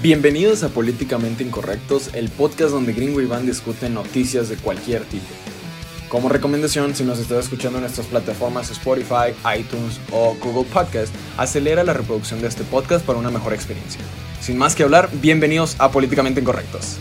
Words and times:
Bienvenidos 0.00 0.62
a 0.62 0.68
Políticamente 0.68 1.42
Incorrectos, 1.42 2.14
el 2.14 2.28
podcast 2.28 2.70
donde 2.70 2.92
Gringo 2.92 3.20
y 3.20 3.24
Iván 3.24 3.46
discuten 3.46 3.94
noticias 3.94 4.48
de 4.48 4.54
cualquier 4.54 5.02
tipo. 5.02 5.26
Como 6.08 6.28
recomendación, 6.28 6.94
si 6.94 7.02
nos 7.02 7.18
estás 7.18 7.46
escuchando 7.46 7.78
en 7.78 7.82
nuestras 7.82 8.06
plataformas 8.06 8.70
Spotify, 8.70 9.34
iTunes 9.58 10.00
o 10.12 10.36
Google 10.40 10.70
Podcast, 10.72 11.12
acelera 11.36 11.82
la 11.82 11.94
reproducción 11.94 12.40
de 12.40 12.46
este 12.46 12.62
podcast 12.62 13.04
para 13.04 13.18
una 13.18 13.32
mejor 13.32 13.52
experiencia. 13.54 14.00
Sin 14.40 14.56
más 14.56 14.76
que 14.76 14.84
hablar, 14.84 15.10
bienvenidos 15.14 15.74
a 15.80 15.90
Políticamente 15.90 16.40
Incorrectos. 16.42 16.98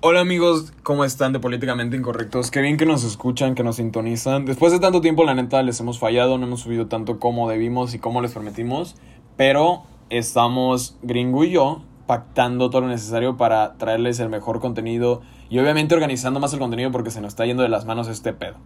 Hola 0.00 0.20
amigos, 0.20 0.72
¿cómo 0.82 1.04
están 1.04 1.34
de 1.34 1.40
Políticamente 1.40 1.98
Incorrectos? 1.98 2.50
Qué 2.50 2.62
bien 2.62 2.78
que 2.78 2.86
nos 2.86 3.04
escuchan, 3.04 3.54
que 3.54 3.62
nos 3.62 3.76
sintonizan. 3.76 4.46
Después 4.46 4.72
de 4.72 4.78
tanto 4.78 5.02
tiempo, 5.02 5.24
la 5.24 5.34
neta, 5.34 5.62
les 5.62 5.80
hemos 5.80 5.98
fallado, 5.98 6.38
no 6.38 6.46
hemos 6.46 6.60
subido 6.60 6.86
tanto 6.86 7.18
como 7.18 7.48
debimos 7.50 7.92
y 7.92 7.98
como 7.98 8.22
les 8.22 8.32
prometimos. 8.32 8.96
Pero 9.36 9.82
estamos, 10.10 10.96
Gringo 11.02 11.44
y 11.44 11.50
yo, 11.50 11.82
pactando 12.06 12.70
todo 12.70 12.82
lo 12.82 12.88
necesario 12.88 13.36
para 13.36 13.74
traerles 13.74 14.20
el 14.20 14.28
mejor 14.28 14.60
contenido 14.60 15.22
y 15.50 15.58
obviamente 15.58 15.94
organizando 15.94 16.40
más 16.40 16.52
el 16.52 16.58
contenido 16.58 16.90
porque 16.92 17.10
se 17.10 17.20
nos 17.20 17.28
está 17.28 17.46
yendo 17.46 17.62
de 17.62 17.68
las 17.68 17.84
manos 17.84 18.08
este 18.08 18.32
pedo. 18.32 18.56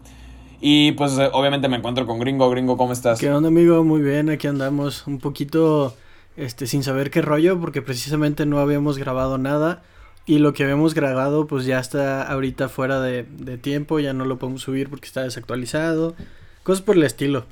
Y 0.61 0.92
pues 0.92 1.16
eh, 1.19 1.30
obviamente 1.33 1.69
me 1.69 1.77
encuentro 1.77 2.06
con 2.06 2.19
Gringo. 2.19 2.51
Gringo, 2.51 2.77
¿cómo 2.77 2.92
estás? 2.92 3.20
¿Qué 3.20 3.30
onda, 3.30 3.48
amigo? 3.48 3.84
Muy 3.84 4.01
bien, 4.02 4.28
aquí 4.28 4.47
andamos 4.47 5.06
un 5.06 5.19
poquito 5.19 5.95
este 6.37 6.66
sin 6.66 6.83
saber 6.83 7.11
qué 7.11 7.23
rollo 7.23 7.59
porque 7.61 7.83
precisamente 7.83 8.47
no 8.47 8.59
habíamos 8.59 8.98
grabado 8.98 9.39
nada 9.39 9.83
y 10.27 10.39
lo 10.39 10.53
que 10.53 10.64
habíamos 10.64 10.95
grabado 10.95 11.47
pues 11.47 11.64
ya 11.64 11.78
está 11.78 12.23
ahorita 12.23 12.69
fuera 12.69 13.00
de, 13.00 13.25
de 13.25 13.56
tiempo, 13.56 13.98
ya 13.98 14.12
no 14.12 14.25
lo 14.25 14.39
podemos 14.39 14.62
subir 14.62 14.91
porque 14.91 15.06
está 15.06 15.23
desactualizado, 15.23 16.14
cosas 16.62 16.83
por 16.83 16.97
el 16.97 17.05
estilo. 17.05 17.45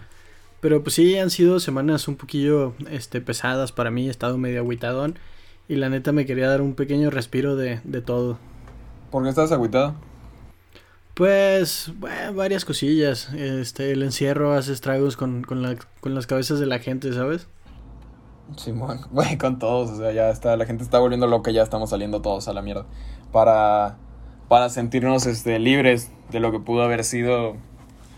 Pero 0.66 0.82
pues 0.82 0.96
sí, 0.96 1.16
han 1.16 1.30
sido 1.30 1.60
semanas 1.60 2.08
un 2.08 2.16
poquillo 2.16 2.74
este, 2.90 3.20
pesadas 3.20 3.70
para 3.70 3.92
mí, 3.92 4.08
he 4.08 4.10
estado 4.10 4.36
medio 4.36 4.58
agüitadón. 4.58 5.16
Y 5.68 5.76
la 5.76 5.88
neta 5.90 6.10
me 6.10 6.26
quería 6.26 6.48
dar 6.48 6.60
un 6.60 6.74
pequeño 6.74 7.08
respiro 7.08 7.54
de, 7.54 7.80
de 7.84 8.00
todo. 8.00 8.36
¿Por 9.12 9.22
qué 9.22 9.28
estás 9.28 9.52
agüitado? 9.52 9.94
Pues, 11.14 11.92
bueno, 12.00 12.34
varias 12.34 12.64
cosillas. 12.64 13.32
Este, 13.32 13.92
el 13.92 14.02
encierro 14.02 14.54
hace 14.54 14.72
estragos 14.72 15.16
con, 15.16 15.44
con, 15.44 15.62
la, 15.62 15.76
con 16.00 16.16
las 16.16 16.26
cabezas 16.26 16.58
de 16.58 16.66
la 16.66 16.80
gente, 16.80 17.12
¿sabes? 17.12 17.46
Simón, 18.56 19.02
güey, 19.12 19.38
con 19.38 19.60
todos, 19.60 19.90
o 19.90 19.98
sea, 19.98 20.10
ya 20.10 20.30
está, 20.30 20.56
la 20.56 20.66
gente 20.66 20.82
está 20.82 20.98
volviendo 20.98 21.28
loca, 21.28 21.52
ya 21.52 21.62
estamos 21.62 21.90
saliendo 21.90 22.22
todos 22.22 22.48
a 22.48 22.52
la 22.52 22.62
mierda. 22.62 22.86
Para, 23.30 23.98
para 24.48 24.68
sentirnos 24.68 25.26
este, 25.26 25.60
libres 25.60 26.10
de 26.32 26.40
lo 26.40 26.50
que 26.50 26.58
pudo 26.58 26.82
haber 26.82 27.04
sido 27.04 27.54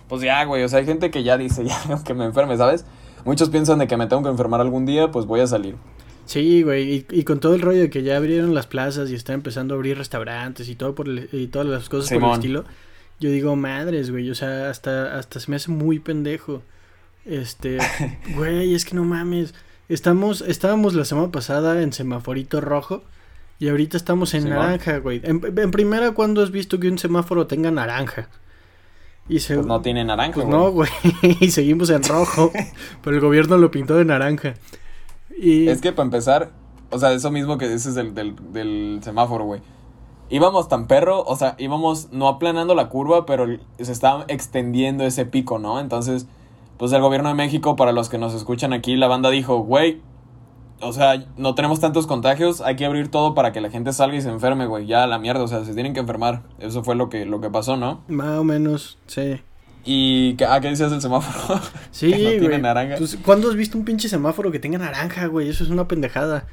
pues 0.09 0.23
ya, 0.23 0.45
güey, 0.45 0.63
o 0.65 0.69
sea, 0.69 0.81
hay 0.81 0.87
gente 0.87 1.11
que 1.11 1.23
ya 1.23 1.37
dice, 1.39 1.65
ya, 1.89 2.03
que 2.05 2.15
me 2.15 2.25
enferme, 2.25 2.57
¿sabes? 2.57 2.85
Muchos 3.25 3.51
piensan 3.51 3.79
de 3.79 3.87
que 3.87 3.97
me 3.97 4.07
tengo 4.07 4.23
que 4.23 4.29
enfermar 4.29 4.61
algún 4.61 4.87
día, 4.87 5.11
pues 5.11 5.27
voy 5.27 5.41
a 5.41 5.47
salir. 5.47 5.77
Sí, 6.25 6.63
güey, 6.63 6.93
y, 6.93 7.07
y, 7.11 7.25
con 7.25 7.41
todo 7.41 7.55
el 7.55 7.63
rollo 7.63 7.81
de 7.81 7.91
que 7.91 8.03
ya 8.03 8.17
abrieron 8.19 8.55
las 8.55 8.67
plazas 8.67 9.11
y 9.11 9.15
están 9.15 9.37
empezando 9.37 9.75
a 9.75 9.77
abrir 9.77 9.97
restaurantes 9.97 10.69
y 10.69 10.75
todo 10.75 10.95
por 10.95 11.09
y 11.09 11.47
todas 11.47 11.67
las 11.67 11.89
cosas 11.89 12.13
por 12.13 12.23
el 12.23 12.35
estilo, 12.35 12.65
yo 13.19 13.31
digo, 13.31 13.57
madres, 13.57 14.11
güey, 14.11 14.31
o 14.31 14.35
sea, 14.35 14.69
hasta, 14.69 15.19
hasta 15.19 15.41
se 15.41 15.51
me 15.51 15.57
hace 15.57 15.71
muy 15.71 15.99
pendejo. 15.99 16.63
Este, 17.25 17.79
güey, 18.37 18.75
es 18.75 18.85
que 18.85 18.95
no 18.95 19.05
mames. 19.05 19.55
Estamos, 19.89 20.43
estábamos 20.43 20.93
la 20.95 21.07
semana 21.07 21.33
pasada 21.33 21.83
en 21.83 21.95
semaforito 21.95 22.61
rojo 22.61 23.03
y 23.59 23.69
ahorita 23.69 23.97
estamos 23.97 24.35
en 24.35 24.51
naranja, 24.51 24.99
güey. 24.99 25.23
En, 25.25 25.41
en 25.57 25.71
primera, 25.71 26.13
¿cuándo 26.13 26.43
has 26.43 26.51
visto 26.51 26.79
que 26.79 26.89
un 26.89 26.99
semáforo 26.99 27.47
tenga 27.47 27.71
naranja? 27.71 28.29
Y 29.29 29.41
se... 29.41 29.57
Pues 29.57 29.67
no 29.67 29.81
tiene 29.81 30.05
naranja, 30.05 30.35
pues 30.35 30.47
no, 30.47 30.71
güey. 30.71 30.91
y 31.41 31.51
seguimos 31.51 31.91
en 31.91 32.03
rojo. 32.03 32.51
pero 33.03 33.17
el 33.17 33.23
gobierno 33.23 33.59
lo 33.59 33.71
pintó 33.71 33.97
de 33.97 34.05
naranja. 34.05 34.55
Y... 35.37 35.69
Es 35.69 35.81
que 35.81 35.93
para 35.93 36.07
empezar, 36.07 36.51
o 36.91 36.99
sea, 36.99 37.13
eso 37.13 37.31
mismo 37.31 37.59
que 37.59 37.69
dices 37.69 37.95
del, 37.95 38.15
del, 38.15 38.37
del 38.53 39.01
semáforo, 39.03 39.45
güey. 39.45 39.61
Íbamos 40.31 40.69
tan 40.69 40.87
perro, 40.87 41.23
o 41.25 41.37
sea, 41.37 41.55
íbamos 41.59 42.13
no 42.13 42.29
aplanando 42.29 42.75
la 42.75 42.89
curva, 42.89 43.25
pero 43.25 43.47
se 43.79 43.93
estaba 43.93 44.25
extendiendo 44.29 45.05
ese 45.05 45.25
pico, 45.25 45.59
¿no? 45.59 45.81
Entonces, 45.81 46.27
pues 46.77 46.93
el 46.93 47.01
gobierno 47.01 47.31
de 47.31 47.35
México, 47.35 47.77
para 47.77 47.93
los 47.93 48.09
que 48.09 48.19
nos 48.19 48.35
escuchan 48.35 48.73
aquí, 48.73 48.97
la 48.97 49.09
banda 49.09 49.31
dijo, 49.31 49.59
güey, 49.61 50.03
o 50.81 50.93
sea, 50.93 51.25
no 51.37 51.55
tenemos 51.55 51.81
tantos 51.81 52.07
contagios, 52.07 52.61
hay 52.61 52.77
que 52.77 52.85
abrir 52.85 53.11
todo 53.11 53.35
para 53.35 53.53
que 53.53 53.61
la 53.61 53.71
gente 53.71 53.93
salga 53.93 54.17
y 54.17 54.23
se 54.23 54.31
enferme, 54.31 54.67
güey. 54.67 54.87
Ya 54.87 55.07
la 55.07 55.19
mierda, 55.19 55.43
o 55.43 55.49
sea, 55.49 55.65
se 55.65 55.75
tienen 55.75 55.95
que 55.95 56.01
enfermar. 56.01 56.43
Eso 56.59 56.85
fue 56.85 56.95
lo 56.95 57.09
que, 57.09 57.25
lo 57.27 57.41
que 57.41 57.51
pasó, 57.51 57.77
¿no? 57.77 58.03
Más 58.09 58.39
o 58.39 58.45
menos, 58.45 58.99
sí. 59.07 59.41
¿Y 59.85 60.37
ah, 60.47 60.61
qué 60.61 60.69
decías 60.69 60.91
del 60.91 61.01
semáforo? 61.01 61.61
Sí, 61.91 62.11
no 62.11 62.47
güey. 62.47 62.61
naranja. 62.61 62.97
Pues, 62.99 63.17
¿Cuándo 63.25 63.49
has 63.49 63.57
visto 63.57 63.79
un 63.79 63.85
pinche 63.85 64.09
semáforo 64.09 64.53
que 64.53 64.59
tenga 64.59 64.79
naranja, 64.79 65.27
güey? 65.27 65.49
Eso 65.49 65.65
es 65.65 65.71
una 65.71 65.89
pendejada. 65.89 66.47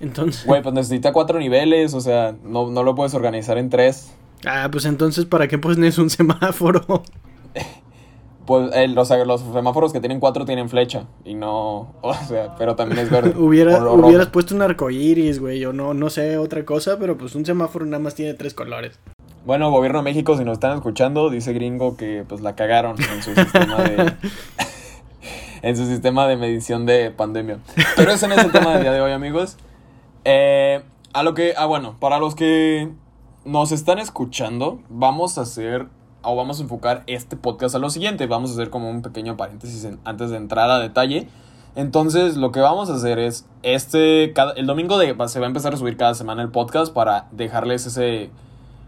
Entonces. 0.00 0.46
Güey, 0.46 0.62
pues 0.62 0.74
necesita 0.74 1.12
cuatro 1.12 1.38
niveles, 1.38 1.94
o 1.94 2.00
sea, 2.00 2.34
no, 2.44 2.70
no 2.70 2.82
lo 2.82 2.94
puedes 2.94 3.14
organizar 3.14 3.58
en 3.58 3.70
tres. 3.70 4.12
Ah, 4.46 4.68
pues 4.70 4.84
entonces, 4.84 5.24
¿para 5.24 5.48
qué 5.48 5.58
pones 5.58 5.98
un 5.98 6.10
semáforo? 6.10 7.02
Pues 8.46 8.70
el, 8.74 8.94
los 8.94 9.08
semáforos 9.08 9.92
que 9.92 10.00
tienen 10.00 10.20
cuatro 10.20 10.44
tienen 10.44 10.68
flecha 10.68 11.06
y 11.24 11.34
no, 11.34 11.94
o 12.00 12.14
sea, 12.14 12.54
pero 12.56 12.76
también 12.76 13.00
es 13.00 13.10
verde. 13.10 13.34
Hubiera, 13.36 13.82
hubieras 13.90 14.28
puesto 14.28 14.54
un 14.54 14.62
arco 14.62 14.88
iris, 14.88 15.40
güey, 15.40 15.64
o 15.64 15.72
no, 15.72 15.94
no 15.94 16.10
sé, 16.10 16.38
otra 16.38 16.64
cosa, 16.64 16.96
pero 16.98 17.18
pues 17.18 17.34
un 17.34 17.44
semáforo 17.44 17.84
nada 17.84 17.98
más 17.98 18.14
tiene 18.14 18.34
tres 18.34 18.54
colores. 18.54 18.98
Bueno, 19.44 19.70
gobierno 19.70 19.98
de 19.98 20.04
México, 20.04 20.36
si 20.36 20.44
nos 20.44 20.54
están 20.54 20.76
escuchando, 20.76 21.30
dice 21.30 21.52
gringo 21.52 21.96
que 21.96 22.24
pues 22.28 22.40
la 22.40 22.54
cagaron 22.54 22.96
en 23.00 23.22
su 23.22 23.34
sistema 23.34 23.76
de... 23.82 24.12
en 25.62 25.76
su 25.76 25.86
sistema 25.86 26.28
de 26.28 26.36
medición 26.36 26.86
de 26.86 27.10
pandemia. 27.10 27.58
Pero 27.96 28.12
ese 28.12 28.28
no 28.28 28.34
es 28.34 28.44
el 28.44 28.52
tema 28.52 28.72
del 28.74 28.82
día 28.82 28.92
de 28.92 29.00
hoy, 29.00 29.12
amigos. 29.12 29.56
Eh, 30.24 30.82
a 31.12 31.22
lo 31.22 31.34
que, 31.34 31.54
ah, 31.56 31.66
bueno, 31.66 31.96
para 31.98 32.18
los 32.18 32.34
que 32.34 32.88
nos 33.44 33.72
están 33.72 33.98
escuchando, 33.98 34.80
vamos 34.88 35.38
a 35.38 35.42
hacer 35.42 35.86
o 36.26 36.36
vamos 36.36 36.58
a 36.58 36.62
enfocar 36.62 37.02
este 37.06 37.36
podcast 37.36 37.74
a 37.74 37.78
lo 37.78 37.88
siguiente. 37.90 38.26
Vamos 38.26 38.50
a 38.50 38.52
hacer 38.54 38.70
como 38.70 38.90
un 38.90 39.02
pequeño 39.02 39.36
paréntesis 39.36 39.88
antes 40.04 40.30
de 40.30 40.36
entrar 40.36 40.70
a 40.70 40.78
detalle. 40.78 41.28
Entonces, 41.76 42.36
lo 42.36 42.52
que 42.52 42.60
vamos 42.60 42.90
a 42.90 42.94
hacer 42.94 43.18
es, 43.18 43.46
este, 43.62 44.32
el 44.56 44.66
domingo 44.66 44.98
de, 44.98 45.14
se 45.28 45.40
va 45.40 45.46
a 45.46 45.48
empezar 45.48 45.74
a 45.74 45.76
subir 45.76 45.96
cada 45.96 46.14
semana 46.14 46.42
el 46.42 46.50
podcast 46.50 46.92
para 46.92 47.28
dejarles 47.32 47.86
ese, 47.86 48.30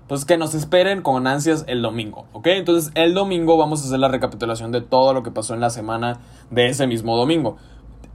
pues 0.08 0.24
que 0.24 0.38
nos 0.38 0.54
esperen 0.54 1.02
con 1.02 1.26
ansias 1.26 1.64
el 1.68 1.82
domingo, 1.82 2.26
¿ok? 2.32 2.46
Entonces, 2.46 2.90
el 2.94 3.12
domingo 3.12 3.58
vamos 3.58 3.82
a 3.82 3.86
hacer 3.86 3.98
la 3.98 4.08
recapitulación 4.08 4.72
de 4.72 4.80
todo 4.80 5.12
lo 5.12 5.22
que 5.22 5.30
pasó 5.30 5.52
en 5.52 5.60
la 5.60 5.68
semana 5.68 6.20
de 6.50 6.68
ese 6.68 6.86
mismo 6.86 7.16
domingo. 7.16 7.58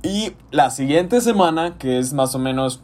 Y 0.01 0.33
la 0.49 0.71
siguiente 0.71 1.21
semana, 1.21 1.77
que 1.77 1.99
es 1.99 2.13
más 2.13 2.33
o 2.33 2.39
menos 2.39 2.81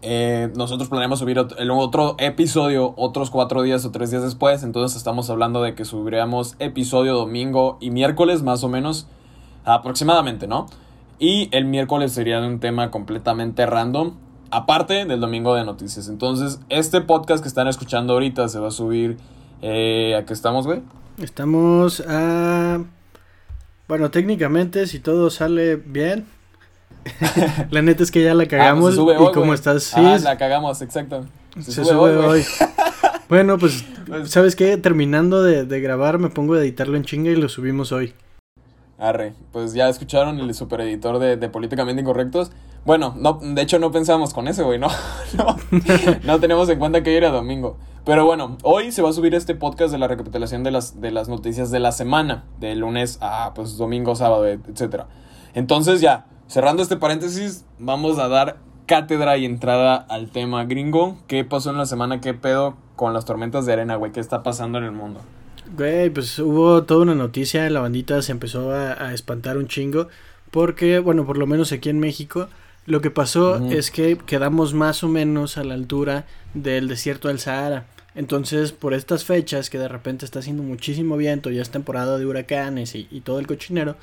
eh, 0.00 0.50
nosotros 0.56 0.88
planeamos 0.88 1.18
subir 1.18 1.38
el 1.58 1.70
otro 1.70 2.16
episodio 2.18 2.94
otros 2.96 3.30
cuatro 3.30 3.62
días 3.62 3.84
o 3.84 3.90
tres 3.90 4.10
días 4.10 4.22
después. 4.22 4.62
Entonces 4.62 4.96
estamos 4.96 5.28
hablando 5.30 5.62
de 5.62 5.74
que 5.74 5.84
subiríamos 5.84 6.56
episodio 6.58 7.14
domingo 7.14 7.78
y 7.80 7.90
miércoles 7.90 8.42
más 8.42 8.64
o 8.64 8.68
menos 8.68 9.06
aproximadamente, 9.64 10.46
¿no? 10.46 10.66
Y 11.18 11.48
el 11.52 11.66
miércoles 11.66 12.12
sería 12.12 12.40
un 12.40 12.58
tema 12.58 12.90
completamente 12.90 13.66
random. 13.66 14.14
Aparte 14.50 15.04
del 15.04 15.20
domingo 15.20 15.54
de 15.54 15.64
noticias. 15.64 16.08
Entonces, 16.08 16.60
este 16.68 17.00
podcast 17.00 17.42
que 17.42 17.48
están 17.48 17.68
escuchando 17.68 18.14
ahorita 18.14 18.48
se 18.48 18.58
va 18.58 18.68
a 18.68 18.72
subir. 18.72 19.16
Eh, 19.62 20.16
¿A 20.16 20.26
qué 20.26 20.32
estamos, 20.32 20.66
güey? 20.66 20.82
Estamos 21.18 22.02
a. 22.06 22.82
Bueno, 23.88 24.10
técnicamente, 24.10 24.86
si 24.86 24.98
todo 24.98 25.30
sale 25.30 25.76
bien, 25.76 26.26
la 27.70 27.82
neta 27.82 28.02
es 28.02 28.10
que 28.10 28.22
ya 28.22 28.34
la 28.34 28.44
ah, 28.44 28.46
pues 28.48 28.50
cagamos. 28.50 28.94
y 28.94 29.32
como 29.32 29.54
estás. 29.54 29.84
Sí, 29.84 30.00
ah, 30.00 30.18
la 30.22 30.36
cagamos, 30.36 30.82
exacto. 30.82 31.26
Se, 31.60 31.84
sube, 31.84 32.16
hoy. 32.16 32.44
bueno, 33.28 33.58
pues, 33.58 33.84
pues, 34.06 34.30
¿sabes 34.30 34.56
qué? 34.56 34.76
Terminando 34.76 35.42
de, 35.42 35.64
de, 35.64 35.80
grabar, 35.80 36.18
me 36.18 36.30
pongo 36.30 36.54
a 36.54 36.60
editarlo 36.60 36.96
en 36.96 37.04
chinga 37.04 37.30
y 37.30 37.36
lo 37.36 37.48
subimos 37.48 37.92
hoy. 37.92 38.14
Arre, 38.98 39.34
pues 39.50 39.74
ya 39.74 39.88
escucharon 39.88 40.38
el 40.38 40.54
supereditor 40.54 41.18
de, 41.18 41.36
de 41.36 41.48
Políticamente 41.48 42.02
Incorrectos. 42.02 42.52
Bueno, 42.84 43.14
no, 43.16 43.38
de 43.42 43.62
hecho 43.62 43.78
no 43.78 43.90
pensábamos 43.92 44.32
con 44.32 44.48
ese, 44.48 44.62
güey, 44.62 44.78
no, 44.78 44.88
no, 45.36 45.56
no 46.24 46.40
tenemos 46.40 46.68
en 46.68 46.78
cuenta 46.78 47.02
que 47.02 47.16
era 47.16 47.30
domingo. 47.30 47.76
Pero 48.04 48.24
bueno, 48.24 48.58
hoy 48.64 48.90
se 48.90 49.00
va 49.00 49.10
a 49.10 49.12
subir 49.12 49.34
este 49.34 49.54
podcast 49.54 49.92
de 49.92 49.98
la 49.98 50.08
recapitulación 50.08 50.64
de 50.64 50.72
las, 50.72 51.00
de 51.00 51.12
las 51.12 51.28
noticias 51.28 51.70
de 51.70 51.78
la 51.78 51.92
semana, 51.92 52.44
de 52.58 52.74
lunes 52.74 53.18
a 53.20 53.52
pues 53.54 53.76
domingo, 53.76 54.16
sábado, 54.16 54.46
etcétera. 54.46 55.06
Entonces 55.54 56.00
ya, 56.00 56.26
Cerrando 56.52 56.82
este 56.82 56.98
paréntesis, 56.98 57.64
vamos 57.78 58.18
a 58.18 58.28
dar 58.28 58.58
cátedra 58.84 59.38
y 59.38 59.46
entrada 59.46 59.96
al 59.96 60.28
tema 60.28 60.66
gringo. 60.66 61.16
¿Qué 61.26 61.46
pasó 61.46 61.70
en 61.70 61.78
la 61.78 61.86
semana? 61.86 62.20
¿Qué 62.20 62.34
pedo 62.34 62.76
con 62.94 63.14
las 63.14 63.24
tormentas 63.24 63.64
de 63.64 63.72
arena, 63.72 63.96
güey? 63.96 64.12
¿Qué 64.12 64.20
está 64.20 64.42
pasando 64.42 64.76
en 64.76 64.84
el 64.84 64.92
mundo? 64.92 65.22
Güey, 65.74 66.10
pues 66.10 66.38
hubo 66.38 66.82
toda 66.82 67.04
una 67.04 67.14
noticia, 67.14 67.70
la 67.70 67.80
bandita 67.80 68.20
se 68.20 68.32
empezó 68.32 68.70
a, 68.70 69.14
espantar 69.14 69.56
un 69.56 69.66
chingo, 69.66 70.08
porque, 70.50 70.98
bueno, 70.98 71.24
por 71.24 71.38
lo 71.38 71.46
menos 71.46 71.72
aquí 71.72 71.88
en 71.88 72.00
México, 72.00 72.48
lo 72.84 73.00
que 73.00 73.10
pasó 73.10 73.56
es 73.70 73.90
que 73.90 74.18
quedamos 74.18 74.74
más 74.74 75.02
o 75.02 75.08
menos 75.08 75.56
a 75.56 75.64
la 75.64 75.72
altura 75.72 76.26
del 76.52 76.86
desierto 76.86 77.28
del 77.28 77.38
Sahara. 77.38 77.86
Entonces, 78.14 78.72
por 78.72 78.92
estas 78.92 79.24
fechas 79.24 79.70
que 79.70 79.78
de 79.78 79.88
repente 79.88 80.26
está 80.26 80.40
haciendo 80.40 80.62
muchísimo 80.62 81.16
viento, 81.16 81.50
ya 81.50 81.62
es 81.62 81.70
temporada 81.70 82.18
de 82.18 82.26
huracanes 82.26 82.94
y 82.94 83.22
todo 83.22 83.38
el 83.38 83.46
cochinero, 83.46 83.96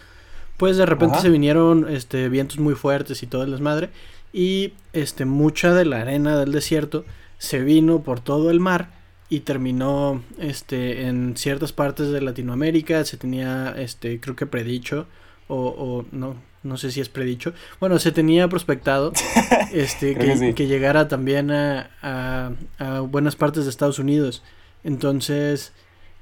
pues 0.60 0.76
de 0.76 0.86
repente 0.86 1.20
se 1.20 1.30
vinieron 1.30 1.88
este 1.90 2.28
vientos 2.28 2.60
muy 2.60 2.76
fuertes 2.76 3.24
y 3.24 3.28
todo 3.28 3.44
el 3.44 3.52
desmadre 3.52 3.90
y 4.34 4.74
este 4.92 5.24
mucha 5.24 5.74
de 5.74 5.86
la 5.86 6.02
arena 6.02 6.38
del 6.38 6.52
desierto 6.52 7.06
se 7.38 7.62
vino 7.62 8.04
por 8.04 8.20
todo 8.20 8.52
el 8.52 8.60
mar 8.60 8.90
y 9.30 9.40
terminó 9.40 10.22
este 10.38 11.08
en 11.08 11.38
ciertas 11.38 11.72
partes 11.72 12.10
de 12.10 12.20
Latinoamérica. 12.20 13.06
Se 13.06 13.16
tenía 13.16 13.74
este 13.78 14.20
creo 14.20 14.36
que 14.36 14.46
predicho 14.46 15.08
o, 15.48 15.56
o 15.56 16.06
no 16.12 16.36
no 16.62 16.76
sé 16.76 16.92
si 16.92 17.00
es 17.00 17.08
predicho. 17.08 17.54
Bueno 17.80 17.98
se 17.98 18.12
tenía 18.12 18.50
prospectado 18.50 19.14
este 19.72 20.16
que, 20.16 20.68
llegara 20.68 21.08
también 21.08 21.52
a, 21.52 21.90
a, 22.02 22.52
a, 22.80 23.00
buenas 23.00 23.38
partes 23.38 23.64
de 23.64 23.70
Estados 23.70 23.98
Unidos. 23.98 24.44
Entonces 24.84 25.72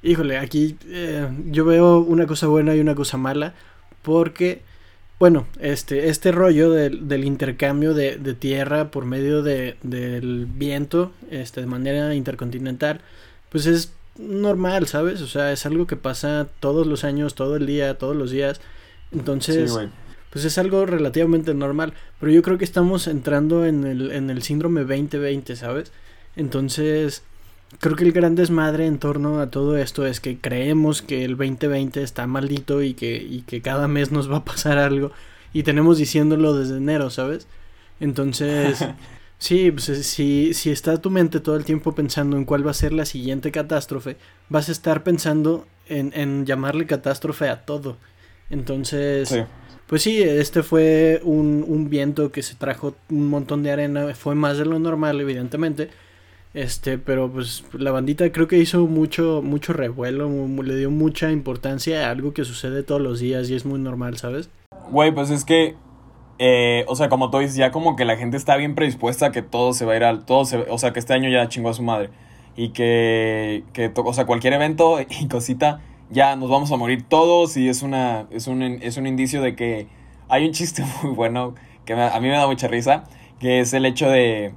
híjole 0.03 0.37
aquí 0.37 0.77
eh, 0.85 1.27
yo 1.47 1.65
veo 1.65 2.01
una 2.01 2.27
cosa 2.27 2.45
buena 2.45 2.75
y 2.75 2.79
una 2.81 2.93
cosa 2.93 3.17
mala 3.17 3.55
porque 4.01 4.61
bueno, 5.19 5.47
este, 5.59 6.09
este 6.09 6.31
rollo 6.31 6.69
del, 6.69 7.07
del 7.07 7.25
intercambio 7.25 7.95
de, 7.95 8.17
de, 8.17 8.35
tierra 8.35 8.91
por 8.91 9.05
medio 9.05 9.41
de, 9.41 9.75
del 9.81 10.45
viento, 10.45 11.11
este, 11.31 11.61
de 11.61 11.67
manera 11.67 12.13
intercontinental, 12.13 13.01
pues 13.49 13.65
es 13.65 13.93
normal, 14.19 14.87
¿sabes? 14.87 15.21
O 15.21 15.27
sea, 15.27 15.51
es 15.51 15.65
algo 15.65 15.87
que 15.87 15.95
pasa 15.95 16.47
todos 16.59 16.85
los 16.85 17.03
años, 17.03 17.33
todo 17.33 17.55
el 17.55 17.65
día, 17.65 17.97
todos 17.97 18.15
los 18.15 18.29
días. 18.29 18.61
Entonces, 19.11 19.75
pues 20.29 20.45
es 20.45 20.57
algo 20.59 20.85
relativamente 20.85 21.53
normal. 21.55 21.93
Pero 22.19 22.31
yo 22.31 22.43
creo 22.43 22.59
que 22.59 22.65
estamos 22.65 23.07
entrando 23.07 23.65
en 23.65 23.85
el, 23.85 24.11
en 24.11 24.29
el 24.29 24.43
síndrome 24.43 24.81
2020, 24.81 25.55
¿sabes? 25.55 25.91
Entonces, 26.35 27.23
creo 27.79 27.95
que 27.95 28.03
el 28.03 28.11
gran 28.11 28.35
desmadre 28.35 28.85
en 28.85 28.97
torno 28.97 29.39
a 29.39 29.49
todo 29.49 29.77
esto 29.77 30.05
es 30.05 30.19
que 30.19 30.37
creemos 30.37 31.01
que 31.01 31.25
el 31.25 31.37
2020 31.37 32.01
está 32.01 32.25
maldito 32.27 32.81
y 32.81 32.93
que, 32.93 33.17
y 33.17 33.41
que 33.41 33.61
cada 33.61 33.87
mes 33.87 34.11
nos 34.11 34.31
va 34.31 34.37
a 34.37 34.45
pasar 34.45 34.77
algo 34.77 35.11
y 35.53 35.63
tenemos 35.63 35.97
diciéndolo 35.97 36.53
desde 36.53 36.77
enero, 36.77 37.09
¿sabes? 37.09 37.47
Entonces, 37.99 38.85
sí, 39.37 39.71
pues 39.71 39.85
si, 40.05 40.53
si 40.53 40.71
está 40.71 41.01
tu 41.01 41.09
mente 41.09 41.39
todo 41.39 41.55
el 41.55 41.65
tiempo 41.65 41.93
pensando 41.93 42.37
en 42.37 42.45
cuál 42.45 42.65
va 42.65 42.71
a 42.71 42.75
ser 42.75 42.93
la 42.93 43.05
siguiente 43.05 43.51
catástrofe, 43.51 44.17
vas 44.49 44.69
a 44.69 44.71
estar 44.71 45.03
pensando 45.03 45.65
en, 45.87 46.11
en 46.15 46.45
llamarle 46.45 46.85
catástrofe 46.85 47.49
a 47.49 47.65
todo. 47.65 47.97
Entonces, 48.49 49.43
pues 49.87 50.03
sí, 50.03 50.21
este 50.21 50.63
fue 50.63 51.21
un, 51.23 51.65
un 51.67 51.89
viento 51.89 52.31
que 52.31 52.43
se 52.43 52.55
trajo 52.55 52.95
un 53.09 53.27
montón 53.29 53.61
de 53.63 53.71
arena, 53.71 54.15
fue 54.15 54.35
más 54.35 54.57
de 54.57 54.65
lo 54.65 54.79
normal, 54.79 55.19
evidentemente 55.19 55.89
este, 56.57 56.97
pero 56.97 57.31
pues 57.31 57.63
la 57.73 57.91
bandita 57.91 58.31
creo 58.31 58.47
que 58.47 58.57
hizo 58.57 58.87
mucho, 58.87 59.41
mucho 59.43 59.73
revuelo, 59.73 60.27
le 60.63 60.75
dio 60.75 60.89
mucha 60.89 61.31
importancia 61.31 62.07
a 62.07 62.09
algo 62.09 62.33
que 62.33 62.45
sucede 62.45 62.81
todos 62.81 62.99
los 62.99 63.19
días 63.19 63.47
y 63.51 63.53
es 63.53 63.63
muy 63.63 63.79
normal, 63.79 64.17
¿sabes? 64.17 64.49
Güey, 64.89 65.11
pues 65.11 65.29
es 65.29 65.45
que, 65.45 65.75
eh, 66.39 66.83
o 66.87 66.95
sea, 66.95 67.09
como 67.09 67.29
tú 67.29 67.37
dices, 67.37 67.57
ya 67.57 67.69
como 67.69 67.95
que 67.95 68.05
la 68.05 68.17
gente 68.17 68.37
está 68.37 68.57
bien 68.57 68.73
predispuesta 68.73 69.27
a 69.27 69.31
que 69.31 69.43
todo 69.43 69.73
se 69.73 69.85
va 69.85 69.93
a 69.93 69.97
ir 69.97 70.03
al, 70.03 70.25
todo 70.25 70.45
se, 70.45 70.57
o 70.57 70.79
sea, 70.79 70.93
que 70.93 70.99
este 70.99 71.13
año 71.13 71.29
ya 71.29 71.47
chingó 71.47 71.69
a 71.69 71.75
su 71.75 71.83
madre. 71.83 72.09
Y 72.55 72.69
que, 72.69 73.63
que, 73.73 73.91
o 73.95 74.13
sea, 74.13 74.25
cualquier 74.25 74.53
evento 74.53 74.97
y 75.21 75.27
cosita, 75.27 75.81
ya 76.09 76.35
nos 76.35 76.49
vamos 76.49 76.71
a 76.71 76.77
morir 76.77 77.05
todos 77.07 77.55
y 77.55 77.69
es 77.69 77.83
una, 77.83 78.25
es 78.31 78.47
un, 78.47 78.63
es 78.63 78.97
un 78.97 79.05
indicio 79.05 79.43
de 79.43 79.55
que 79.55 79.87
hay 80.27 80.47
un 80.47 80.53
chiste 80.53 80.83
muy 81.03 81.13
bueno 81.13 81.53
que 81.85 81.93
a 81.93 82.19
mí 82.19 82.27
me 82.27 82.33
da 82.33 82.47
mucha 82.47 82.67
risa, 82.67 83.03
que 83.39 83.59
es 83.59 83.73
el 83.73 83.85
hecho 83.85 84.09
de 84.09 84.55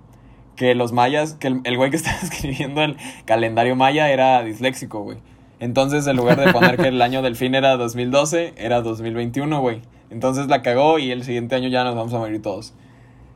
que 0.60 0.74
los 0.74 0.92
mayas, 0.92 1.36
que 1.40 1.46
el, 1.46 1.76
güey 1.78 1.88
que 1.88 1.96
estaba 1.96 2.18
escribiendo 2.22 2.82
el 2.82 2.98
calendario 3.24 3.76
maya 3.76 4.10
era 4.10 4.42
disléxico, 4.42 5.02
güey. 5.02 5.16
Entonces, 5.58 6.06
en 6.06 6.18
lugar 6.18 6.38
de 6.38 6.52
poner 6.52 6.76
que 6.76 6.88
el 6.88 7.00
año 7.02 7.22
del 7.22 7.34
fin 7.34 7.54
era 7.54 7.78
2012, 7.78 8.52
era 8.58 8.82
2021, 8.82 9.58
güey. 9.58 9.80
Entonces 10.10 10.48
la 10.48 10.60
cagó 10.60 10.98
y 10.98 11.12
el 11.12 11.24
siguiente 11.24 11.54
año 11.54 11.68
ya 11.68 11.82
nos 11.82 11.94
vamos 11.94 12.12
a 12.12 12.18
morir 12.18 12.42
todos. 12.42 12.74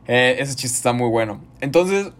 Eh, 0.07 0.35
ese 0.37 0.53
chiste 0.55 0.77
está 0.77 0.93
muy 0.93 1.09
bueno. 1.09 1.41
Entonces, 1.61 2.11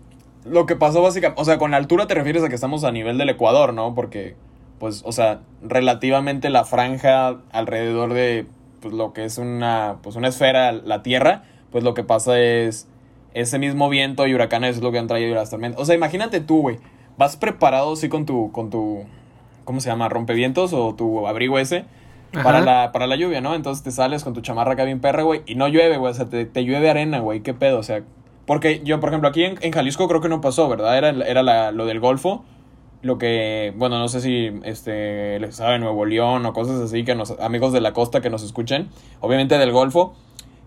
lo 0.44 0.66
que 0.66 0.76
pasó 0.76 1.04
básicamente, 1.04 1.40
o 1.40 1.46
sea, 1.46 1.60
con 1.60 1.70
la 1.70 1.78
altura 1.78 2.08
te 2.08 2.16
refieres 2.16 2.44
a 2.44 2.50
que 2.50 2.56
estamos 2.56 2.84
a 2.84 2.92
nivel 2.92 3.20
del 3.20 3.30
Ecuador, 3.30 3.76
¿no? 3.76 3.94
Porque, 3.94 4.36
pues, 4.80 5.04
o 5.06 5.12
sea, 5.12 5.42
relativamente 5.62 6.50
la 6.50 6.66
franja 6.66 7.42
alrededor 7.52 8.16
de 8.16 8.48
pues, 8.82 8.92
lo 8.92 9.14
que 9.14 9.26
es 9.26 9.38
una, 9.38 9.98
pues, 10.02 10.16
una 10.16 10.30
esfera, 10.30 10.72
la 10.72 11.04
Tierra, 11.04 11.44
pues 11.70 11.84
lo 11.84 11.94
que 11.94 12.04
pasa 12.04 12.40
es 12.40 12.88
ese 13.36 13.60
mismo 13.60 13.90
viento 13.90 14.26
y 14.26 14.34
huracanes 14.34 14.78
es 14.78 14.82
lo 14.82 14.92
que 14.92 14.98
han 14.98 15.08
traído 15.08 15.36
las 15.36 15.50
tormentas. 15.50 15.80
O 15.80 15.86
sea, 15.86 15.94
imagínate 15.94 16.40
tú, 16.40 16.62
güey. 16.62 16.80
Vas 17.18 17.36
preparado 17.36 17.94
así 17.94 18.10
con 18.10 18.26
tu, 18.26 18.52
con 18.52 18.70
tu, 18.70 19.04
¿cómo 19.66 19.82
se 19.82 19.90
llama? 19.90 20.10
Rompevientos 20.10 20.74
o 20.74 20.96
tu 20.96 21.28
abrigo 21.28 21.60
ese. 21.60 21.86
Para 22.32 22.60
la, 22.62 22.92
para 22.92 23.08
la 23.08 23.16
lluvia, 23.16 23.40
¿no? 23.40 23.56
Entonces 23.56 23.84
te 23.84 23.92
sales 23.92 24.24
con 24.24 24.34
tu 24.34 24.42
chamarra 24.42 24.74
acá 24.74 24.84
bien 24.84 25.00
perra, 25.00 25.24
güey. 25.24 25.42
Y 25.46 25.56
no 25.56 25.68
llueve, 25.68 25.98
güey. 25.98 26.12
O 26.12 26.14
sea, 26.14 26.26
te, 26.26 26.64
llueve 26.64 26.90
arena, 26.90 27.20
güey. 27.20 27.42
¿Qué 27.42 27.54
pedo? 27.54 27.80
O 27.80 27.84
sea, 27.84 28.04
porque 28.46 28.82
yo, 28.84 29.00
por 29.00 29.10
ejemplo, 29.10 29.30
aquí 29.30 29.44
en, 29.44 29.72
Jalisco 29.72 30.08
creo 30.08 30.22
que 30.22 30.30
no 30.30 30.42
pasó, 30.42 30.68
¿verdad? 30.68 30.98
Era, 30.98 31.10
era 31.10 31.72
lo 31.72 31.86
del 31.86 32.00
Golfo. 32.00 32.44
Lo 33.02 33.18
que, 33.18 33.74
bueno, 33.78 34.00
no 34.00 34.08
sé 34.08 34.20
si 34.20 34.52
este, 34.64 35.40
les 35.40 35.58
sabe 35.58 35.78
Nuevo 35.80 36.06
León 36.06 36.46
o 36.46 36.54
cosas 36.54 36.82
así, 36.82 37.04
que 37.04 37.16
nos, 37.16 37.32
amigos 37.40 37.72
de 37.72 37.80
la 37.80 37.94
costa 37.94 38.20
que 38.20 38.30
nos 38.30 38.44
escuchen. 38.44 38.90
Obviamente 39.20 39.58
del 39.58 39.72
Golfo 39.72 40.16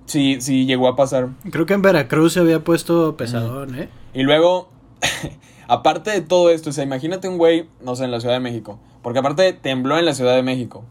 sí, 0.09 0.41
sí 0.41 0.67
llegó 0.67 0.89
a 0.89 0.97
pasar. 0.97 1.29
Creo 1.51 1.67
que 1.67 1.75
en 1.75 1.83
Veracruz 1.83 2.33
se 2.33 2.41
había 2.41 2.65
puesto 2.65 3.17
pesadón, 3.17 3.79
¿eh? 3.79 3.89
Y 4.15 4.23
luego, 4.23 4.69
aparte 5.69 6.11
de 6.11 6.23
todo 6.23 6.51
esto, 6.51 6.71
o 6.71 6.73
sea, 6.73 6.85
imagínate 6.85 7.29
un 7.29 7.39
güey, 7.39 7.69
no 7.83 7.95
sé, 7.95 8.05
en 8.05 8.11
la 8.11 8.21
Ciudad 8.21 8.35
de 8.35 8.41
México. 8.41 8.81
Porque 9.03 9.21
aparte 9.21 9.53
tembló 9.53 9.99
en 9.99 10.05
la 10.05 10.15
Ciudad 10.15 10.35
de 10.35 10.43
México. 10.43 10.85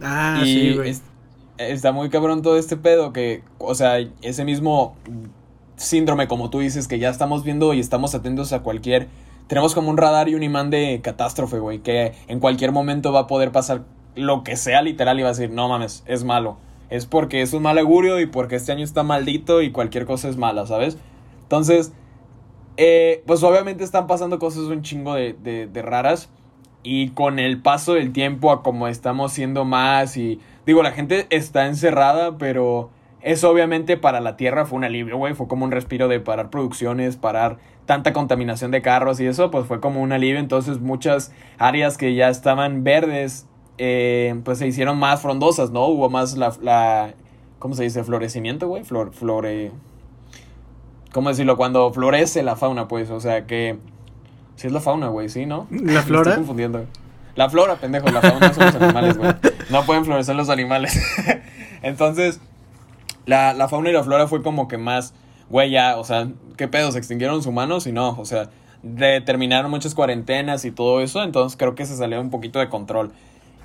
Ah, 0.00 0.40
sí, 0.42 0.74
güey. 0.74 0.96
está 1.58 1.92
muy 1.92 2.08
cabrón 2.08 2.42
todo 2.42 2.56
este 2.56 2.76
pedo 2.76 3.12
que, 3.12 3.42
o 3.58 3.74
sea, 3.74 3.98
ese 4.22 4.44
mismo 4.44 4.96
síndrome, 5.76 6.28
como 6.28 6.48
tú 6.48 6.60
dices, 6.60 6.88
que 6.88 6.98
ya 6.98 7.10
estamos 7.10 7.44
viendo 7.44 7.74
y 7.74 7.80
estamos 7.80 8.14
atentos 8.14 8.52
a 8.52 8.60
cualquier... 8.60 9.08
Tenemos 9.48 9.74
como 9.74 9.90
un 9.90 9.98
radar 9.98 10.28
y 10.28 10.34
un 10.34 10.42
imán 10.42 10.70
de 10.70 11.00
catástrofe, 11.02 11.58
güey, 11.58 11.80
que 11.80 12.14
en 12.28 12.40
cualquier 12.40 12.72
momento 12.72 13.12
va 13.12 13.20
a 13.20 13.26
poder 13.26 13.52
pasar 13.52 13.82
lo 14.14 14.44
que 14.44 14.56
sea 14.56 14.80
literal 14.82 15.18
y 15.18 15.22
va 15.22 15.28
a 15.28 15.32
decir, 15.32 15.50
no 15.50 15.68
mames, 15.68 16.04
es 16.06 16.24
malo 16.24 16.56
es 16.92 17.06
porque 17.06 17.40
es 17.40 17.54
un 17.54 17.62
mal 17.62 17.78
augurio 17.78 18.20
y 18.20 18.26
porque 18.26 18.56
este 18.56 18.70
año 18.70 18.84
está 18.84 19.02
maldito 19.02 19.62
y 19.62 19.72
cualquier 19.72 20.04
cosa 20.04 20.28
es 20.28 20.36
mala, 20.36 20.66
¿sabes? 20.66 20.98
Entonces, 21.42 21.90
eh, 22.76 23.22
pues 23.26 23.42
obviamente 23.42 23.82
están 23.82 24.06
pasando 24.06 24.38
cosas 24.38 24.64
un 24.64 24.82
chingo 24.82 25.14
de, 25.14 25.32
de, 25.32 25.82
raras 25.82 26.28
y 26.82 27.08
con 27.12 27.38
el 27.38 27.62
paso 27.62 27.94
del 27.94 28.12
tiempo 28.12 28.52
a 28.52 28.62
como 28.62 28.88
estamos 28.88 29.32
siendo 29.32 29.64
más 29.64 30.18
y 30.18 30.38
digo, 30.66 30.82
la 30.82 30.92
gente 30.92 31.26
está 31.30 31.66
encerrada, 31.66 32.36
pero 32.36 32.90
eso 33.22 33.48
obviamente 33.48 33.96
para 33.96 34.20
la 34.20 34.36
Tierra 34.36 34.66
fue 34.66 34.76
un 34.76 34.84
alivio, 34.84 35.16
güey, 35.16 35.32
fue 35.32 35.48
como 35.48 35.64
un 35.64 35.70
respiro 35.70 36.08
de 36.08 36.20
parar 36.20 36.50
producciones, 36.50 37.16
parar 37.16 37.56
tanta 37.86 38.12
contaminación 38.12 38.70
de 38.70 38.82
carros 38.82 39.18
y 39.18 39.24
eso, 39.24 39.50
pues 39.50 39.64
fue 39.64 39.80
como 39.80 40.02
un 40.02 40.12
alivio, 40.12 40.40
entonces 40.40 40.78
muchas 40.78 41.32
áreas 41.56 41.96
que 41.96 42.14
ya 42.14 42.28
estaban 42.28 42.84
verdes 42.84 43.46
eh, 43.84 44.40
pues 44.44 44.58
se 44.58 44.66
hicieron 44.68 44.96
más 44.96 45.22
frondosas, 45.22 45.72
¿no? 45.72 45.86
Hubo 45.88 46.08
más 46.08 46.36
la, 46.36 46.52
la 46.62 47.14
¿cómo 47.58 47.74
se 47.74 47.82
dice? 47.82 48.04
Florecimiento, 48.04 48.68
güey, 48.68 48.84
flor, 48.84 49.12
flore... 49.12 49.72
¿Cómo 51.12 51.30
decirlo? 51.30 51.56
Cuando 51.56 51.92
florece 51.92 52.44
la 52.44 52.54
fauna, 52.54 52.86
pues, 52.86 53.10
o 53.10 53.18
sea 53.18 53.44
que... 53.44 53.78
Sí 54.54 54.68
es 54.68 54.72
la 54.72 54.80
fauna, 54.80 55.08
güey, 55.08 55.28
sí, 55.28 55.46
¿no? 55.46 55.66
¿La 55.70 56.02
flora? 56.04 56.30
estoy 56.30 56.44
confundiendo. 56.44 56.86
La 57.34 57.50
flora, 57.50 57.74
pendejo, 57.74 58.08
la 58.10 58.20
fauna 58.20 58.54
son 58.54 58.66
los 58.66 58.74
animales, 58.76 59.18
güey. 59.18 59.32
No 59.70 59.84
pueden 59.84 60.04
florecer 60.04 60.36
los 60.36 60.48
animales. 60.48 60.96
Entonces, 61.82 62.38
la, 63.26 63.52
la 63.52 63.68
fauna 63.68 63.90
y 63.90 63.92
la 63.94 64.04
flora 64.04 64.28
fue 64.28 64.44
como 64.44 64.68
que 64.68 64.78
más, 64.78 65.12
güey, 65.50 65.70
ya, 65.70 65.98
o 65.98 66.04
sea, 66.04 66.28
¿qué 66.56 66.68
pedo? 66.68 66.92
¿Se 66.92 66.98
extinguieron 66.98 67.36
los 67.36 67.46
humanos? 67.46 67.88
Y 67.88 67.92
no, 67.92 68.10
o 68.10 68.24
sea, 68.24 68.48
determinaron 68.84 69.72
muchas 69.72 69.96
cuarentenas 69.96 70.64
y 70.64 70.70
todo 70.70 71.00
eso, 71.00 71.24
entonces 71.24 71.56
creo 71.58 71.74
que 71.74 71.84
se 71.84 71.96
salió 71.96 72.20
un 72.20 72.30
poquito 72.30 72.60
de 72.60 72.68
control. 72.68 73.12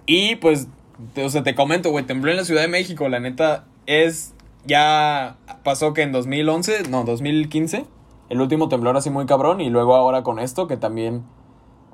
Y 0.07 0.37
pues, 0.37 0.67
te, 1.13 1.23
o 1.23 1.29
sea, 1.29 1.43
te 1.43 1.53
comento, 1.53 1.91
güey, 1.91 2.05
tembló 2.05 2.31
en 2.31 2.37
la 2.37 2.45
Ciudad 2.45 2.61
de 2.61 2.69
México, 2.69 3.07
la 3.09 3.19
neta, 3.19 3.65
es, 3.85 4.33
ya 4.65 5.37
pasó 5.63 5.93
que 5.93 6.01
en 6.01 6.11
2011, 6.13 6.83
no, 6.89 7.03
2015, 7.03 7.85
el 8.29 8.41
último 8.41 8.69
temblor 8.69 8.97
así 8.97 9.09
muy 9.09 9.25
cabrón, 9.25 9.61
y 9.61 9.69
luego 9.69 9.95
ahora 9.95 10.23
con 10.23 10.39
esto, 10.39 10.67
que 10.67 10.77
también... 10.77 11.23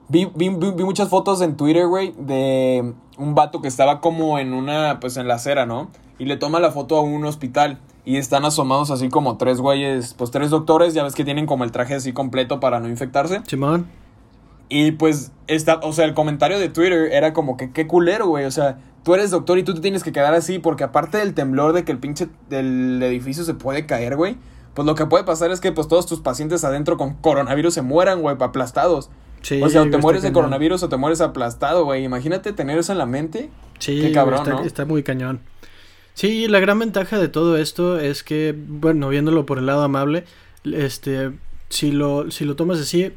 Vi, 0.09 0.29
vi, 0.35 0.49
vi, 0.49 0.83
muchas 0.83 1.09
fotos 1.09 1.41
en 1.41 1.57
Twitter, 1.57 1.87
güey, 1.87 2.13
de 2.17 2.93
un 3.17 3.35
vato 3.35 3.61
que 3.61 3.67
estaba 3.67 3.99
como 3.99 4.37
en 4.37 4.53
una, 4.53 4.99
pues 4.99 5.17
en 5.17 5.27
la 5.27 5.35
acera, 5.35 5.65
¿no? 5.65 5.89
Y 6.19 6.25
le 6.25 6.37
toma 6.37 6.59
la 6.59 6.71
foto 6.71 6.97
a 6.97 7.01
un 7.01 7.25
hospital. 7.25 7.79
Y 8.05 8.17
están 8.17 8.43
asomados 8.43 8.91
así 8.91 9.07
como 9.07 9.37
tres 9.37 9.61
güeyes, 9.61 10.13
pues 10.13 10.29
tres 10.29 10.49
doctores, 10.49 10.93
ya 10.93 11.03
ves 11.03 11.15
que 11.15 11.23
tienen 11.23 11.45
como 11.45 11.63
el 11.63 11.71
traje 11.71 11.95
así 11.95 12.11
completo 12.11 12.59
para 12.59 12.81
no 12.81 12.89
infectarse. 12.89 13.41
Simón. 13.47 13.87
Y 14.73 14.93
pues, 14.93 15.31
está, 15.45 15.75
o 15.83 15.93
sea, 15.93 16.05
el 16.05 16.15
comentario 16.15 16.57
de 16.57 16.67
Twitter 16.67 17.09
era 17.11 17.31
como 17.31 17.57
que 17.57 17.71
qué 17.71 17.85
culero, 17.85 18.25
güey. 18.25 18.45
O 18.45 18.51
sea, 18.51 18.79
tú 19.03 19.13
eres 19.13 19.29
doctor 19.29 19.59
y 19.59 19.63
tú 19.63 19.75
te 19.75 19.81
tienes 19.81 20.01
que 20.03 20.11
quedar 20.11 20.33
así 20.33 20.57
porque 20.57 20.83
aparte 20.83 21.19
del 21.19 21.35
temblor 21.35 21.73
de 21.73 21.85
que 21.85 21.91
el 21.91 21.99
pinche 21.99 22.27
del 22.49 22.99
edificio 23.03 23.43
se 23.43 23.53
puede 23.53 23.85
caer, 23.85 24.15
güey. 24.15 24.35
Pues 24.73 24.87
lo 24.87 24.95
que 24.95 25.05
puede 25.05 25.25
pasar 25.25 25.51
es 25.51 25.61
que 25.61 25.71
pues 25.71 25.87
todos 25.87 26.07
tus 26.07 26.21
pacientes 26.21 26.63
adentro 26.63 26.97
con 26.97 27.13
coronavirus 27.13 27.71
se 27.71 27.81
mueran, 27.83 28.21
güey, 28.21 28.35
aplastados. 28.39 29.11
Sí, 29.43 29.61
o 29.61 29.69
sea, 29.69 29.83
o 29.83 29.89
te 29.91 29.99
mueres 29.99 30.23
de 30.23 30.33
coronavirus 30.33 30.81
o 30.81 30.89
te 30.89 30.97
mueres 30.97 31.21
aplastado, 31.21 31.85
güey. 31.85 32.03
Imagínate 32.03 32.51
tener 32.51 32.79
eso 32.79 32.93
en 32.93 32.97
la 32.97 33.05
mente. 33.05 33.51
Sí, 33.77 34.01
qué 34.01 34.11
cabrón, 34.11 34.39
está, 34.41 34.63
está 34.63 34.85
muy 34.85 35.03
cañón. 35.03 35.41
Sí, 36.15 36.47
la 36.47 36.59
gran 36.59 36.79
ventaja 36.79 37.19
de 37.19 37.27
todo 37.27 37.57
esto 37.57 37.99
es 37.99 38.23
que, 38.23 38.55
bueno, 38.57 39.09
viéndolo 39.09 39.45
por 39.45 39.59
el 39.59 39.67
lado 39.67 39.83
amable, 39.83 40.23
este, 40.63 41.31
si 41.69 41.91
lo, 41.91 42.31
si 42.31 42.43
lo 42.45 42.55
tomas 42.55 42.79
así, 42.79 43.11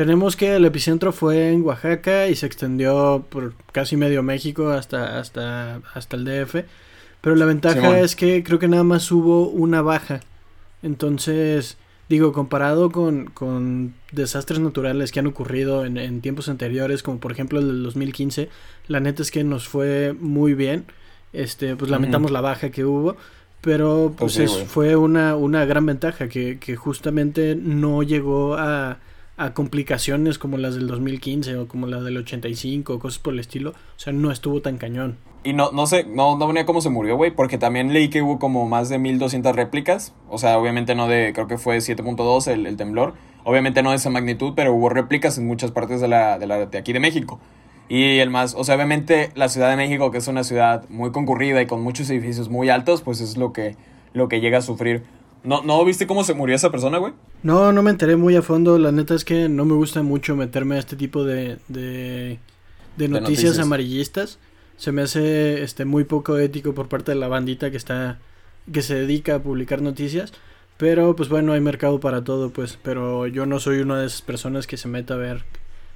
tenemos 0.00 0.34
que 0.34 0.56
el 0.56 0.64
epicentro 0.64 1.12
fue 1.12 1.52
en 1.52 1.60
Oaxaca 1.60 2.26
y 2.28 2.34
se 2.34 2.46
extendió 2.46 3.26
por 3.28 3.52
casi 3.70 3.98
medio 3.98 4.22
México 4.22 4.70
hasta, 4.70 5.18
hasta, 5.18 5.82
hasta 5.92 6.16
el 6.16 6.24
DF. 6.24 6.64
Pero 7.20 7.36
la 7.36 7.44
ventaja 7.44 8.00
es 8.00 8.16
que 8.16 8.42
creo 8.42 8.58
que 8.58 8.66
nada 8.66 8.82
más 8.82 9.12
hubo 9.12 9.50
una 9.50 9.82
baja. 9.82 10.20
Entonces, 10.82 11.76
digo, 12.08 12.32
comparado 12.32 12.90
con, 12.90 13.26
con 13.26 13.92
desastres 14.10 14.58
naturales 14.58 15.12
que 15.12 15.20
han 15.20 15.26
ocurrido 15.26 15.84
en, 15.84 15.98
en, 15.98 16.22
tiempos 16.22 16.48
anteriores, 16.48 17.02
como 17.02 17.20
por 17.20 17.32
ejemplo 17.32 17.58
el 17.58 17.66
del 17.66 17.82
2015, 17.82 18.48
la 18.88 19.00
neta 19.00 19.20
es 19.20 19.30
que 19.30 19.44
nos 19.44 19.68
fue 19.68 20.14
muy 20.18 20.54
bien. 20.54 20.86
Este, 21.34 21.76
pues 21.76 21.90
lamentamos 21.90 22.30
la 22.30 22.40
baja 22.40 22.70
que 22.70 22.86
hubo. 22.86 23.18
Pero 23.60 24.14
pues, 24.16 24.38
pues 24.38 24.64
fue 24.66 24.96
una, 24.96 25.36
una 25.36 25.66
gran 25.66 25.84
ventaja 25.84 26.30
que, 26.30 26.58
que 26.58 26.74
justamente 26.74 27.54
no 27.54 28.02
llegó 28.02 28.54
a, 28.54 28.96
a 29.40 29.54
complicaciones 29.54 30.38
como 30.38 30.58
las 30.58 30.74
del 30.74 30.86
2015 30.86 31.56
o 31.56 31.66
como 31.66 31.86
las 31.86 32.04
del 32.04 32.18
85 32.18 32.92
o 32.92 32.98
cosas 32.98 33.18
por 33.18 33.32
el 33.32 33.40
estilo. 33.40 33.70
O 33.70 33.98
sea, 33.98 34.12
no 34.12 34.30
estuvo 34.30 34.60
tan 34.60 34.76
cañón. 34.76 35.16
Y 35.44 35.54
no, 35.54 35.72
no 35.72 35.86
sé, 35.86 36.04
no, 36.04 36.36
no 36.36 36.46
venía 36.46 36.66
cómo 36.66 36.82
se 36.82 36.90
murió, 36.90 37.16
güey, 37.16 37.30
porque 37.30 37.56
también 37.56 37.94
leí 37.94 38.10
que 38.10 38.20
hubo 38.20 38.38
como 38.38 38.68
más 38.68 38.90
de 38.90 38.98
1200 38.98 39.56
réplicas. 39.56 40.12
O 40.28 40.36
sea, 40.36 40.58
obviamente 40.58 40.94
no 40.94 41.08
de, 41.08 41.32
creo 41.32 41.46
que 41.46 41.56
fue 41.56 41.78
7.2 41.78 42.48
el, 42.48 42.66
el 42.66 42.76
temblor. 42.76 43.14
Obviamente 43.42 43.82
no 43.82 43.90
de 43.90 43.96
esa 43.96 44.10
magnitud, 44.10 44.52
pero 44.54 44.74
hubo 44.74 44.90
réplicas 44.90 45.38
en 45.38 45.46
muchas 45.46 45.70
partes 45.70 46.02
de, 46.02 46.08
la, 46.08 46.38
de, 46.38 46.46
la, 46.46 46.66
de 46.66 46.76
aquí 46.76 46.92
de 46.92 47.00
México. 47.00 47.40
Y 47.88 48.18
el 48.18 48.28
más, 48.28 48.54
o 48.54 48.62
sea, 48.62 48.74
obviamente 48.74 49.30
la 49.36 49.48
Ciudad 49.48 49.70
de 49.70 49.76
México, 49.76 50.10
que 50.10 50.18
es 50.18 50.28
una 50.28 50.44
ciudad 50.44 50.86
muy 50.90 51.12
concurrida 51.12 51.62
y 51.62 51.66
con 51.66 51.82
muchos 51.82 52.10
edificios 52.10 52.50
muy 52.50 52.68
altos, 52.68 53.00
pues 53.00 53.22
es 53.22 53.38
lo 53.38 53.54
que, 53.54 53.74
lo 54.12 54.28
que 54.28 54.42
llega 54.42 54.58
a 54.58 54.62
sufrir. 54.62 55.02
¿No, 55.42 55.62
¿No 55.62 55.84
viste 55.84 56.06
cómo 56.06 56.22
se 56.24 56.34
murió 56.34 56.54
esa 56.54 56.70
persona, 56.70 56.98
güey? 56.98 57.14
No, 57.42 57.72
no 57.72 57.82
me 57.82 57.90
enteré 57.90 58.16
muy 58.16 58.36
a 58.36 58.42
fondo. 58.42 58.78
La 58.78 58.92
neta 58.92 59.14
es 59.14 59.24
que 59.24 59.48
no 59.48 59.64
me 59.64 59.74
gusta 59.74 60.02
mucho 60.02 60.36
meterme 60.36 60.76
a 60.76 60.78
este 60.78 60.96
tipo 60.96 61.24
de, 61.24 61.58
de, 61.68 62.38
de, 62.96 63.08
noticias, 63.08 63.58
amarillistas. 63.58 64.38
Se 64.76 64.92
me 64.92 65.02
hace 65.02 65.62
este 65.62 65.84
muy 65.84 66.04
poco 66.04 66.38
ético 66.38 66.74
por 66.74 66.88
parte 66.88 67.12
de 67.12 67.18
la 67.18 67.28
bandita 67.28 67.70
que 67.70 67.76
está 67.76 68.18
que 68.70 68.82
se 68.82 68.94
dedica 68.94 69.36
a 69.36 69.42
publicar 69.42 69.80
noticias. 69.80 70.32
Pero 70.76 71.16
pues 71.16 71.28
bueno, 71.28 71.52
hay 71.52 71.60
mercado 71.60 72.00
para 72.00 72.22
todo, 72.22 72.50
pues. 72.50 72.78
Pero 72.82 73.26
yo 73.26 73.46
no 73.46 73.60
soy 73.60 73.80
una 73.80 73.98
de 73.98 74.06
esas 74.06 74.22
personas 74.22 74.66
que 74.66 74.76
se 74.76 74.88
meta 74.88 75.14
a 75.14 75.18
ver 75.18 75.44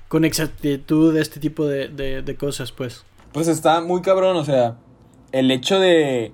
con 0.08 0.24
exactitud 0.24 1.16
este 1.16 1.40
tipo 1.40 1.66
de, 1.66 1.88
de, 1.88 2.22
de 2.22 2.36
cosas, 2.36 2.72
pues. 2.72 3.04
Pues 3.32 3.48
está 3.48 3.80
muy 3.80 4.00
cabrón, 4.00 4.36
o 4.36 4.44
sea, 4.44 4.76
el 5.32 5.50
hecho 5.50 5.80
de, 5.80 6.32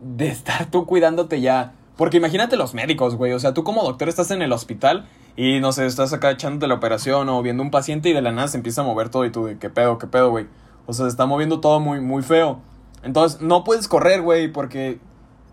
de 0.00 0.28
estar 0.28 0.70
tú 0.70 0.86
cuidándote 0.86 1.40
ya 1.40 1.74
porque 1.98 2.16
imagínate 2.16 2.56
los 2.56 2.74
médicos, 2.74 3.16
güey. 3.16 3.32
O 3.32 3.40
sea, 3.40 3.52
tú 3.52 3.64
como 3.64 3.82
doctor 3.82 4.08
estás 4.08 4.30
en 4.30 4.40
el 4.40 4.52
hospital 4.52 5.08
y 5.36 5.58
no 5.58 5.72
sé, 5.72 5.84
estás 5.84 6.12
acá 6.12 6.30
echándote 6.30 6.68
la 6.68 6.74
operación 6.74 7.28
o 7.28 7.42
viendo 7.42 7.60
un 7.60 7.72
paciente 7.72 8.08
y 8.08 8.12
de 8.12 8.22
la 8.22 8.30
nada 8.30 8.46
se 8.46 8.56
empieza 8.56 8.82
a 8.82 8.84
mover 8.84 9.08
todo 9.08 9.24
y 9.24 9.32
tú 9.32 9.50
qué 9.58 9.68
pedo, 9.68 9.98
qué 9.98 10.06
pedo, 10.06 10.30
güey. 10.30 10.46
O 10.86 10.92
sea, 10.92 11.06
se 11.06 11.10
está 11.10 11.26
moviendo 11.26 11.60
todo 11.60 11.80
muy, 11.80 12.00
muy 12.00 12.22
feo. 12.22 12.60
Entonces, 13.02 13.40
no 13.40 13.64
puedes 13.64 13.88
correr, 13.88 14.22
güey, 14.22 14.46
porque 14.46 15.00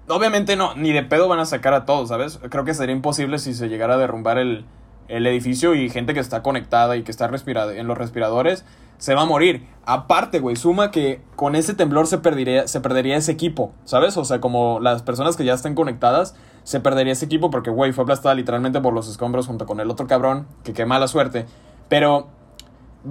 obviamente 0.07 0.55
no, 0.55 0.75
ni 0.75 0.93
de 0.93 1.01
pedo 1.01 1.27
van 1.27 1.39
a 1.39 1.45
sacar 1.45 1.73
a 1.73 1.85
todos, 1.85 2.09
¿sabes? 2.09 2.39
Creo 2.51 2.63
que 2.63 2.75
sería 2.75 2.95
imposible 2.95 3.39
si 3.39 3.55
se 3.55 3.67
llegara 3.67 3.95
a 3.95 3.97
derrumbar 3.97 4.37
el, 4.37 4.65
el 5.07 5.25
edificio 5.25 5.73
y 5.73 5.89
gente 5.89 6.13
que 6.13 6.19
está 6.19 6.43
conectada 6.43 6.95
y 6.95 7.01
que 7.01 7.09
está 7.09 7.27
respirada 7.27 7.75
en 7.75 7.87
los 7.87 7.97
respiradores 7.97 8.65
se 8.97 9.15
va 9.15 9.21
a 9.21 9.25
morir. 9.25 9.67
Aparte, 9.85 10.39
güey, 10.39 10.55
suma 10.55 10.89
que 10.89 11.21
con 11.35 11.55
ese 11.55 11.75
temblor 11.75 12.07
se 12.07 12.17
perdería, 12.17 12.67
se 12.67 12.81
perdería 12.81 13.17
ese 13.17 13.31
equipo, 13.31 13.71
¿sabes? 13.85 14.17
O 14.17 14.25
sea, 14.25 14.41
como 14.41 14.79
las 14.79 15.03
personas 15.03 15.35
que 15.35 15.45
ya 15.45 15.53
estén 15.53 15.75
conectadas, 15.75 16.35
se 16.63 16.79
perdería 16.79 17.13
ese 17.13 17.25
equipo 17.25 17.51
porque, 17.51 17.69
güey, 17.69 17.93
fue 17.93 18.03
aplastada 18.03 18.33
literalmente 18.33 18.81
por 18.81 18.93
los 18.93 19.07
escombros 19.07 19.45
junto 19.45 19.67
con 19.67 19.79
el 19.79 19.91
otro 19.91 20.07
cabrón, 20.07 20.47
que 20.63 20.73
qué 20.73 20.85
mala 20.85 21.07
suerte. 21.07 21.45
Pero 21.87 22.27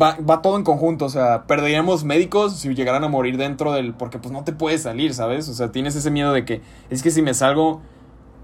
va, 0.00 0.16
va 0.28 0.42
todo 0.42 0.56
en 0.56 0.64
conjunto, 0.64 1.04
o 1.04 1.08
sea, 1.08 1.44
perderíamos 1.46 2.02
médicos 2.02 2.56
si 2.56 2.74
llegaran 2.74 3.04
a 3.04 3.08
morir 3.08 3.36
dentro 3.36 3.72
del... 3.72 3.94
Porque 3.94 4.18
pues 4.18 4.32
no 4.32 4.42
te 4.42 4.52
puedes 4.52 4.82
salir, 4.82 5.14
¿sabes? 5.14 5.48
O 5.48 5.54
sea, 5.54 5.70
tienes 5.70 5.94
ese 5.94 6.10
miedo 6.10 6.32
de 6.32 6.44
que 6.44 6.60
es 6.90 7.02
que 7.02 7.12
si 7.12 7.22
me 7.22 7.34
salgo... 7.34 7.82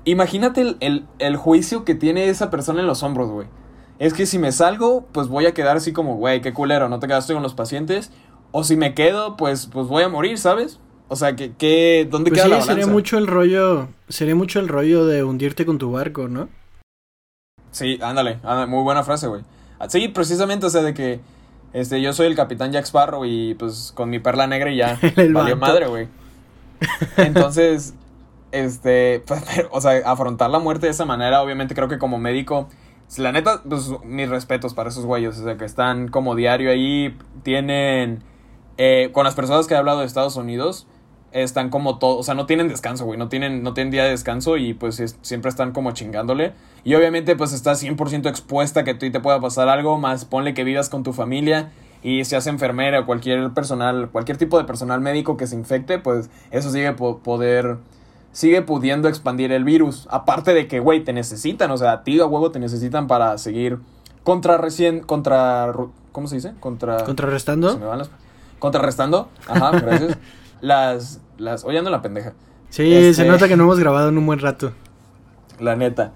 Imagínate 0.04 0.60
el, 0.60 0.76
el, 0.78 1.06
el 1.18 1.36
juicio 1.36 1.84
que 1.84 1.96
tiene 1.96 2.28
esa 2.28 2.48
persona 2.48 2.80
en 2.80 2.86
los 2.86 3.02
hombros, 3.02 3.30
güey 3.30 3.48
es 4.00 4.14
que 4.14 4.24
si 4.24 4.38
me 4.38 4.50
salgo, 4.50 5.06
pues 5.12 5.28
voy 5.28 5.44
a 5.44 5.52
quedar 5.52 5.76
así 5.76 5.92
como, 5.92 6.16
güey, 6.16 6.40
qué 6.40 6.54
culero, 6.54 6.88
no 6.88 6.98
te 6.98 7.06
quedaste 7.06 7.34
con 7.34 7.42
los 7.42 7.52
pacientes. 7.52 8.10
O 8.50 8.64
si 8.64 8.74
me 8.74 8.94
quedo, 8.94 9.36
pues, 9.36 9.66
pues 9.66 9.88
voy 9.88 10.02
a 10.02 10.08
morir, 10.08 10.38
¿sabes? 10.38 10.80
O 11.08 11.16
sea, 11.16 11.36
que, 11.36 11.52
que 11.52 12.08
¿dónde 12.10 12.30
pues 12.30 12.40
queda 12.40 12.48
la 12.48 12.56
balanza? 12.56 12.72
sería 12.72 12.86
mucho 12.86 13.18
el 13.18 13.26
rollo, 13.26 13.88
sería 14.08 14.34
mucho 14.34 14.58
el 14.58 14.68
rollo 14.68 15.04
de 15.04 15.22
hundirte 15.22 15.66
con 15.66 15.76
tu 15.76 15.92
barco, 15.92 16.28
¿no? 16.28 16.48
Sí, 17.72 17.98
ándale, 18.02 18.38
muy 18.66 18.82
buena 18.82 19.04
frase, 19.04 19.26
güey. 19.26 19.42
Ah, 19.78 19.90
sí, 19.90 20.08
precisamente, 20.08 20.64
o 20.64 20.70
sea, 20.70 20.80
de 20.80 20.94
que, 20.94 21.20
este, 21.74 22.00
yo 22.00 22.14
soy 22.14 22.26
el 22.26 22.34
capitán 22.34 22.72
Jack 22.72 22.86
Sparrow 22.86 23.26
y, 23.26 23.54
pues, 23.54 23.92
con 23.94 24.08
mi 24.08 24.18
perla 24.18 24.46
negra 24.46 24.70
y 24.70 24.76
ya, 24.78 24.98
valió 25.30 25.58
madre, 25.58 25.88
güey. 25.88 26.08
Entonces, 27.18 27.92
este, 28.50 29.20
pues, 29.26 29.42
o 29.70 29.80
sea, 29.82 30.00
afrontar 30.10 30.48
la 30.48 30.58
muerte 30.58 30.86
de 30.86 30.92
esa 30.92 31.04
manera, 31.04 31.42
obviamente 31.42 31.74
creo 31.74 31.88
que 31.88 31.98
como 31.98 32.18
médico 32.18 32.66
la 33.18 33.32
neta, 33.32 33.62
pues 33.68 33.90
mis 34.04 34.28
respetos 34.28 34.74
para 34.74 34.90
esos 34.90 35.04
güeyes, 35.04 35.38
o 35.38 35.44
sea, 35.44 35.56
que 35.56 35.64
están 35.64 36.08
como 36.08 36.34
diario 36.34 36.70
ahí, 36.70 37.16
tienen, 37.42 38.22
eh, 38.78 39.10
con 39.12 39.24
las 39.24 39.34
personas 39.34 39.66
que 39.66 39.74
he 39.74 39.76
hablado 39.76 40.00
de 40.00 40.06
Estados 40.06 40.36
Unidos, 40.36 40.86
están 41.32 41.70
como 41.70 41.98
todo, 41.98 42.18
o 42.18 42.22
sea, 42.22 42.34
no 42.34 42.46
tienen 42.46 42.68
descanso, 42.68 43.04
güey, 43.04 43.18
no 43.18 43.28
tienen, 43.28 43.62
no 43.62 43.74
tienen 43.74 43.90
día 43.90 44.04
de 44.04 44.10
descanso 44.10 44.56
y 44.56 44.74
pues 44.74 45.02
siempre 45.22 45.48
están 45.48 45.72
como 45.72 45.92
chingándole. 45.92 46.52
Y 46.84 46.94
obviamente 46.94 47.36
pues 47.36 47.52
estás 47.52 47.82
100% 47.82 48.28
expuesta 48.28 48.80
a 48.80 48.84
que 48.84 48.94
ti 48.94 49.10
te 49.10 49.20
pueda 49.20 49.40
pasar 49.40 49.68
algo, 49.68 49.98
más 49.98 50.24
ponle 50.24 50.54
que 50.54 50.64
vivas 50.64 50.88
con 50.88 51.02
tu 51.02 51.12
familia 51.12 51.70
y 52.02 52.24
seas 52.24 52.46
enfermera 52.46 53.00
o 53.00 53.06
cualquier 53.06 53.50
personal, 53.52 54.08
cualquier 54.10 54.38
tipo 54.38 54.58
de 54.58 54.64
personal 54.64 55.00
médico 55.00 55.36
que 55.36 55.46
se 55.46 55.56
infecte, 55.56 55.98
pues 55.98 56.30
eso 56.50 56.70
sigue 56.70 56.92
poder 56.92 57.78
sigue 58.32 58.62
pudiendo 58.62 59.08
expandir 59.08 59.52
el 59.52 59.64
virus. 59.64 60.06
Aparte 60.10 60.54
de 60.54 60.68
que, 60.68 60.80
güey, 60.80 61.04
te 61.04 61.12
necesitan, 61.12 61.70
o 61.70 61.76
sea, 61.76 61.92
a 61.92 62.02
ti 62.04 62.20
a 62.20 62.26
huevo 62.26 62.50
te 62.50 62.58
necesitan 62.58 63.06
para 63.06 63.38
seguir 63.38 63.78
contra 64.22 64.58
recién, 64.58 65.00
contra, 65.00 65.72
¿cómo 66.12 66.28
se 66.28 66.36
dice? 66.36 66.52
Contra... 66.60 67.04
¿Contrarrestando? 67.04 67.72
Se 67.72 67.78
me 67.78 67.86
van 67.86 67.98
las... 67.98 68.10
Contrarrestando, 68.58 69.28
ajá, 69.48 69.70
gracias. 69.70 70.18
las, 70.60 71.20
las, 71.38 71.64
oye, 71.64 71.78
ando 71.78 71.90
la 71.90 72.02
pendeja. 72.02 72.34
Sí, 72.68 72.84
se 72.84 73.08
este 73.10 73.24
nota 73.24 73.48
que 73.48 73.56
no 73.56 73.64
hemos 73.64 73.78
grabado 73.78 74.10
en 74.10 74.18
un 74.18 74.26
buen 74.26 74.38
rato. 74.38 74.72
La 75.58 75.76
neta. 75.76 76.12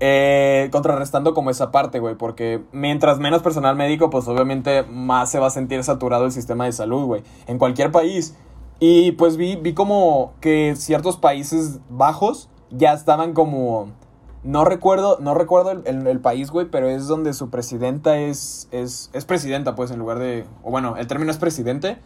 Eh, 0.00 0.68
contrarrestando 0.72 1.34
como 1.34 1.50
esa 1.50 1.70
parte, 1.70 2.00
güey, 2.00 2.16
porque 2.16 2.62
mientras 2.72 3.20
menos 3.20 3.42
personal 3.42 3.76
médico, 3.76 4.10
pues 4.10 4.26
obviamente 4.26 4.82
más 4.82 5.30
se 5.30 5.38
va 5.38 5.46
a 5.46 5.50
sentir 5.50 5.84
saturado 5.84 6.24
el 6.24 6.32
sistema 6.32 6.64
de 6.64 6.72
salud, 6.72 7.04
güey. 7.04 7.22
En 7.46 7.58
cualquier 7.58 7.92
país, 7.92 8.36
y 8.80 9.12
pues 9.12 9.36
vi, 9.36 9.56
vi 9.56 9.74
como 9.74 10.34
que 10.40 10.74
ciertos 10.76 11.16
países 11.16 11.80
bajos 11.88 12.48
ya 12.70 12.92
estaban 12.92 13.32
como... 13.32 13.92
No 14.42 14.66
recuerdo, 14.66 15.16
no 15.20 15.32
recuerdo 15.32 15.70
el, 15.70 16.06
el, 16.06 16.20
país, 16.20 16.50
güey, 16.50 16.66
pero 16.66 16.86
es 16.86 17.06
donde 17.06 17.32
su 17.32 17.48
presidenta 17.48 18.18
es, 18.18 18.68
es, 18.72 19.08
es 19.14 19.24
presidenta, 19.24 19.74
pues, 19.74 19.90
en 19.90 19.98
lugar 19.98 20.18
de... 20.18 20.44
O 20.62 20.70
bueno, 20.70 20.96
el 20.98 21.06
término 21.06 21.30
es 21.30 21.38
presidente, 21.38 21.96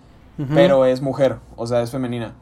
pero 0.55 0.85
es 0.85 1.03
mujer, 1.03 1.39
o 1.57 1.67
sea, 1.67 1.83
es 1.83 1.91
femenina. 1.91 2.35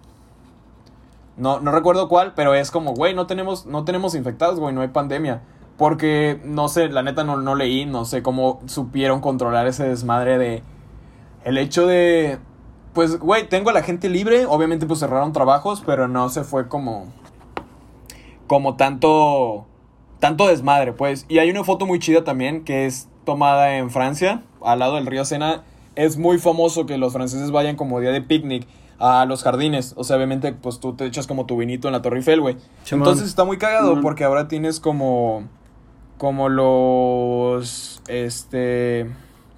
No, 1.38 1.61
no 1.61 1.71
recuerdo 1.71 2.11
cuál, 2.11 2.35
pero 2.35 2.54
es 2.54 2.71
como, 2.71 2.92
güey, 2.92 3.14
no 3.14 3.26
tenemos, 3.26 3.64
no 3.64 3.85
tenemos 3.87 4.14
infectados, 4.14 4.61
güey, 4.61 4.75
no 4.75 4.83
hay 4.83 4.88
pandemia. 4.88 5.40
Porque, 5.78 6.42
no 6.45 6.68
sé, 6.68 6.90
la 6.90 7.02
neta 7.02 7.25
no, 7.25 7.38
no 7.38 7.54
leí, 7.54 7.87
no 7.87 8.04
sé 8.04 8.23
cómo 8.23 8.61
supieron 8.66 9.23
controlar 9.23 9.66
ese 9.66 9.88
desmadre 9.88 10.37
de... 10.37 10.62
El 11.45 11.56
hecho 11.56 11.87
de, 11.87 12.38
pues, 12.97 13.19
güey, 13.19 13.47
tengo 13.47 13.69
a 13.69 13.75
la 13.75 13.83
gente 13.83 14.09
libre. 14.09 14.47
Obviamente, 14.47 14.87
pues 14.87 15.00
cerraron 15.00 15.35
trabajos, 15.35 15.83
pero 15.85 16.09
no 16.09 16.31
se 16.31 16.45
fue 16.45 16.67
como. 16.67 17.12
Como 18.47 18.76
tanto. 18.76 19.67
Tanto 20.19 20.47
desmadre, 20.47 20.95
pues. 20.95 21.26
Y 21.29 21.38
hay 21.38 21.50
una 21.50 21.62
foto 21.62 21.85
muy 21.85 21.99
chida 21.99 22.25
también 22.25 22.65
que 22.65 22.87
es 22.87 23.09
tomada 23.26 23.76
en 23.76 23.91
Francia, 23.91 24.45
al 24.62 24.79
lado 24.79 24.95
del 24.95 25.05
río 25.05 25.26
Sena. 25.26 25.62
Es 25.95 26.17
muy 26.17 26.38
famoso 26.38 26.87
que 26.87 26.97
los 26.97 27.12
franceses 27.12 27.50
vayan 27.50 27.76
como 27.76 28.00
día 28.00 28.12
de 28.12 28.23
picnic 28.23 28.67
a 28.99 29.26
los 29.26 29.43
jardines. 29.43 29.93
O 29.99 30.03
sea, 30.03 30.17
obviamente, 30.17 30.55
pues 30.55 30.81
tú 30.81 30.95
te 30.95 31.05
echas 31.05 31.26
como 31.26 31.45
tu 31.45 31.59
vinito 31.59 31.88
en 31.88 31.93
la 31.93 32.00
Torre 32.00 32.17
Eiffel, 32.17 32.41
güey. 32.41 32.57
Entonces 32.91 33.29
está 33.29 33.45
muy 33.45 33.59
cagado 33.59 34.00
porque 34.00 34.25
ahora 34.25 34.49
tienes 34.49 34.81
como. 34.81 35.45
Como 36.17 36.49
los. 36.49 38.00
Este. 38.09 39.07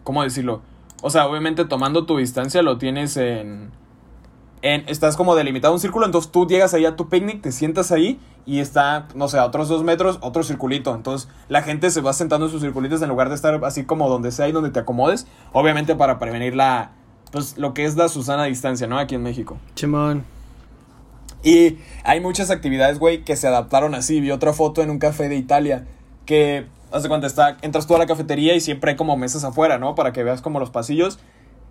¿Cómo 0.02 0.24
decirlo? 0.24 0.60
O 1.02 1.10
sea, 1.10 1.26
obviamente 1.26 1.64
tomando 1.64 2.06
tu 2.06 2.16
distancia 2.16 2.62
lo 2.62 2.78
tienes 2.78 3.16
en... 3.16 3.70
en 4.62 4.88
estás 4.88 5.16
como 5.16 5.36
delimitado 5.36 5.72
un 5.72 5.80
círculo, 5.80 6.06
entonces 6.06 6.30
tú 6.32 6.46
llegas 6.46 6.74
ahí 6.74 6.86
a 6.86 6.96
tu 6.96 7.08
picnic, 7.08 7.40
te 7.40 7.52
sientas 7.52 7.92
ahí 7.92 8.20
y 8.46 8.60
está, 8.60 9.06
no 9.14 9.28
sé, 9.28 9.38
a 9.38 9.44
otros 9.44 9.68
dos 9.68 9.84
metros, 9.84 10.18
otro 10.22 10.42
circulito. 10.42 10.94
Entonces 10.94 11.28
la 11.48 11.62
gente 11.62 11.90
se 11.90 12.00
va 12.00 12.12
sentando 12.12 12.46
en 12.46 12.52
sus 12.52 12.62
circulitos 12.62 13.02
en 13.02 13.08
lugar 13.08 13.28
de 13.28 13.34
estar 13.34 13.62
así 13.64 13.84
como 13.84 14.08
donde 14.08 14.32
sea 14.32 14.48
y 14.48 14.52
donde 14.52 14.70
te 14.70 14.80
acomodes. 14.80 15.26
Obviamente 15.52 15.94
para 15.94 16.18
prevenir 16.18 16.56
la... 16.56 16.92
Pues 17.30 17.58
lo 17.58 17.74
que 17.74 17.84
es 17.84 17.94
la 17.96 18.08
Susana 18.08 18.44
distancia, 18.44 18.86
¿no? 18.86 18.98
Aquí 18.98 19.14
en 19.14 19.22
México. 19.22 19.58
Chimón. 19.74 20.24
Y 21.42 21.76
hay 22.04 22.20
muchas 22.20 22.50
actividades, 22.50 22.98
güey, 22.98 23.22
que 23.22 23.36
se 23.36 23.46
adaptaron 23.46 23.94
así. 23.94 24.20
Vi 24.20 24.30
otra 24.30 24.52
foto 24.52 24.82
en 24.82 24.90
un 24.90 24.98
café 24.98 25.28
de 25.28 25.36
Italia 25.36 25.86
que, 26.26 26.66
hace 26.92 27.08
cuando 27.08 27.26
está, 27.26 27.56
entras 27.62 27.86
tú 27.86 27.94
a 27.94 27.98
la 27.98 28.06
cafetería 28.06 28.54
y 28.54 28.60
siempre 28.60 28.92
hay 28.92 28.96
como 28.96 29.16
mesas 29.16 29.44
afuera, 29.44 29.78
¿no? 29.78 29.94
Para 29.94 30.12
que 30.12 30.22
veas 30.22 30.42
como 30.42 30.60
los 30.60 30.70
pasillos. 30.70 31.18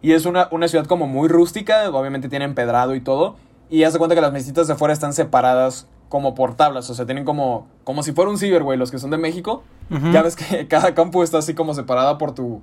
Y 0.02 0.12
es 0.12 0.26
una, 0.26 0.48
una 0.52 0.68
ciudad 0.68 0.86
como 0.86 1.08
muy 1.08 1.28
rústica, 1.28 1.90
obviamente 1.90 2.30
tiene 2.30 2.46
empedrado 2.46 2.96
y 2.96 3.02
todo. 3.02 3.36
Y 3.70 3.84
hace 3.84 3.98
cuenta 3.98 4.16
que 4.16 4.22
las 4.22 4.32
mesitas 4.32 4.68
de 4.68 4.74
afuera 4.74 4.94
están 4.94 5.14
separadas 5.14 5.88
como 6.10 6.36
por 6.36 6.56
tablas, 6.56 6.90
o 6.90 6.94
sea, 6.94 7.06
tienen 7.06 7.26
como, 7.26 7.68
como 7.84 8.02
si 8.02 8.14
fuera 8.14 8.32
un 8.32 8.38
ciber, 8.38 8.64
güey, 8.64 8.78
los 8.78 8.92
que 8.92 9.00
son 9.00 9.10
de 9.12 9.18
México. 9.18 9.64
Ya 10.12 10.22
ves 10.22 10.36
que 10.36 10.68
cada 10.70 10.94
campo 10.94 11.24
está 11.24 11.40
así 11.40 11.54
como 11.54 11.74
separada 11.74 12.18
por 12.18 12.34
tu, 12.34 12.62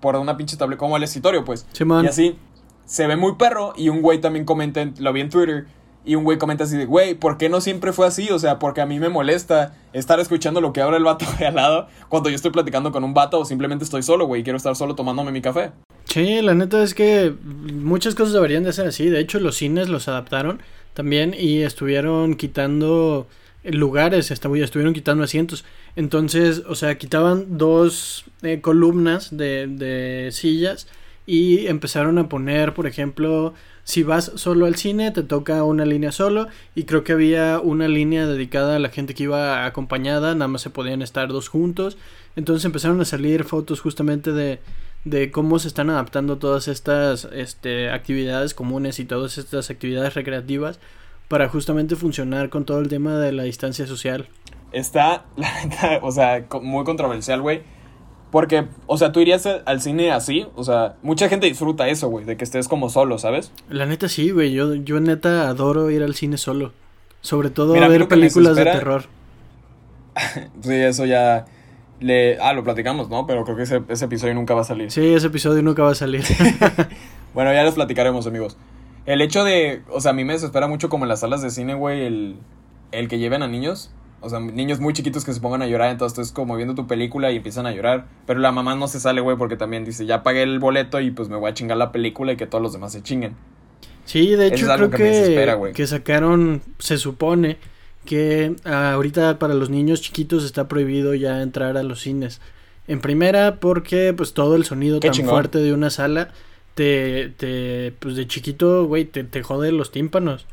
por 0.00 0.16
una 0.16 0.36
pinche 0.36 0.56
tabla, 0.56 0.76
como 0.76 0.96
el 0.96 1.02
escritorio, 1.02 1.44
pues. 1.44 1.66
y 2.04 2.06
así, 2.06 2.38
se 2.84 3.06
ve 3.06 3.16
muy 3.16 3.34
perro 3.34 3.74
y 3.76 3.90
un 3.90 4.00
güey 4.00 4.20
también 4.20 4.44
comenta, 4.44 4.86
lo 4.98 5.12
vi 5.12 5.20
en 5.20 5.28
Twitter, 5.28 5.66
y 6.04 6.14
un 6.14 6.24
güey 6.24 6.38
comenta 6.38 6.64
así 6.64 6.76
de, 6.76 6.86
güey, 6.86 7.14
¿por 7.14 7.36
qué 7.36 7.48
no 7.48 7.60
siempre 7.60 7.92
fue 7.92 8.06
así? 8.06 8.30
O 8.30 8.38
sea, 8.38 8.58
porque 8.58 8.80
a 8.80 8.86
mí 8.86 8.98
me 8.98 9.08
molesta 9.08 9.74
estar 9.92 10.20
escuchando 10.20 10.60
lo 10.60 10.72
que 10.72 10.80
habla 10.80 10.96
el 10.96 11.04
vato 11.04 11.26
de 11.38 11.46
al 11.46 11.56
lado 11.56 11.88
cuando 12.08 12.30
yo 12.30 12.36
estoy 12.36 12.50
platicando 12.50 12.92
con 12.92 13.04
un 13.04 13.14
vato 13.14 13.40
o 13.40 13.44
simplemente 13.44 13.84
estoy 13.84 14.02
solo, 14.02 14.26
güey, 14.26 14.40
y 14.40 14.44
quiero 14.44 14.56
estar 14.56 14.74
solo 14.76 14.94
tomándome 14.94 15.32
mi 15.32 15.42
café. 15.42 15.72
Sí, 16.04 16.40
la 16.40 16.54
neta 16.54 16.82
es 16.82 16.94
que 16.94 17.34
muchas 17.42 18.14
cosas 18.14 18.32
deberían 18.32 18.64
de 18.64 18.72
ser 18.72 18.86
así. 18.88 19.10
De 19.10 19.20
hecho, 19.20 19.38
los 19.40 19.56
cines 19.56 19.88
los 19.88 20.08
adaptaron 20.08 20.60
también 20.94 21.34
y 21.38 21.62
estuvieron 21.62 22.34
quitando 22.34 23.26
lugares, 23.64 24.30
estuvieron 24.30 24.94
quitando 24.94 25.24
asientos. 25.24 25.64
Entonces, 25.96 26.62
o 26.66 26.74
sea, 26.74 26.96
quitaban 26.96 27.58
dos 27.58 28.24
eh, 28.42 28.60
columnas 28.60 29.36
de, 29.36 29.66
de 29.66 30.30
sillas 30.32 30.86
y 31.28 31.66
empezaron 31.66 32.16
a 32.16 32.30
poner, 32.30 32.72
por 32.72 32.86
ejemplo, 32.86 33.52
si 33.84 34.02
vas 34.02 34.32
solo 34.36 34.64
al 34.64 34.76
cine, 34.76 35.10
te 35.10 35.22
toca 35.22 35.62
una 35.62 35.84
línea 35.84 36.10
solo. 36.10 36.46
Y 36.74 36.84
creo 36.84 37.04
que 37.04 37.12
había 37.12 37.60
una 37.60 37.86
línea 37.86 38.26
dedicada 38.26 38.76
a 38.76 38.78
la 38.78 38.88
gente 38.88 39.12
que 39.12 39.24
iba 39.24 39.66
acompañada. 39.66 40.34
Nada 40.34 40.48
más 40.48 40.62
se 40.62 40.70
podían 40.70 41.02
estar 41.02 41.28
dos 41.28 41.48
juntos. 41.48 41.98
Entonces 42.34 42.64
empezaron 42.64 42.98
a 43.02 43.04
salir 43.04 43.44
fotos 43.44 43.82
justamente 43.82 44.32
de, 44.32 44.60
de 45.04 45.30
cómo 45.30 45.58
se 45.58 45.68
están 45.68 45.90
adaptando 45.90 46.38
todas 46.38 46.66
estas 46.66 47.28
este, 47.30 47.90
actividades 47.90 48.54
comunes 48.54 48.98
y 48.98 49.04
todas 49.04 49.36
estas 49.36 49.68
actividades 49.68 50.14
recreativas 50.14 50.80
para 51.28 51.50
justamente 51.50 51.94
funcionar 51.94 52.48
con 52.48 52.64
todo 52.64 52.78
el 52.78 52.88
tema 52.88 53.18
de 53.18 53.32
la 53.32 53.42
distancia 53.42 53.86
social. 53.86 54.30
Está, 54.72 55.26
la 55.36 55.62
neta, 55.62 56.00
o 56.00 56.10
sea, 56.10 56.46
muy 56.62 56.84
controversial, 56.84 57.42
güey 57.42 57.76
porque, 58.30 58.66
o 58.86 58.98
sea, 58.98 59.12
tú 59.12 59.20
irías 59.20 59.46
al 59.46 59.80
cine 59.80 60.10
así, 60.12 60.46
o 60.54 60.64
sea, 60.64 60.96
mucha 61.02 61.28
gente 61.28 61.46
disfruta 61.46 61.88
eso, 61.88 62.08
güey, 62.08 62.24
de 62.24 62.36
que 62.36 62.44
estés 62.44 62.68
como 62.68 62.90
solo, 62.90 63.18
¿sabes? 63.18 63.52
La 63.70 63.86
neta 63.86 64.08
sí, 64.08 64.30
güey, 64.30 64.52
yo, 64.52 64.74
yo 64.74 65.00
neta 65.00 65.48
adoro 65.48 65.90
ir 65.90 66.02
al 66.02 66.14
cine 66.14 66.36
solo. 66.36 66.72
Sobre 67.20 67.50
todo 67.50 67.72
ver 67.72 68.08
películas 68.08 68.56
de 68.56 68.64
terror. 68.64 69.04
sí, 70.62 70.74
eso 70.74 71.04
ya... 71.04 71.46
Le... 72.00 72.38
Ah, 72.38 72.52
lo 72.52 72.62
platicamos, 72.62 73.08
¿no? 73.08 73.26
Pero 73.26 73.44
creo 73.44 73.56
que 73.56 73.64
ese, 73.64 73.82
ese 73.88 74.04
episodio 74.04 74.32
nunca 74.34 74.54
va 74.54 74.60
a 74.60 74.64
salir. 74.64 74.90
Sí, 74.92 75.14
ese 75.14 75.26
episodio 75.26 75.62
nunca 75.62 75.82
va 75.82 75.90
a 75.90 75.96
salir. 75.96 76.22
bueno, 77.34 77.52
ya 77.52 77.64
les 77.64 77.74
platicaremos, 77.74 78.26
amigos. 78.26 78.56
El 79.04 79.20
hecho 79.20 79.42
de... 79.42 79.82
O 79.90 80.00
sea, 80.00 80.12
a 80.12 80.14
mí 80.14 80.24
me 80.24 80.34
desespera 80.34 80.68
mucho 80.68 80.88
como 80.88 81.06
en 81.06 81.08
las 81.08 81.20
salas 81.20 81.42
de 81.42 81.50
cine, 81.50 81.74
güey, 81.74 82.06
el, 82.06 82.36
el 82.92 83.08
que 83.08 83.18
lleven 83.18 83.42
a 83.42 83.48
niños. 83.48 83.90
O 84.20 84.28
sea, 84.28 84.40
niños 84.40 84.80
muy 84.80 84.92
chiquitos 84.92 85.24
que 85.24 85.32
se 85.32 85.40
pongan 85.40 85.62
a 85.62 85.66
llorar, 85.66 85.90
entonces 85.90 86.16
tú 86.16 86.22
es 86.22 86.32
como 86.32 86.56
viendo 86.56 86.74
tu 86.74 86.86
película 86.86 87.30
y 87.30 87.36
empiezan 87.36 87.66
a 87.66 87.72
llorar. 87.72 88.06
Pero 88.26 88.40
la 88.40 88.50
mamá 88.50 88.74
no 88.74 88.88
se 88.88 88.98
sale, 88.98 89.20
güey, 89.20 89.36
porque 89.36 89.56
también 89.56 89.84
dice, 89.84 90.06
ya 90.06 90.22
pagué 90.22 90.42
el 90.42 90.58
boleto 90.58 91.00
y 91.00 91.10
pues 91.10 91.28
me 91.28 91.36
voy 91.36 91.50
a 91.50 91.54
chingar 91.54 91.76
la 91.76 91.92
película 91.92 92.32
y 92.32 92.36
que 92.36 92.46
todos 92.46 92.62
los 92.62 92.72
demás 92.72 92.92
se 92.92 93.02
chinguen. 93.02 93.36
Sí, 94.04 94.34
de 94.34 94.46
hecho 94.46 94.66
creo 94.66 94.90
que, 94.90 95.72
que, 95.74 95.86
sacaron, 95.86 96.62
se 96.78 96.96
supone 96.96 97.58
que 98.06 98.56
ahorita 98.64 99.38
para 99.38 99.52
los 99.52 99.68
niños 99.68 100.00
chiquitos 100.00 100.44
está 100.44 100.66
prohibido 100.66 101.14
ya 101.14 101.42
entrar 101.42 101.76
a 101.76 101.82
los 101.82 102.00
cines. 102.00 102.40
En 102.86 103.00
primera 103.00 103.60
porque 103.60 104.14
pues 104.14 104.32
todo 104.32 104.56
el 104.56 104.64
sonido 104.64 104.98
tan 104.98 105.12
fuerte 105.12 105.58
de 105.58 105.74
una 105.74 105.90
sala 105.90 106.30
te, 106.74 107.28
te 107.36 107.92
pues 107.98 108.16
de 108.16 108.26
chiquito, 108.26 108.86
güey, 108.86 109.04
te, 109.04 109.24
te 109.24 109.42
jode 109.42 109.72
los 109.72 109.90
tímpanos. 109.90 110.46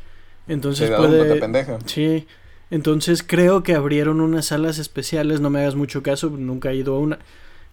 Entonces 0.48 0.90
puede... 0.90 1.32
Te 1.32 1.40
pendeja. 1.40 1.78
Sí. 1.86 2.26
Entonces 2.70 3.22
creo 3.22 3.62
que 3.62 3.74
abrieron 3.74 4.20
unas 4.20 4.46
salas 4.46 4.78
especiales, 4.78 5.40
no 5.40 5.50
me 5.50 5.60
hagas 5.60 5.76
mucho 5.76 6.02
caso, 6.02 6.30
nunca 6.30 6.70
he 6.70 6.76
ido 6.76 6.96
a 6.96 6.98
una. 6.98 7.18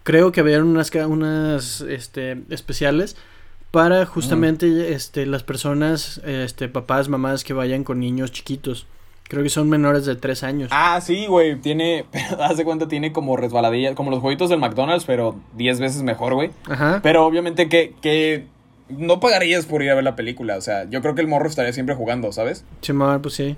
Creo 0.04 0.32
que 0.32 0.42
abrieron 0.42 0.68
unas, 0.68 0.94
unas 0.94 1.82
este, 1.82 2.44
especiales 2.50 3.16
para 3.72 4.06
justamente 4.06 4.68
mm. 4.68 4.94
este, 4.94 5.26
las 5.26 5.44
personas, 5.44 6.22
este, 6.26 6.70
papás, 6.70 7.10
mamás 7.10 7.44
que 7.44 7.54
vayan 7.54 7.84
con 7.84 8.00
niños 8.00 8.32
chiquitos. 8.32 8.86
Creo 9.24 9.42
que 9.42 9.50
son 9.50 9.68
menores 9.68 10.06
de 10.06 10.16
tres 10.16 10.44
años. 10.44 10.70
Ah, 10.72 11.00
sí, 11.02 11.26
güey. 11.26 11.56
Tiene, 11.56 12.06
haz 12.40 12.58
de 12.58 12.66
cuenta, 12.66 12.88
tiene 12.88 13.12
como 13.14 13.36
resbaladillas, 13.36 13.96
como 13.96 14.12
los 14.12 14.20
jueguitos 14.20 14.50
del 14.50 14.60
McDonald's, 14.60 15.06
pero 15.06 15.40
diez 15.56 15.80
veces 15.80 16.04
mejor, 16.04 16.36
güey. 16.36 16.52
Ajá. 16.70 17.00
Pero 17.02 17.26
obviamente 17.26 17.68
que, 17.68 17.96
que 18.02 18.46
no 18.90 19.20
pagarías 19.20 19.66
por 19.66 19.82
ir 19.82 19.90
a 19.90 19.96
ver 19.96 20.04
la 20.04 20.16
película. 20.16 20.58
O 20.58 20.62
sea, 20.62 20.88
yo 20.90 21.02
creo 21.02 21.16
que 21.16 21.22
el 21.22 21.28
morro 21.28 21.48
estaría 21.48 21.74
siempre 21.74 21.96
jugando, 21.96 22.32
¿sabes? 22.32 22.64
Sí, 22.82 22.94
pues 23.22 23.34
sí. 23.34 23.58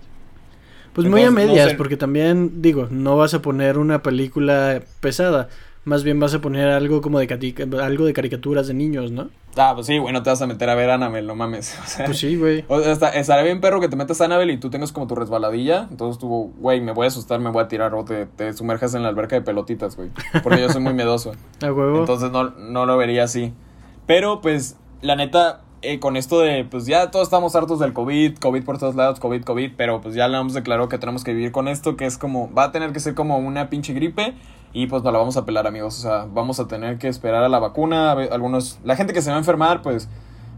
Pues 0.95 1.09
muy 1.09 1.23
a 1.23 1.31
medias, 1.31 1.73
porque 1.73 1.97
también, 1.97 2.61
digo, 2.61 2.87
no 2.89 3.17
vas 3.17 3.33
a 3.33 3.41
poner 3.41 3.77
una 3.77 4.01
película 4.01 4.81
pesada. 5.01 5.49
Más 5.83 6.03
bien 6.03 6.19
vas 6.21 6.33
a 6.33 6.39
poner 6.39 6.69
algo 6.69 7.01
como 7.01 7.19
de 7.19 7.27
algo 7.83 8.05
de 8.05 8.13
caricaturas 8.13 8.67
de 8.67 8.73
niños, 8.73 9.11
¿no? 9.11 9.29
Ah, 9.57 9.73
pues 9.75 9.87
sí, 9.87 9.97
güey, 9.97 10.13
no 10.13 10.23
te 10.23 10.29
vas 10.29 10.41
a 10.41 10.47
meter 10.47 10.69
a 10.69 10.75
ver 10.75 10.89
a 10.89 10.95
Annabelle, 10.95 11.27
no 11.27 11.35
mames. 11.35 11.77
pues 12.05 12.17
sí, 12.17 12.37
güey. 12.37 12.63
O 12.69 12.81
sea, 12.81 12.93
está, 12.93 13.09
estaría 13.09 13.43
bien 13.43 13.59
perro 13.59 13.81
que 13.81 13.89
te 13.89 13.97
metas 13.97 14.21
a 14.21 14.25
Annabelle 14.25 14.53
y 14.53 14.57
tú 14.57 14.69
tengas 14.69 14.93
como 14.93 15.05
tu 15.05 15.15
resbaladilla. 15.15 15.87
Entonces 15.91 16.17
tú, 16.17 16.53
güey, 16.59 16.79
me 16.79 16.93
voy 16.93 17.05
a 17.05 17.07
asustar, 17.09 17.41
me 17.41 17.51
voy 17.51 17.63
a 17.63 17.67
tirar 17.67 17.93
o 17.93 18.05
te, 18.05 18.25
te 18.25 18.53
sumerjas 18.53 18.95
en 18.95 19.03
la 19.03 19.09
alberca 19.09 19.35
de 19.35 19.41
pelotitas, 19.41 19.97
güey. 19.97 20.11
Porque 20.43 20.61
yo 20.61 20.69
soy 20.69 20.81
muy 20.81 20.93
miedoso. 20.93 21.33
a 21.61 21.73
huevo. 21.73 21.99
Entonces 21.99 22.31
no, 22.31 22.51
no 22.51 22.85
lo 22.85 22.95
vería 22.95 23.25
así. 23.25 23.53
Pero 24.07 24.39
pues, 24.39 24.77
la 25.01 25.17
neta, 25.17 25.64
eh, 25.81 25.99
con 25.99 26.17
esto 26.17 26.39
de, 26.39 26.65
pues 26.65 26.85
ya 26.85 27.11
todos 27.11 27.27
estamos 27.27 27.55
hartos 27.55 27.79
del 27.79 27.93
COVID, 27.93 28.37
COVID 28.37 28.63
por 28.63 28.77
todos 28.77 28.95
lados, 28.95 29.19
COVID, 29.19 29.43
COVID, 29.43 29.71
pero 29.77 30.01
pues 30.01 30.15
ya 30.15 30.27
le 30.27 30.37
hemos 30.37 30.53
declarado 30.53 30.89
que 30.89 30.97
tenemos 30.97 31.23
que 31.23 31.33
vivir 31.33 31.51
con 31.51 31.67
esto, 31.67 31.95
que 31.95 32.05
es 32.05 32.17
como, 32.17 32.51
va 32.53 32.65
a 32.65 32.71
tener 32.71 32.91
que 32.93 32.99
ser 32.99 33.15
como 33.15 33.37
una 33.37 33.69
pinche 33.69 33.93
gripe 33.93 34.33
y 34.73 34.87
pues 34.87 35.03
no 35.03 35.11
la 35.11 35.19
vamos 35.19 35.37
a 35.37 35.45
pelar 35.45 35.67
amigos, 35.67 35.99
o 35.99 36.01
sea, 36.01 36.25
vamos 36.31 36.59
a 36.59 36.67
tener 36.67 36.97
que 36.97 37.07
esperar 37.07 37.43
a 37.43 37.49
la 37.49 37.59
vacuna, 37.59 38.11
algunos, 38.11 38.79
la 38.83 38.95
gente 38.95 39.13
que 39.13 39.21
se 39.21 39.29
va 39.29 39.35
a 39.35 39.39
enfermar, 39.39 39.81
pues 39.81 40.09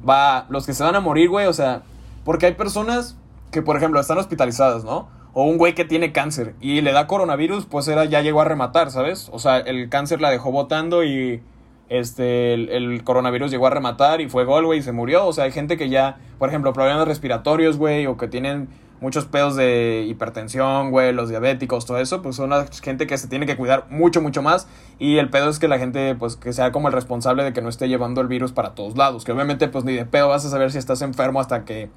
va, 0.07 0.45
los 0.49 0.65
que 0.65 0.73
se 0.73 0.83
van 0.83 0.95
a 0.95 0.99
morir, 0.99 1.29
güey, 1.29 1.45
o 1.47 1.53
sea, 1.53 1.83
porque 2.23 2.45
hay 2.45 2.53
personas 2.53 3.17
que, 3.51 3.61
por 3.61 3.77
ejemplo, 3.77 3.99
están 3.99 4.17
hospitalizadas, 4.17 4.83
¿no? 4.83 5.07
O 5.33 5.43
un 5.43 5.57
güey 5.57 5.75
que 5.75 5.85
tiene 5.85 6.11
cáncer 6.11 6.55
y 6.59 6.81
le 6.81 6.91
da 6.91 7.07
coronavirus, 7.07 7.65
pues 7.65 7.87
era, 7.87 8.05
ya 8.05 8.21
llegó 8.21 8.41
a 8.41 8.45
rematar, 8.45 8.91
¿sabes? 8.91 9.29
O 9.31 9.39
sea, 9.39 9.57
el 9.57 9.89
cáncer 9.89 10.19
la 10.19 10.31
dejó 10.31 10.51
botando 10.51 11.03
y 11.03 11.41
este, 11.89 12.53
el, 12.53 13.03
coronavirus 13.03 13.49
llegó 13.51 13.67
a 13.67 13.69
rematar 13.69 14.19
y 14.21 14.29
fue 14.29 14.43
gol, 14.43 14.65
güey, 14.65 14.79
y 14.79 14.81
se 14.81 14.91
murió. 14.91 15.25
O 15.25 15.33
sea, 15.33 15.45
hay 15.45 15.51
gente 15.51 15.77
que 15.77 15.89
ya, 15.89 16.17
por 16.37 16.49
ejemplo, 16.49 16.73
problemas 16.73 17.07
respiratorios, 17.07 17.77
güey, 17.77 18.05
o 18.07 18.17
que 18.17 18.27
tienen 18.27 18.67
muchos 18.99 19.25
pedos 19.25 19.55
de 19.55 20.05
hipertensión, 20.07 20.89
güey, 20.91 21.13
los 21.13 21.29
diabéticos, 21.29 21.85
todo 21.85 21.99
eso, 21.99 22.21
pues 22.21 22.35
son 22.35 22.49
la 22.49 22.65
gente 22.81 23.05
que 23.05 23.17
se 23.17 23.27
tiene 23.27 23.45
que 23.45 23.55
cuidar 23.55 23.85
mucho, 23.89 24.21
mucho 24.21 24.41
más. 24.41 24.67
Y 24.99 25.17
el 25.17 25.29
pedo 25.29 25.49
es 25.49 25.59
que 25.59 25.67
la 25.67 25.79
gente, 25.79 26.15
pues, 26.15 26.35
que 26.35 26.51
sea 26.51 26.71
como 26.71 26.87
el 26.87 26.93
responsable 26.93 27.43
de 27.43 27.53
que 27.53 27.61
no 27.61 27.69
esté 27.69 27.87
llevando 27.87 28.21
el 28.21 28.27
virus 28.27 28.51
para 28.51 28.75
todos 28.75 28.97
lados. 28.97 29.23
Que 29.23 29.31
obviamente, 29.31 29.67
pues, 29.67 29.85
ni 29.85 29.93
de 29.93 30.05
pedo 30.05 30.29
vas 30.29 30.45
a 30.45 30.49
saber 30.49 30.71
si 30.71 30.77
estás 30.77 31.01
enfermo 31.01 31.39
hasta 31.39 31.65
que... 31.65 31.89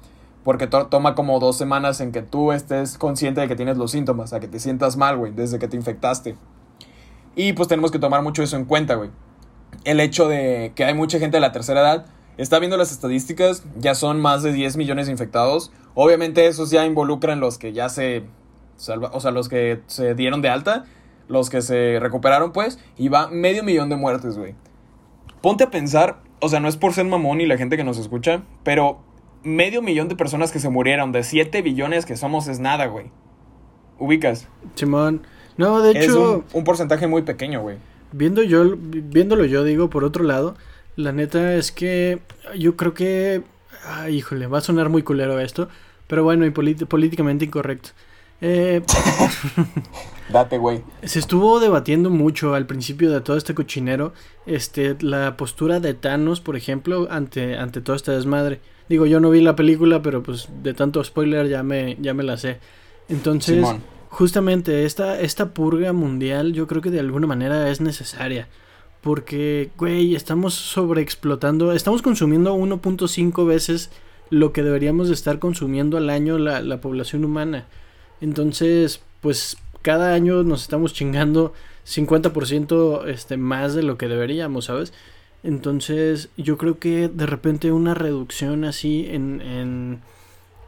Porque 0.43 0.65
toma 0.65 1.13
como 1.13 1.39
dos 1.39 1.55
semanas 1.55 2.01
en 2.01 2.11
que 2.11 2.23
tú 2.23 2.51
estés 2.51 2.97
consciente 2.97 3.41
de 3.41 3.47
que 3.47 3.55
tienes 3.55 3.77
los 3.77 3.91
síntomas, 3.91 4.33
a 4.33 4.39
que 4.39 4.47
te 4.47 4.59
sientas 4.59 4.97
mal, 4.97 5.15
güey, 5.17 5.31
desde 5.31 5.59
que 5.59 5.67
te 5.67 5.77
infectaste. 5.77 6.35
Y 7.35 7.53
pues 7.53 7.67
tenemos 7.67 7.91
que 7.91 7.99
tomar 7.99 8.23
mucho 8.23 8.41
eso 8.41 8.57
en 8.57 8.65
cuenta, 8.65 8.95
güey 8.95 9.11
el 9.83 9.99
hecho 9.99 10.27
de 10.27 10.73
que 10.75 10.85
hay 10.85 10.93
mucha 10.93 11.19
gente 11.19 11.37
de 11.37 11.41
la 11.41 11.51
tercera 11.51 11.81
edad. 11.81 12.05
Está 12.37 12.59
viendo 12.59 12.77
las 12.77 12.91
estadísticas, 12.91 13.63
ya 13.77 13.93
son 13.93 14.19
más 14.19 14.41
de 14.43 14.53
10 14.53 14.77
millones 14.77 15.07
de 15.07 15.11
infectados. 15.11 15.71
Obviamente 15.93 16.47
esos 16.47 16.71
ya 16.71 16.85
involucran 16.85 17.39
los 17.39 17.57
que 17.57 17.73
ya 17.73 17.89
se... 17.89 18.23
o 19.11 19.19
sea, 19.19 19.31
los 19.31 19.49
que 19.49 19.81
se 19.87 20.15
dieron 20.15 20.41
de 20.41 20.49
alta, 20.49 20.85
los 21.27 21.49
que 21.49 21.61
se 21.61 21.99
recuperaron 21.99 22.51
pues, 22.51 22.79
y 22.97 23.09
va 23.09 23.27
medio 23.27 23.63
millón 23.63 23.89
de 23.89 23.95
muertes, 23.95 24.37
güey. 24.37 24.55
Ponte 25.41 25.65
a 25.65 25.71
pensar, 25.71 26.19
o 26.39 26.49
sea, 26.49 26.59
no 26.59 26.67
es 26.67 26.77
por 26.77 26.93
ser 26.93 27.05
mamón 27.05 27.41
y 27.41 27.45
la 27.45 27.57
gente 27.57 27.77
que 27.77 27.83
nos 27.83 27.97
escucha, 27.97 28.43
pero 28.63 28.99
medio 29.43 29.81
millón 29.81 30.07
de 30.07 30.15
personas 30.15 30.51
que 30.51 30.59
se 30.59 30.69
murieron, 30.69 31.11
de 31.11 31.23
7 31.23 31.61
billones 31.61 32.05
que 32.05 32.15
somos, 32.15 32.47
es 32.47 32.59
nada, 32.59 32.85
güey. 32.85 33.11
¿Ubicas? 33.99 34.47
Simón. 34.75 35.23
No, 35.57 35.81
de 35.81 35.91
hecho... 35.91 36.37
un, 36.37 36.45
un 36.53 36.63
porcentaje 36.63 37.07
muy 37.07 37.23
pequeño, 37.23 37.61
güey. 37.61 37.77
Viendo 38.11 38.43
yo, 38.43 38.75
viéndolo 38.77 39.45
yo, 39.45 39.63
digo, 39.63 39.89
por 39.89 40.03
otro 40.03 40.23
lado, 40.23 40.55
la 40.95 41.11
neta 41.11 41.55
es 41.55 41.71
que 41.71 42.19
yo 42.57 42.75
creo 42.75 42.93
que. 42.93 43.43
Ay, 43.85 44.17
híjole, 44.17 44.47
va 44.47 44.59
a 44.59 44.61
sonar 44.61 44.89
muy 44.89 45.03
culero 45.03 45.39
esto. 45.39 45.69
Pero 46.07 46.23
bueno, 46.23 46.45
y 46.45 46.51
políticamente 46.51 47.45
incorrecto. 47.45 47.91
Eh, 48.41 48.81
Date, 50.29 50.57
güey. 50.57 50.83
Se 51.03 51.19
estuvo 51.19 51.59
debatiendo 51.59 52.09
mucho 52.09 52.53
al 52.55 52.65
principio 52.65 53.11
de 53.11 53.21
todo 53.21 53.37
este 53.37 53.53
cochinero. 53.53 54.13
Este, 54.45 54.97
la 54.99 55.37
postura 55.37 55.79
de 55.79 55.93
Thanos, 55.93 56.41
por 56.41 56.57
ejemplo, 56.57 57.07
ante, 57.09 57.57
ante 57.57 57.81
todo 57.81 57.95
este 57.95 58.11
desmadre. 58.11 58.59
Digo, 58.89 59.05
yo 59.05 59.19
no 59.19 59.29
vi 59.29 59.41
la 59.41 59.55
película, 59.55 60.01
pero 60.01 60.21
pues 60.21 60.49
de 60.63 60.73
tanto 60.73 61.03
spoiler 61.03 61.47
ya 61.47 61.63
me, 61.63 61.97
ya 62.01 62.13
me 62.13 62.23
la 62.23 62.35
sé. 62.37 62.59
Entonces, 63.07 63.65
justamente 64.11 64.85
esta, 64.85 65.19
esta 65.19 65.53
purga 65.53 65.93
mundial 65.93 66.51
yo 66.53 66.67
creo 66.67 66.81
que 66.81 66.91
de 66.91 66.99
alguna 66.99 67.25
manera 67.25 67.71
es 67.71 67.81
necesaria. 67.81 68.47
Porque, 69.01 69.71
güey, 69.77 70.13
estamos 70.13 70.53
sobreexplotando, 70.53 71.71
estamos 71.71 72.03
consumiendo 72.03 72.55
1.5 72.55 73.47
veces 73.47 73.89
lo 74.29 74.53
que 74.53 74.61
deberíamos 74.61 75.07
de 75.07 75.15
estar 75.15 75.39
consumiendo 75.39 75.97
al 75.97 76.11
año 76.11 76.37
la, 76.37 76.61
la 76.61 76.81
población 76.81 77.25
humana. 77.25 77.65
Entonces, 78.19 79.01
pues 79.21 79.57
cada 79.81 80.13
año 80.13 80.43
nos 80.43 80.61
estamos 80.61 80.93
chingando 80.93 81.53
50% 81.87 83.07
este, 83.07 83.37
más 83.37 83.73
de 83.73 83.81
lo 83.81 83.97
que 83.97 84.07
deberíamos, 84.07 84.65
¿sabes? 84.65 84.93
Entonces, 85.41 86.29
yo 86.37 86.57
creo 86.57 86.77
que 86.77 87.07
de 87.07 87.25
repente 87.25 87.71
una 87.71 87.95
reducción 87.95 88.65
así 88.65 89.07
en, 89.09 89.41
en, 89.41 90.01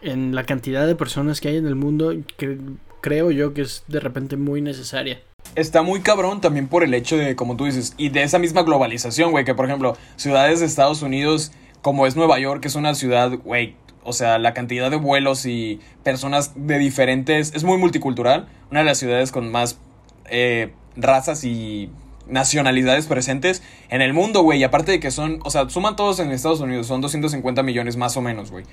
en 0.02 0.34
la 0.34 0.46
cantidad 0.46 0.88
de 0.88 0.96
personas 0.96 1.40
que 1.40 1.50
hay 1.50 1.58
en 1.58 1.68
el 1.68 1.76
mundo, 1.76 2.16
que 2.38 2.58
creo 3.04 3.32
yo 3.32 3.54
que 3.54 3.62
es 3.62 3.84
de 3.88 4.00
repente 4.00 4.38
muy 4.38 4.62
necesaria. 4.62 5.22
Está 5.56 5.82
muy 5.82 6.00
cabrón 6.00 6.40
también 6.40 6.68
por 6.68 6.84
el 6.84 6.94
hecho 6.94 7.18
de, 7.18 7.36
como 7.36 7.58
tú 7.58 7.66
dices, 7.66 7.94
y 7.98 8.10
de 8.10 8.24
esa 8.24 8.40
misma 8.40 8.64
globalización, 8.64 9.32
güey, 9.32 9.44
que 9.44 9.54
por 9.54 9.66
ejemplo, 9.66 9.98
ciudades 10.16 10.62
de 10.62 10.66
Estados 10.66 11.02
Unidos, 11.02 11.52
como 11.82 12.08
es 12.08 12.16
Nueva 12.16 12.40
York, 12.40 12.62
que 12.62 12.70
es 12.70 12.76
una 12.76 12.96
ciudad, 12.96 13.38
güey, 13.44 13.76
o 14.06 14.14
sea, 14.14 14.40
la 14.40 14.54
cantidad 14.54 14.90
de 14.90 14.96
vuelos 14.96 15.46
y 15.46 15.82
personas 16.04 16.54
de 16.56 16.80
diferentes, 16.80 17.54
es 17.54 17.66
muy 17.66 17.78
multicultural, 17.78 18.48
una 18.72 18.80
de 18.80 18.86
las 18.86 19.00
ciudades 19.00 19.34
con 19.34 19.52
más 19.52 19.78
eh, 20.30 20.72
razas 20.96 21.44
y 21.44 21.90
nacionalidades 22.28 23.06
presentes 23.08 23.62
en 23.90 24.02
el 24.02 24.14
mundo, 24.14 24.44
güey. 24.44 24.60
Y 24.60 24.64
aparte 24.64 24.94
de 24.94 25.00
que 25.02 25.12
son, 25.12 25.40
o 25.44 25.50
sea, 25.50 25.70
suman 25.70 25.98
todos 25.98 26.20
en 26.20 26.32
Estados 26.32 26.62
Unidos, 26.62 26.88
son 26.88 27.02
250 27.02 27.64
millones 27.64 27.98
más 27.98 28.16
o 28.18 28.22
menos, 28.22 28.50
güey. 28.50 28.66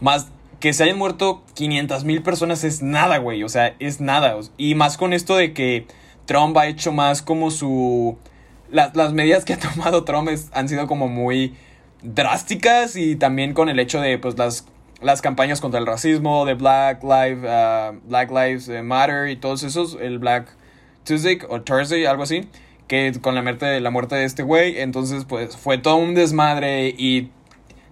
Más 0.00 0.28
que 0.60 0.72
se 0.72 0.84
hayan 0.84 0.98
muerto 0.98 1.42
500 1.54 2.04
mil 2.04 2.22
personas 2.22 2.64
es 2.64 2.82
nada, 2.82 3.18
güey. 3.18 3.42
O 3.44 3.48
sea, 3.48 3.74
es 3.78 4.00
nada. 4.00 4.36
Y 4.56 4.74
más 4.74 4.96
con 4.96 5.12
esto 5.12 5.36
de 5.36 5.52
que 5.52 5.86
Trump 6.26 6.56
ha 6.56 6.66
hecho 6.66 6.92
más 6.92 7.22
como 7.22 7.50
su... 7.50 8.18
las 8.70 9.12
medidas 9.12 9.44
que 9.44 9.54
ha 9.54 9.58
tomado 9.74 10.04
Trump 10.04 10.28
han 10.52 10.68
sido 10.68 10.86
como 10.86 11.08
muy 11.08 11.54
drásticas 12.02 12.96
y 12.96 13.16
también 13.16 13.54
con 13.54 13.68
el 13.68 13.78
hecho 13.78 14.00
de 14.00 14.18
pues 14.18 14.38
las 14.38 14.66
las 15.00 15.22
campañas 15.22 15.60
contra 15.60 15.78
el 15.78 15.86
racismo 15.86 16.44
de 16.44 16.54
Black 16.54 17.02
Lives 17.02 17.44
uh, 17.44 17.98
Black 18.08 18.30
Lives 18.30 18.68
Matter 18.82 19.28
y 19.28 19.36
todos 19.36 19.62
esos 19.62 19.96
el 20.00 20.18
Black 20.18 20.48
Tuesday 21.04 21.38
o 21.48 21.60
Thursday 21.60 22.04
algo 22.04 22.24
así 22.24 22.48
que 22.88 23.12
con 23.20 23.34
la 23.34 23.42
muerte 23.42 23.80
la 23.80 23.90
muerte 23.90 24.16
de 24.16 24.24
este 24.24 24.42
güey 24.42 24.80
entonces 24.80 25.24
pues 25.24 25.56
fue 25.56 25.78
todo 25.78 25.96
un 25.96 26.14
desmadre 26.14 26.94
y 26.96 27.30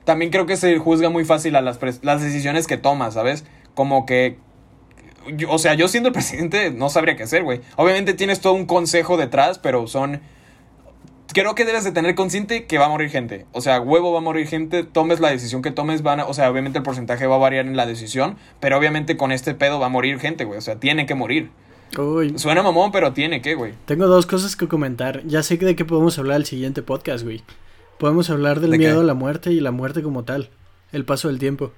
también 0.06 0.30
creo 0.30 0.46
que 0.46 0.56
se 0.56 0.78
juzga 0.78 1.10
muy 1.10 1.26
fácil 1.26 1.54
a 1.56 1.60
las, 1.60 1.78
las 2.02 2.22
decisiones 2.22 2.66
que 2.66 2.78
toma 2.78 3.10
sabes 3.10 3.44
como 3.74 4.06
que 4.06 4.38
o 5.48 5.58
sea 5.58 5.74
yo 5.74 5.88
siendo 5.88 6.08
el 6.08 6.12
presidente 6.14 6.70
no 6.70 6.88
sabría 6.88 7.16
qué 7.16 7.24
hacer 7.24 7.42
güey 7.42 7.60
obviamente 7.76 8.14
tienes 8.14 8.40
todo 8.40 8.54
un 8.54 8.64
consejo 8.64 9.18
detrás 9.18 9.58
pero 9.58 9.86
son 9.86 10.22
creo 11.36 11.54
que 11.54 11.66
debes 11.66 11.84
de 11.84 11.92
tener 11.92 12.14
consciente 12.14 12.64
que 12.64 12.78
va 12.78 12.86
a 12.86 12.88
morir 12.88 13.10
gente. 13.10 13.44
O 13.52 13.60
sea, 13.60 13.78
huevo 13.78 14.10
va 14.10 14.18
a 14.18 14.22
morir 14.22 14.46
gente, 14.46 14.84
tomes 14.84 15.20
la 15.20 15.28
decisión 15.28 15.60
que 15.60 15.70
tomes, 15.70 16.02
van 16.02 16.20
a, 16.20 16.24
o 16.24 16.32
sea, 16.32 16.50
obviamente 16.50 16.78
el 16.78 16.82
porcentaje 16.82 17.26
va 17.26 17.34
a 17.34 17.38
variar 17.38 17.66
en 17.66 17.76
la 17.76 17.84
decisión, 17.84 18.36
pero 18.58 18.78
obviamente 18.78 19.18
con 19.18 19.32
este 19.32 19.54
pedo 19.54 19.78
va 19.78 19.86
a 19.86 19.90
morir 19.90 20.18
gente, 20.18 20.44
güey. 20.44 20.58
O 20.58 20.62
sea, 20.62 20.76
tiene 20.76 21.04
que 21.04 21.14
morir. 21.14 21.50
Uy. 21.98 22.38
Suena 22.38 22.62
mamón, 22.62 22.90
pero 22.90 23.12
tiene 23.12 23.42
que, 23.42 23.54
güey. 23.54 23.74
Tengo 23.84 24.06
dos 24.06 24.24
cosas 24.24 24.56
que 24.56 24.66
comentar. 24.66 25.26
Ya 25.26 25.42
sé 25.42 25.58
de 25.58 25.76
qué 25.76 25.84
podemos 25.84 26.18
hablar 26.18 26.38
el 26.38 26.46
siguiente 26.46 26.82
podcast, 26.82 27.24
güey. 27.24 27.42
Podemos 27.98 28.30
hablar 28.30 28.60
del 28.60 28.78
miedo 28.78 29.00
a 29.00 29.04
la 29.04 29.14
muerte 29.14 29.52
y 29.52 29.60
la 29.60 29.70
muerte 29.70 30.02
como 30.02 30.24
tal. 30.24 30.50
El 30.92 31.04
paso 31.04 31.28
del 31.28 31.38
tiempo. 31.38 31.72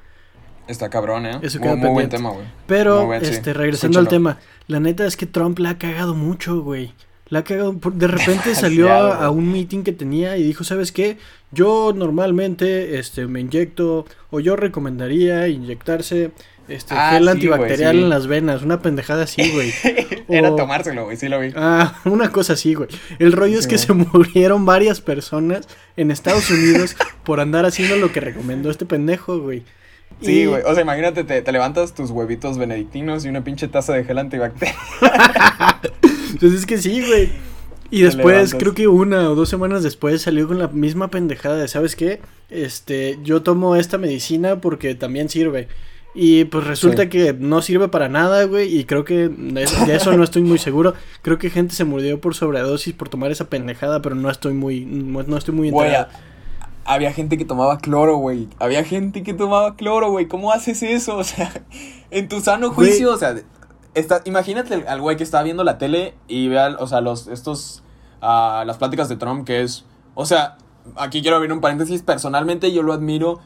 Está 0.66 0.90
cabrón, 0.90 1.24
¿eh? 1.26 1.38
Eso 1.42 1.58
muy, 1.60 1.76
muy 1.76 1.90
buen 1.90 2.08
tema, 2.08 2.30
güey. 2.30 2.44
Pero, 2.66 3.14
este, 3.14 3.54
regresando 3.54 3.98
al 3.98 4.08
tema. 4.08 4.38
La 4.66 4.80
neta 4.80 5.06
es 5.06 5.16
que 5.16 5.26
Trump 5.26 5.58
la 5.58 5.70
ha 5.70 5.78
cagado 5.78 6.14
mucho, 6.14 6.60
güey. 6.60 6.92
La 7.30 7.42
cagado. 7.42 7.74
De 7.94 8.06
repente 8.06 8.54
salió 8.54 8.90
a, 8.90 9.30
un 9.30 9.50
meeting 9.50 9.82
que 9.82 9.92
tenía 9.92 10.36
y 10.36 10.42
dijo, 10.42 10.64
¿sabes 10.64 10.92
qué? 10.92 11.16
Yo 11.52 11.94
normalmente 11.96 12.98
este, 12.98 13.26
me 13.26 13.40
inyecto, 13.40 14.04
o 14.30 14.40
yo 14.40 14.56
recomendaría 14.56 15.48
inyectarse 15.48 16.32
este, 16.68 16.94
ah, 16.94 17.10
gel 17.12 17.28
antibacterial 17.28 17.98
en 17.98 18.08
las 18.08 18.26
venas. 18.26 18.62
Una 18.62 18.80
pendejada 18.80 19.24
así, 19.24 19.50
güey. 19.50 19.72
Era 20.28 20.54
tomárselo, 20.54 21.04
güey, 21.04 21.16
sí 21.16 21.28
lo 21.28 21.40
vi. 21.40 21.52
Ah, 21.56 22.00
una 22.04 22.30
cosa 22.30 22.52
así, 22.52 22.74
güey. 22.74 22.88
El 23.18 23.32
rollo 23.32 23.58
es 23.58 23.66
que 23.66 23.78
se 23.78 23.92
murieron 23.92 24.66
varias 24.66 25.00
personas 25.00 25.68
en 25.96 26.10
Estados 26.10 26.50
Unidos 26.50 26.96
por 27.24 27.40
andar 27.40 27.64
haciendo 27.64 27.96
lo 27.96 28.12
que 28.12 28.20
recomendó 28.20 28.70
este 28.70 28.86
pendejo, 28.86 29.38
güey. 29.38 29.64
Sí, 30.20 30.46
güey. 30.46 30.62
O 30.62 30.74
sea, 30.74 30.82
imagínate, 30.82 31.24
te, 31.24 31.42
te, 31.42 31.52
levantas 31.52 31.94
tus 31.94 32.10
huevitos 32.10 32.58
benedictinos 32.58 33.24
y 33.24 33.28
una 33.28 33.44
pinche 33.44 33.68
taza 33.68 33.92
de 33.92 34.04
gel 34.04 34.18
antibacterial. 34.18 34.76
Pues 36.40 36.52
es 36.52 36.66
que 36.66 36.78
sí, 36.78 37.04
güey. 37.06 37.30
Y 37.90 38.02
después, 38.02 38.54
creo 38.54 38.74
que 38.74 38.86
una 38.86 39.30
o 39.30 39.34
dos 39.34 39.48
semanas 39.48 39.82
después 39.82 40.20
salió 40.20 40.46
con 40.46 40.58
la 40.58 40.68
misma 40.68 41.08
pendejada 41.08 41.56
de, 41.56 41.68
¿sabes 41.68 41.96
qué? 41.96 42.20
Este, 42.50 43.18
yo 43.22 43.42
tomo 43.42 43.76
esta 43.76 43.96
medicina 43.96 44.60
porque 44.60 44.94
también 44.94 45.28
sirve. 45.28 45.68
Y 46.20 46.46
pues 46.46 46.66
resulta 46.66 47.08
que 47.08 47.32
no 47.32 47.62
sirve 47.62 47.86
para 47.86 48.08
nada, 48.08 48.42
güey. 48.42 48.76
Y 48.76 48.86
creo 48.86 49.04
que 49.04 49.28
de 49.28 49.62
eso, 49.62 50.16
no 50.16 50.24
estoy 50.24 50.42
muy 50.42 50.58
seguro. 50.58 50.94
Creo 51.22 51.38
que 51.38 51.48
gente 51.48 51.76
se 51.76 51.84
murió 51.84 52.20
por 52.20 52.34
sobredosis 52.34 52.92
por 52.92 53.08
tomar 53.08 53.30
esa 53.30 53.48
pendejada, 53.48 54.02
pero 54.02 54.16
no 54.16 54.28
estoy 54.28 54.52
muy, 54.52 54.84
no, 54.84 55.36
estoy 55.36 55.54
muy 55.54 55.68
enterado. 55.68 56.08
había 56.84 57.12
gente 57.12 57.38
que 57.38 57.44
tomaba 57.44 57.78
cloro, 57.78 58.16
güey. 58.16 58.48
Había 58.58 58.82
gente 58.82 59.22
que 59.22 59.32
tomaba 59.32 59.76
cloro, 59.76 60.10
güey. 60.10 60.26
¿Cómo 60.26 60.50
haces 60.50 60.82
eso? 60.82 61.16
O 61.18 61.22
sea, 61.22 61.52
en 62.10 62.28
tu 62.28 62.40
sano 62.40 62.72
juicio, 62.72 63.12
o 63.12 63.16
sea, 63.16 63.36
imagínate 64.24 64.74
al 64.88 65.00
güey 65.00 65.16
que 65.16 65.22
está 65.22 65.40
viendo 65.44 65.62
la 65.62 65.78
tele 65.78 66.14
y 66.26 66.48
vea, 66.48 66.74
o 66.80 66.88
sea, 66.88 67.00
los, 67.00 67.28
estos, 67.28 67.84
uh, 68.22 68.64
las 68.64 68.76
pláticas 68.76 69.08
de 69.08 69.14
Trump, 69.14 69.46
que 69.46 69.62
es, 69.62 69.84
o 70.16 70.26
sea, 70.26 70.58
aquí 70.96 71.22
quiero 71.22 71.36
abrir 71.36 71.52
un 71.52 71.60
paréntesis, 71.60 72.02
personalmente 72.02 72.72
yo 72.72 72.82
lo 72.82 72.92
admiro 72.92 73.38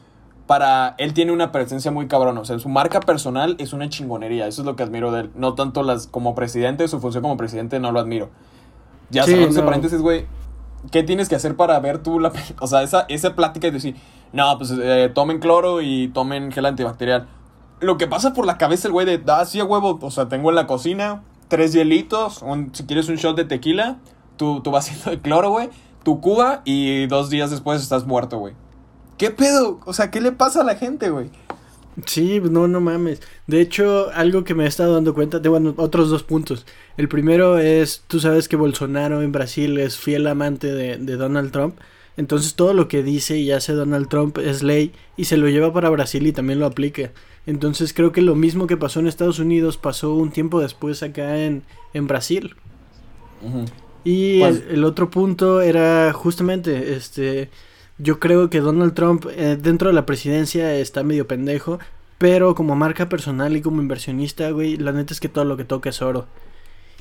para, 0.47 0.95
él 0.97 1.13
tiene 1.13 1.31
una 1.31 1.51
presencia 1.51 1.91
muy 1.91 2.07
cabrona, 2.07 2.41
o 2.41 2.45
sea, 2.45 2.59
su 2.59 2.69
marca 2.69 2.99
personal 2.99 3.55
es 3.59 3.73
una 3.73 3.89
chingonería, 3.89 4.47
eso 4.47 4.61
es 4.61 4.65
lo 4.65 4.75
que 4.75 4.83
admiro 4.83 5.11
de 5.11 5.21
él, 5.21 5.31
no 5.35 5.53
tanto 5.53 5.83
las, 5.83 6.07
como 6.07 6.35
presidente, 6.35 6.87
su 6.87 6.99
función 6.99 7.23
como 7.23 7.37
presidente 7.37 7.79
no 7.79 7.91
lo 7.91 7.99
admiro. 7.99 8.29
Ya 9.09 9.23
sí, 9.23 9.33
ese 9.33 9.61
paréntesis, 9.63 10.01
güey, 10.01 10.25
¿qué 10.91 11.03
tienes 11.03 11.29
que 11.29 11.35
hacer 11.35 11.55
para 11.55 11.79
ver 11.79 11.99
tú 11.99 12.19
la, 12.19 12.31
o 12.59 12.67
sea, 12.67 12.83
esa, 12.83 13.05
esa 13.09 13.35
plática 13.35 13.67
y 13.67 13.71
decir, 13.71 13.95
no, 14.31 14.57
pues 14.57 14.73
eh, 14.77 15.11
tomen 15.13 15.39
cloro 15.39 15.81
y 15.81 16.09
tomen 16.09 16.51
gel 16.51 16.65
antibacterial 16.65 17.27
lo 17.83 17.97
que 17.97 18.07
pasa 18.07 18.33
por 18.33 18.45
la 18.45 18.57
cabeza 18.57 18.87
el 18.87 18.93
güey 18.93 19.05
de, 19.05 19.21
ah, 19.27 19.45
sí, 19.45 19.59
a 19.59 19.65
huevo, 19.65 19.99
o 20.01 20.11
sea, 20.11 20.27
tengo 20.27 20.49
en 20.49 20.55
la 20.55 20.67
cocina 20.67 21.23
tres 21.47 21.73
hielitos, 21.73 22.41
un, 22.41 22.73
si 22.73 22.85
quieres 22.85 23.09
un 23.09 23.15
shot 23.15 23.35
de 23.35 23.45
tequila, 23.45 23.97
tu, 24.37 24.61
tu 24.61 24.71
vasito 24.71 25.09
de 25.09 25.19
cloro, 25.19 25.51
güey, 25.51 25.69
tu 26.03 26.19
cuba 26.21 26.61
y 26.65 27.05
dos 27.07 27.29
días 27.29 27.51
después 27.51 27.81
estás 27.81 28.05
muerto, 28.05 28.39
güey. 28.39 28.55
¿Qué 29.17 29.29
pedo? 29.31 29.79
O 29.85 29.93
sea, 29.93 30.11
¿qué 30.11 30.21
le 30.21 30.31
pasa 30.31 30.61
a 30.61 30.65
la 30.65 30.75
gente, 30.75 31.09
güey? 31.09 31.29
Sí, 32.05 32.41
no, 32.41 32.67
no 32.67 32.81
mames. 32.81 33.21
De 33.45 33.61
hecho, 33.61 34.09
algo 34.13 34.43
que 34.43 34.55
me 34.55 34.65
he 34.65 34.67
estado 34.67 34.95
dando 34.95 35.13
cuenta, 35.13 35.39
de 35.39 35.49
bueno, 35.49 35.73
otros 35.77 36.09
dos 36.09 36.23
puntos. 36.23 36.65
El 36.97 37.07
primero 37.07 37.59
es, 37.59 38.03
tú 38.07 38.19
sabes 38.19 38.47
que 38.47 38.55
Bolsonaro 38.55 39.21
en 39.21 39.31
Brasil 39.31 39.77
es 39.77 39.97
fiel 39.97 40.25
amante 40.27 40.73
de, 40.73 40.97
de 40.97 41.15
Donald 41.15 41.51
Trump. 41.51 41.75
Entonces 42.15 42.55
todo 42.55 42.73
lo 42.73 42.87
que 42.87 43.03
dice 43.03 43.37
y 43.37 43.51
hace 43.51 43.73
Donald 43.73 44.07
Trump 44.07 44.37
es 44.37 44.61
ley 44.61 44.91
y 45.17 45.25
se 45.25 45.37
lo 45.37 45.49
lleva 45.49 45.73
para 45.73 45.89
Brasil 45.89 46.25
y 46.27 46.31
también 46.31 46.59
lo 46.59 46.65
aplica. 46.65 47.11
Entonces 47.45 47.93
creo 47.93 48.11
que 48.11 48.21
lo 48.21 48.35
mismo 48.35 48.67
que 48.67 48.77
pasó 48.77 48.99
en 48.99 49.07
Estados 49.07 49.39
Unidos 49.39 49.77
pasó 49.77 50.13
un 50.13 50.31
tiempo 50.31 50.61
después 50.61 51.03
acá 51.03 51.37
en, 51.39 51.63
en 51.93 52.07
Brasil. 52.07 52.55
Y 54.05 54.41
el, 54.41 54.83
otro 54.85 55.09
punto 55.09 55.61
era 55.61 56.13
justamente, 56.13 56.95
este, 56.95 57.49
yo 57.97 58.19
creo 58.19 58.49
que 58.49 58.59
Donald 58.59 58.93
Trump 58.93 59.25
eh, 59.35 59.57
dentro 59.59 59.89
de 59.89 59.93
la 59.93 60.05
presidencia 60.05 60.75
está 60.75 61.03
medio 61.03 61.27
pendejo, 61.27 61.79
pero 62.17 62.55
como 62.55 62.75
marca 62.75 63.09
personal 63.09 63.55
y 63.55 63.61
como 63.61 63.81
inversionista, 63.81 64.49
güey, 64.51 64.77
la 64.77 64.91
neta 64.91 65.13
es 65.13 65.19
que 65.19 65.29
todo 65.29 65.45
lo 65.45 65.57
que 65.57 65.65
toca 65.65 65.89
es 65.89 66.01
oro. 66.01 66.25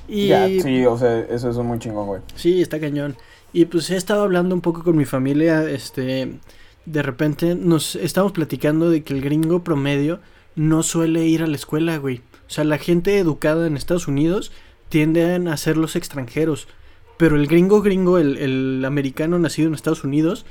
Y, 0.08 0.32
sí, 0.60 0.84
o 0.84 0.98
sea, 0.98 1.20
eso 1.20 1.50
es 1.50 1.56
muy 1.58 1.78
chingón, 1.78 2.06
güey. 2.06 2.20
Sí, 2.34 2.60
está 2.60 2.80
cañón. 2.80 3.16
Y 3.52 3.66
pues 3.66 3.90
he 3.90 3.96
estado 3.96 4.22
hablando 4.22 4.54
un 4.54 4.60
poco 4.60 4.82
con 4.82 4.96
mi 4.96 5.04
familia, 5.04 5.68
este, 5.68 6.38
de 6.86 7.02
repente 7.02 7.54
nos 7.54 7.96
estamos 7.96 8.32
platicando 8.32 8.90
de 8.90 9.02
que 9.02 9.14
el 9.14 9.20
gringo 9.20 9.62
promedio 9.62 10.20
no 10.56 10.82
suele 10.82 11.26
ir 11.26 11.42
a 11.42 11.46
la 11.46 11.56
escuela, 11.56 11.98
güey. 11.98 12.18
O 12.48 12.50
sea, 12.50 12.64
la 12.64 12.78
gente 12.78 13.18
educada 13.18 13.66
en 13.66 13.76
Estados 13.76 14.08
Unidos 14.08 14.52
tienden 14.88 15.48
a 15.48 15.56
ser 15.56 15.76
los 15.76 15.96
extranjeros. 15.96 16.68
Pero 17.16 17.36
el 17.36 17.46
gringo 17.46 17.82
gringo, 17.82 18.18
el, 18.18 18.36
el 18.38 18.84
americano 18.84 19.38
nacido 19.38 19.68
en 19.68 19.74
Estados 19.74 20.04
Unidos, 20.04 20.44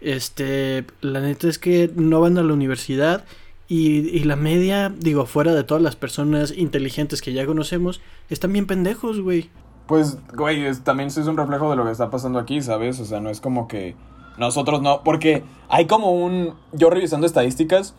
este, 0.00 0.84
la 1.00 1.20
neta 1.20 1.48
es 1.48 1.58
que 1.58 1.90
no 1.94 2.20
van 2.20 2.38
a 2.38 2.42
la 2.42 2.52
universidad 2.52 3.24
y, 3.68 4.08
y, 4.08 4.24
la 4.24 4.36
media, 4.36 4.92
digo, 4.98 5.26
fuera 5.26 5.54
de 5.54 5.62
todas 5.62 5.82
las 5.82 5.94
personas 5.94 6.52
inteligentes 6.56 7.22
que 7.22 7.32
ya 7.32 7.46
conocemos, 7.46 8.00
están 8.28 8.52
bien 8.52 8.66
pendejos, 8.66 9.20
güey. 9.20 9.48
Pues, 9.86 10.18
güey, 10.34 10.72
también 10.82 11.08
es 11.08 11.16
un 11.18 11.36
reflejo 11.36 11.70
de 11.70 11.76
lo 11.76 11.84
que 11.84 11.92
está 11.92 12.10
pasando 12.10 12.38
aquí, 12.38 12.60
¿sabes? 12.62 12.98
O 13.00 13.04
sea, 13.04 13.20
no 13.20 13.30
es 13.30 13.40
como 13.40 13.68
que 13.68 13.94
nosotros 14.38 14.82
no, 14.82 15.02
porque 15.04 15.44
hay 15.68 15.86
como 15.86 16.12
un, 16.12 16.54
yo 16.72 16.90
revisando 16.90 17.26
estadísticas 17.26 17.94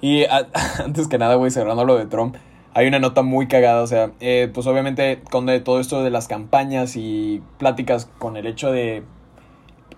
y 0.00 0.24
antes 0.84 1.08
que 1.08 1.18
nada, 1.18 1.34
güey, 1.34 1.50
cerrando 1.50 1.84
lo 1.84 1.96
de 1.96 2.06
Trump, 2.06 2.36
hay 2.74 2.86
una 2.86 2.98
nota 2.98 3.22
muy 3.22 3.48
cagada, 3.48 3.82
o 3.82 3.86
sea, 3.86 4.12
eh, 4.20 4.50
pues 4.52 4.66
obviamente 4.66 5.20
con 5.30 5.46
todo 5.62 5.80
esto 5.80 6.02
de 6.02 6.10
las 6.10 6.28
campañas 6.28 6.96
y 6.96 7.42
pláticas 7.58 8.08
con 8.18 8.36
el 8.36 8.46
hecho 8.46 8.72
de 8.72 9.02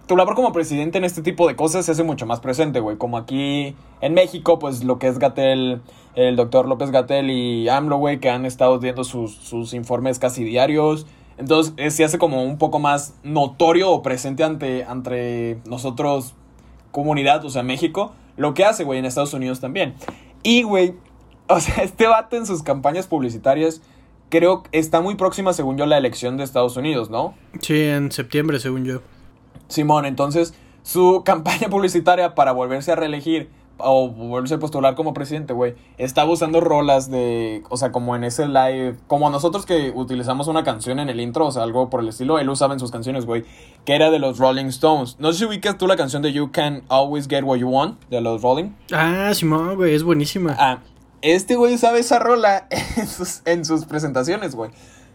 tu 0.06 0.16
labor 0.16 0.34
como 0.34 0.52
presidente 0.52 0.98
en 0.98 1.04
este 1.04 1.22
tipo 1.22 1.48
de 1.48 1.56
cosas 1.56 1.86
se 1.86 1.92
hace 1.92 2.02
mucho 2.02 2.26
más 2.26 2.40
presente, 2.40 2.80
güey. 2.80 2.96
Como 2.96 3.16
aquí 3.16 3.74
en 4.00 4.14
México, 4.14 4.58
pues 4.58 4.84
lo 4.84 4.98
que 4.98 5.08
es 5.08 5.18
Gatel, 5.18 5.80
el 6.14 6.36
doctor 6.36 6.68
López 6.68 6.90
Gatel 6.90 7.30
y 7.30 7.68
AMLO, 7.68 7.96
güey, 7.96 8.20
que 8.20 8.30
han 8.30 8.44
estado 8.44 8.78
viendo 8.78 9.04
sus, 9.04 9.34
sus 9.34 9.72
informes 9.72 10.18
casi 10.18 10.44
diarios. 10.44 11.06
Entonces 11.38 11.74
eh, 11.76 11.90
se 11.90 12.04
hace 12.04 12.18
como 12.18 12.44
un 12.44 12.58
poco 12.58 12.78
más 12.78 13.14
notorio 13.22 13.90
o 13.90 14.02
presente 14.02 14.44
ante, 14.44 14.84
ante 14.84 15.58
nosotros, 15.66 16.34
comunidad, 16.92 17.44
o 17.44 17.50
sea, 17.50 17.62
México, 17.62 18.12
lo 18.36 18.54
que 18.54 18.64
hace, 18.64 18.84
güey, 18.84 18.98
en 18.98 19.04
Estados 19.04 19.34
Unidos 19.34 19.60
también. 19.60 19.94
Y, 20.42 20.62
güey, 20.62 20.94
o 21.48 21.60
sea, 21.60 21.82
este 21.82 22.06
vato 22.06 22.36
en 22.36 22.46
sus 22.46 22.62
campañas 22.62 23.06
publicitarias 23.06 23.80
creo 24.28 24.64
que 24.64 24.78
está 24.78 25.00
muy 25.00 25.14
próxima, 25.14 25.52
según 25.52 25.76
yo, 25.76 25.86
la 25.86 25.96
elección 25.96 26.36
de 26.36 26.44
Estados 26.44 26.76
Unidos, 26.76 27.08
¿no? 27.10 27.34
Sí, 27.60 27.82
en 27.82 28.10
septiembre, 28.12 28.58
según 28.58 28.84
yo. 28.84 29.00
Simón, 29.68 30.06
entonces 30.06 30.54
su 30.82 31.22
campaña 31.24 31.68
publicitaria 31.68 32.34
para 32.34 32.52
volverse 32.52 32.92
a 32.92 32.96
reelegir 32.96 33.50
o 33.78 34.08
volverse 34.08 34.54
a 34.54 34.58
postular 34.58 34.94
como 34.94 35.14
presidente, 35.14 35.52
güey, 35.52 35.74
estaba 35.98 36.30
usando 36.30 36.60
rolas 36.60 37.10
de, 37.10 37.62
o 37.70 37.76
sea, 37.76 37.90
como 37.92 38.14
en 38.14 38.24
ese 38.24 38.46
live, 38.46 38.96
como 39.06 39.30
nosotros 39.30 39.66
que 39.66 39.92
utilizamos 39.94 40.46
una 40.46 40.62
canción 40.62 41.00
en 41.00 41.08
el 41.08 41.20
intro, 41.20 41.46
o 41.46 41.50
sea, 41.50 41.64
algo 41.64 41.90
por 41.90 42.00
el 42.00 42.08
estilo, 42.08 42.38
él 42.38 42.48
usaba 42.48 42.74
en 42.74 42.80
sus 42.80 42.90
canciones, 42.90 43.26
güey, 43.26 43.44
que 43.84 43.94
era 43.94 44.10
de 44.10 44.18
los 44.18 44.38
Rolling 44.38 44.66
Stones. 44.66 45.16
No 45.18 45.32
sé 45.32 45.40
si 45.40 45.44
ubicas 45.46 45.76
tú 45.76 45.86
la 45.86 45.96
canción 45.96 46.22
de 46.22 46.32
You 46.32 46.50
Can 46.52 46.82
Always 46.88 47.26
Get 47.28 47.42
What 47.42 47.58
You 47.58 47.68
Want, 47.68 48.00
de 48.10 48.20
los 48.20 48.42
Rolling. 48.42 48.70
Ah, 48.92 49.32
Simón, 49.34 49.76
güey, 49.76 49.94
es 49.94 50.04
buenísima. 50.04 50.54
Ah, 50.58 50.78
este 51.22 51.56
güey 51.56 51.78
sabe 51.78 52.00
esa 52.00 52.18
rola 52.18 52.68
en 52.96 53.08
sus, 53.08 53.42
en 53.44 53.64
sus 53.64 53.86
presentaciones, 53.86 54.54
güey. 54.54 54.70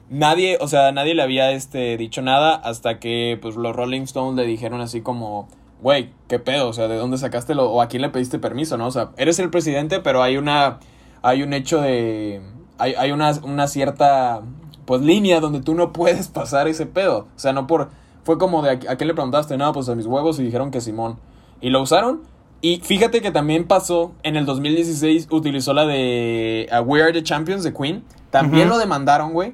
Nadie, 0.10 0.58
o 0.60 0.68
sea, 0.68 0.92
nadie 0.92 1.14
le 1.14 1.22
había 1.22 1.52
este, 1.52 1.96
dicho 1.98 2.22
nada 2.22 2.56
hasta 2.56 3.00
que 3.00 3.38
pues 3.42 3.56
los 3.56 3.76
Rolling 3.76 4.02
Stones 4.02 4.36
le 4.36 4.48
dijeron 4.48 4.82
así 4.82 5.02
como, 5.02 5.48
güey, 5.82 6.12
¿qué 6.28 6.40
pedo? 6.40 6.70
O 6.70 6.74
sea, 6.74 6.88
¿de 6.88 6.98
dónde 6.98 7.18
sacaste 7.18 7.56
lo, 7.56 7.70
o 7.70 7.82
a 7.82 7.88
quién 7.88 8.02
le 8.02 8.10
pediste 8.10 8.40
permiso, 8.40 8.78
no? 8.78 8.88
O 8.88 8.92
sea, 8.92 9.12
eres 9.18 9.40
el 9.40 9.50
presidente, 9.50 10.00
pero 10.00 10.24
hay 10.24 10.38
una, 10.38 10.80
hay 11.22 11.44
un 11.44 11.54
hecho 11.54 11.82
de, 11.82 12.42
hay, 12.78 12.96
hay 12.98 13.12
una, 13.12 13.32
una 13.44 13.68
cierta, 13.68 14.42
pues, 14.86 15.02
línea 15.02 15.40
donde 15.40 15.62
tú 15.62 15.76
no 15.76 15.94
puedes 15.94 16.28
pasar 16.28 16.68
ese 16.68 16.86
pedo. 16.86 17.28
O 17.36 17.40
sea, 17.40 17.54
no 17.54 17.68
por, 17.68 17.90
fue 18.24 18.38
como 18.38 18.62
de, 18.62 18.72
¿a 18.72 18.96
quién 18.96 19.08
le 19.08 19.14
preguntaste? 19.14 19.58
No, 19.58 19.72
pues 19.74 19.90
a 19.90 19.96
mis 19.96 20.06
huevos 20.06 20.40
y 20.40 20.44
dijeron 20.44 20.72
que 20.72 20.82
Simón. 20.82 21.18
Y 21.62 21.70
lo 21.70 21.82
usaron. 21.82 22.22
Y 22.62 22.82
fíjate 22.84 23.22
que 23.22 23.32
también 23.32 23.68
pasó, 23.68 24.12
en 24.24 24.36
el 24.36 24.46
2016 24.46 25.28
utilizó 25.32 25.74
la 25.74 25.86
de 25.86 26.68
uh, 26.72 26.84
We 26.84 27.02
Are 27.02 27.14
the 27.14 27.24
Champions 27.24 27.64
de 27.64 27.74
Queen. 27.74 28.04
También 28.32 28.68
lo 28.68 28.78
demandaron, 28.78 29.32
güey. 29.32 29.54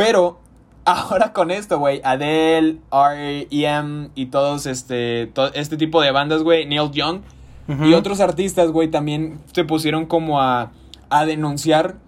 Pero 0.00 0.38
ahora 0.86 1.34
con 1.34 1.50
esto, 1.50 1.78
güey, 1.78 2.00
Adele, 2.02 2.78
R.E.M. 2.90 4.08
y 4.14 4.26
todos 4.26 4.64
este, 4.64 5.30
este 5.52 5.76
tipo 5.76 6.00
de 6.00 6.10
bandas, 6.10 6.42
güey, 6.42 6.64
Neil 6.64 6.90
Young 6.90 7.20
y 7.84 7.92
otros 7.92 8.20
artistas, 8.20 8.70
güey, 8.70 8.90
también 8.90 9.40
se 9.52 9.62
pusieron 9.64 10.06
como 10.06 10.40
a, 10.40 10.72
a 11.10 11.26
denunciar, 11.26 11.98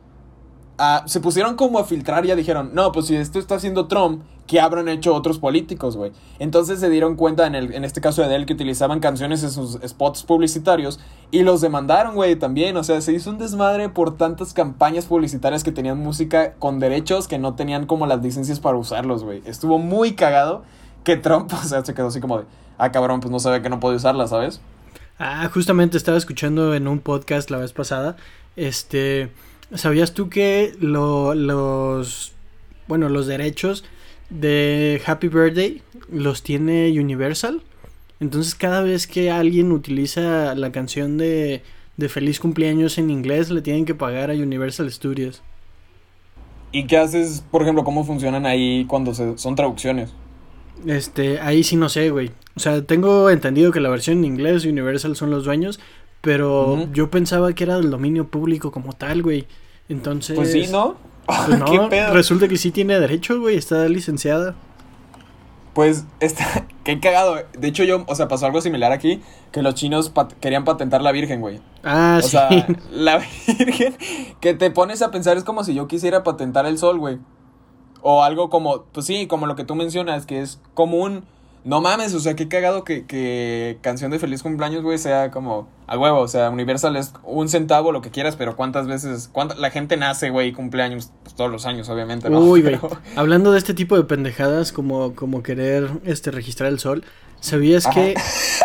a, 0.78 1.02
se 1.06 1.20
pusieron 1.20 1.54
como 1.54 1.78
a 1.78 1.84
filtrar 1.84 2.24
ya 2.24 2.34
dijeron, 2.34 2.70
no, 2.72 2.92
pues 2.92 3.08
si 3.08 3.14
esto 3.14 3.38
está 3.38 3.56
haciendo 3.56 3.86
Trump, 3.88 4.22
que 4.46 4.60
habrán 4.60 4.88
hecho 4.88 5.14
otros 5.14 5.38
políticos, 5.38 5.96
güey. 5.96 6.12
Entonces 6.38 6.80
se 6.80 6.90
dieron 6.90 7.16
cuenta 7.16 7.46
en, 7.46 7.54
el, 7.54 7.74
en 7.74 7.84
este 7.84 8.00
caso 8.00 8.22
de 8.22 8.28
Adele 8.28 8.46
que 8.46 8.52
utilizaban 8.52 9.00
canciones 9.00 9.42
en 9.42 9.50
sus 9.50 9.78
spots 9.86 10.24
publicitarios 10.24 11.00
y 11.30 11.42
los 11.42 11.60
demandaron, 11.60 12.14
güey, 12.14 12.36
también. 12.36 12.76
O 12.76 12.84
sea, 12.84 13.00
se 13.00 13.12
hizo 13.12 13.30
un 13.30 13.38
desmadre 13.38 13.88
por 13.88 14.16
tantas 14.16 14.52
campañas 14.52 15.06
publicitarias 15.06 15.64
que 15.64 15.72
tenían 15.72 15.98
música 15.98 16.54
con 16.58 16.80
derechos 16.80 17.28
que 17.28 17.38
no 17.38 17.54
tenían 17.54 17.86
como 17.86 18.06
las 18.06 18.22
licencias 18.22 18.60
para 18.60 18.76
usarlos, 18.76 19.24
güey. 19.24 19.42
Estuvo 19.46 19.78
muy 19.78 20.14
cagado 20.14 20.64
que 21.04 21.16
Trump, 21.16 21.52
o 21.62 21.66
sea, 21.66 21.84
se 21.84 21.94
quedó 21.94 22.08
así 22.08 22.20
como 22.20 22.38
de, 22.38 22.44
ah, 22.78 22.92
cabrón, 22.92 23.20
pues 23.20 23.30
no 23.30 23.38
sabía 23.38 23.62
que 23.62 23.70
no 23.70 23.80
podía 23.80 23.96
usarla, 23.96 24.26
¿sabes? 24.26 24.60
Ah, 25.18 25.48
justamente 25.52 25.96
estaba 25.96 26.18
escuchando 26.18 26.74
en 26.74 26.88
un 26.88 26.98
podcast 26.98 27.50
la 27.50 27.58
vez 27.58 27.72
pasada, 27.72 28.16
este, 28.56 29.30
¿sabías 29.74 30.14
tú 30.14 30.28
que 30.28 30.74
lo, 30.80 31.34
los, 31.34 32.32
bueno, 32.88 33.08
los 33.08 33.26
derechos 33.26 33.84
de 34.32 35.00
Happy 35.06 35.28
Birthday 35.28 35.82
los 36.10 36.42
tiene 36.42 36.90
Universal. 36.98 37.62
Entonces 38.20 38.54
cada 38.54 38.82
vez 38.82 39.06
que 39.06 39.30
alguien 39.30 39.72
utiliza 39.72 40.54
la 40.54 40.72
canción 40.72 41.18
de, 41.18 41.62
de 41.96 42.08
Feliz 42.08 42.40
cumpleaños 42.40 42.98
en 42.98 43.10
inglés 43.10 43.50
le 43.50 43.62
tienen 43.62 43.84
que 43.84 43.94
pagar 43.94 44.30
a 44.30 44.34
Universal 44.34 44.90
Studios. 44.90 45.42
¿Y 46.70 46.86
qué 46.86 46.96
haces, 46.96 47.44
por 47.50 47.62
ejemplo, 47.62 47.84
cómo 47.84 48.04
funcionan 48.04 48.46
ahí 48.46 48.86
cuando 48.86 49.14
se, 49.14 49.36
son 49.36 49.54
traducciones? 49.54 50.14
Este, 50.86 51.38
ahí 51.40 51.62
sí 51.64 51.76
no 51.76 51.88
sé, 51.88 52.10
güey. 52.10 52.30
O 52.56 52.60
sea, 52.60 52.82
tengo 52.82 53.28
entendido 53.28 53.72
que 53.72 53.80
la 53.80 53.90
versión 53.90 54.18
en 54.18 54.24
inglés 54.24 54.64
Universal 54.64 55.14
son 55.16 55.30
los 55.30 55.44
dueños, 55.44 55.80
pero 56.22 56.88
yo 56.92 57.10
pensaba 57.10 57.52
que 57.52 57.64
era 57.64 57.76
del 57.76 57.90
dominio 57.90 58.28
público 58.28 58.70
como 58.70 58.94
tal, 58.94 59.22
güey. 59.22 59.46
Entonces... 59.88 60.36
Pues 60.36 60.52
sí, 60.52 60.66
¿no? 60.70 60.96
Pues 61.26 61.58
no, 61.58 61.88
resulta 62.12 62.48
que 62.48 62.56
sí 62.56 62.70
tiene 62.70 62.98
derecho, 62.98 63.40
güey, 63.40 63.56
está 63.56 63.88
licenciada. 63.88 64.54
Pues 65.74 66.04
está, 66.20 66.66
qué 66.84 67.00
cagado. 67.00 67.36
De 67.56 67.68
hecho, 67.68 67.84
yo, 67.84 68.04
o 68.06 68.14
sea, 68.14 68.28
pasó 68.28 68.46
algo 68.46 68.60
similar 68.60 68.92
aquí, 68.92 69.22
que 69.52 69.62
los 69.62 69.74
chinos 69.74 70.12
querían 70.40 70.64
patentar 70.64 71.02
la 71.02 71.12
Virgen, 71.12 71.40
güey. 71.40 71.60
Ah, 71.82 72.18
sí. 72.20 72.26
O 72.26 72.30
sea, 72.30 72.66
la 72.90 73.18
Virgen, 73.18 73.96
que 74.40 74.54
te 74.54 74.70
pones 74.70 75.02
a 75.02 75.10
pensar, 75.10 75.36
es 75.36 75.44
como 75.44 75.64
si 75.64 75.74
yo 75.74 75.88
quisiera 75.88 76.22
patentar 76.22 76.66
el 76.66 76.78
sol, 76.78 76.98
güey. 76.98 77.18
O 78.02 78.24
algo 78.24 78.50
como, 78.50 78.84
pues 78.92 79.06
sí, 79.06 79.26
como 79.26 79.46
lo 79.46 79.54
que 79.54 79.64
tú 79.64 79.74
mencionas, 79.74 80.26
que 80.26 80.40
es 80.40 80.60
común 80.74 81.24
no 81.64 81.80
mames, 81.80 82.12
o 82.14 82.20
sea, 82.20 82.34
qué 82.34 82.48
cagado 82.48 82.82
que, 82.82 83.06
que 83.06 83.78
canción 83.82 84.10
de 84.10 84.18
feliz 84.18 84.42
cumpleaños, 84.42 84.82
güey, 84.82 84.98
sea 84.98 85.30
como 85.30 85.68
a 85.86 85.96
huevo. 85.96 86.18
O 86.18 86.28
sea, 86.28 86.50
Universal 86.50 86.96
es 86.96 87.12
un 87.22 87.48
centavo, 87.48 87.92
lo 87.92 88.02
que 88.02 88.10
quieras, 88.10 88.34
pero 88.34 88.56
cuántas 88.56 88.88
veces, 88.88 89.28
cuánta, 89.30 89.54
la 89.54 89.70
gente 89.70 89.96
nace, 89.96 90.30
güey, 90.30 90.52
cumpleaños 90.52 91.12
pues, 91.22 91.36
todos 91.36 91.50
los 91.50 91.64
años, 91.64 91.88
obviamente, 91.88 92.28
¿no? 92.30 92.40
Uy, 92.40 92.62
güey. 92.62 92.80
Hablando 93.16 93.52
de 93.52 93.58
este 93.58 93.74
tipo 93.74 93.96
de 93.96 94.04
pendejadas, 94.04 94.72
como, 94.72 95.14
como 95.14 95.42
querer 95.42 95.88
este, 96.04 96.32
registrar 96.32 96.68
el 96.70 96.80
sol, 96.80 97.04
¿sabías 97.38 97.86
que. 97.86 98.14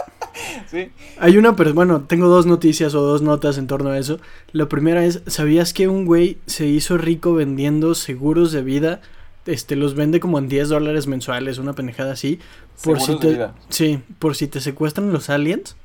sí. 0.72 0.92
Hay 1.20 1.38
una, 1.38 1.56
pero 1.56 1.76
bueno, 1.76 2.02
tengo 2.02 2.28
dos 2.30 2.48
noticias 2.48 2.96
o 2.96 3.02
dos 3.02 3.22
notas 3.22 3.60
en 3.60 3.68
torno 3.68 3.92
a 3.92 4.00
eso. 4.00 4.20
La 4.54 4.68
primera 4.68 5.06
es: 5.06 5.22
¿sabías 5.28 5.72
que 5.72 5.88
un 5.88 6.06
güey 6.06 6.40
se 6.48 6.66
hizo 6.66 6.98
rico 6.98 7.36
vendiendo 7.36 7.94
seguros 7.94 8.52
de 8.52 8.64
vida? 8.64 9.02
Este, 9.48 9.76
los 9.76 9.96
vende 9.96 10.20
como 10.20 10.38
en 10.40 10.48
10 10.48 10.70
dólares 10.70 11.08
mensuales, 11.08 11.58
una 11.58 11.74
pendejada 11.74 12.14
así. 12.14 12.40
Por 12.84 13.00
si 13.00 13.18
te, 13.18 13.48
sí, 13.70 14.00
por 14.20 14.36
si 14.36 14.48
te 14.48 14.62
secuestran 14.62 15.12
los 15.12 15.30
aliens. 15.30 15.76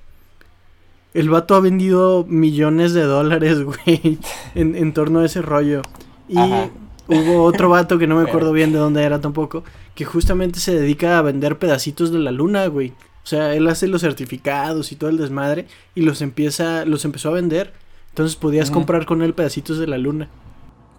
El 1.14 1.28
vato 1.28 1.54
ha 1.54 1.60
vendido 1.60 2.24
millones 2.28 2.92
de 2.92 3.02
dólares, 3.02 3.62
güey, 3.64 4.18
en, 4.54 4.76
en 4.76 4.92
torno 4.92 5.20
a 5.20 5.26
ese 5.26 5.42
rollo. 5.42 5.82
Y 6.28 6.36
hubo 6.36 7.44
otro 7.44 7.68
vato 7.68 7.98
que 7.98 8.06
no 8.06 8.16
me 8.16 8.28
acuerdo 8.28 8.52
bien 8.52 8.72
de 8.72 8.78
dónde 8.78 9.02
era 9.02 9.20
tampoco, 9.20 9.64
que 9.94 10.04
justamente 10.04 10.60
se 10.60 10.74
dedica 10.74 11.18
a 11.18 11.22
vender 11.22 11.58
pedacitos 11.58 12.12
de 12.12 12.18
la 12.18 12.30
luna, 12.30 12.66
güey. 12.66 12.92
O 13.24 13.26
sea, 13.26 13.54
él 13.54 13.68
hace 13.68 13.86
los 13.86 14.00
certificados 14.00 14.90
y 14.90 14.96
todo 14.96 15.10
el 15.10 15.16
desmadre 15.16 15.66
y 15.94 16.02
los 16.02 16.22
empieza, 16.22 16.84
los 16.84 17.04
empezó 17.04 17.28
a 17.28 17.34
vender. 17.34 17.72
Entonces 18.10 18.36
podías 18.36 18.70
comprar 18.70 19.06
con 19.06 19.22
él 19.22 19.32
pedacitos 19.32 19.78
de 19.78 19.86
la 19.86 19.96
luna. 19.96 20.28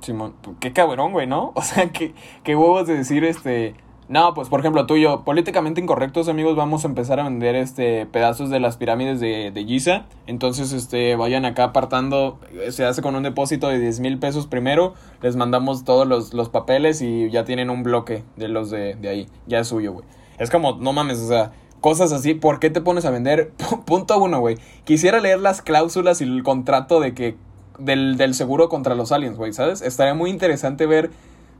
Simón, 0.04 0.34
qué 0.60 0.74
cabrón, 0.74 1.12
güey, 1.12 1.28
¿no? 1.28 1.52
O 1.56 1.62
sea, 1.62 1.92
qué, 1.92 2.13
qué 2.44 2.56
huevos 2.56 2.88
de 2.88 2.98
decir, 2.98 3.24
este... 3.24 3.76
No, 4.10 4.34
pues 4.34 4.50
por 4.50 4.60
ejemplo, 4.60 4.86
tú 4.86 4.98
y 4.98 5.02
yo, 5.02 5.24
políticamente 5.24 5.80
incorrectos, 5.80 6.28
amigos, 6.28 6.58
vamos 6.58 6.84
a 6.84 6.89
empezar 6.89 7.22
a 7.22 7.24
vender 7.24 7.56
este 7.56 8.06
pedazos 8.06 8.50
de 8.50 8.60
las 8.60 8.76
pirámides 8.76 9.22
de, 9.22 9.50
de 9.52 9.63
Giza. 9.63 10.06
Entonces, 10.28 10.74
este, 10.74 11.16
vayan 11.16 11.46
acá 11.46 11.63
apartando, 11.63 12.38
se 12.70 12.84
hace 12.84 13.02
con 13.02 13.16
un 13.16 13.24
depósito 13.24 13.70
de 13.70 13.80
10 13.80 14.02
mil 14.02 14.20
pesos 14.20 14.46
primero, 14.46 14.94
les 15.22 15.38
mandamos 15.38 15.86
todos 15.86 16.06
los, 16.06 16.34
los, 16.34 16.50
papeles 16.50 17.02
y 17.02 17.30
ya 17.32 17.46
tienen 17.46 17.70
un 17.70 17.82
bloque 17.82 18.26
de 18.36 18.50
los 18.50 18.70
de, 18.70 18.96
de 18.96 19.08
ahí, 19.08 19.28
ya 19.48 19.60
es 19.60 19.70
suyo, 19.70 19.94
güey. 19.94 20.06
Es 20.38 20.50
como, 20.52 20.74
no 20.74 20.92
mames, 20.92 21.20
o 21.20 21.28
sea, 21.30 21.54
cosas 21.80 22.12
así, 22.12 22.34
¿por 22.34 22.60
qué 22.60 22.70
te 22.70 22.82
pones 22.82 23.06
a 23.06 23.10
vender? 23.10 23.52
Punto 23.86 24.18
uno, 24.18 24.42
güey. 24.42 24.58
Quisiera 24.84 25.22
leer 25.22 25.39
las 25.39 25.62
cláusulas 25.62 26.22
y 26.22 26.26
el 26.26 26.44
contrato 26.44 27.00
de 27.00 27.13
que 27.13 27.36
del, 27.77 28.17
del 28.17 28.33
seguro 28.33 28.69
contra 28.69 28.95
los 28.95 29.12
aliens, 29.12 29.38
güey, 29.38 29.53
¿sabes? 29.53 29.81
Estaría 29.81 30.13
muy 30.13 30.29
interesante 30.29 30.86
ver 30.86 31.12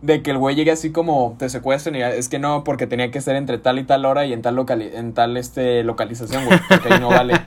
de 0.02 0.22
que 0.22 0.32
el 0.32 0.38
güey 0.38 0.56
llegue 0.56 0.72
así 0.72 0.92
como 0.92 1.36
te 1.40 1.50
secuestren 1.50 1.96
y 1.96 2.02
es 2.02 2.28
que 2.28 2.38
no, 2.38 2.64
porque 2.64 2.88
tenía 2.88 3.10
que 3.10 3.22
ser 3.22 3.36
entre 3.36 3.58
tal 3.58 3.80
y 3.80 3.84
tal 3.84 4.06
hora 4.06 4.26
y 4.26 4.34
en 4.34 4.42
tal, 4.42 4.66
en 4.70 5.14
tal 5.14 5.38
este, 5.38 5.84
localización, 5.84 6.46
güey, 6.46 6.60
porque 6.68 6.94
ahí 6.94 7.00
no 7.00 7.10
vale. 7.10 7.34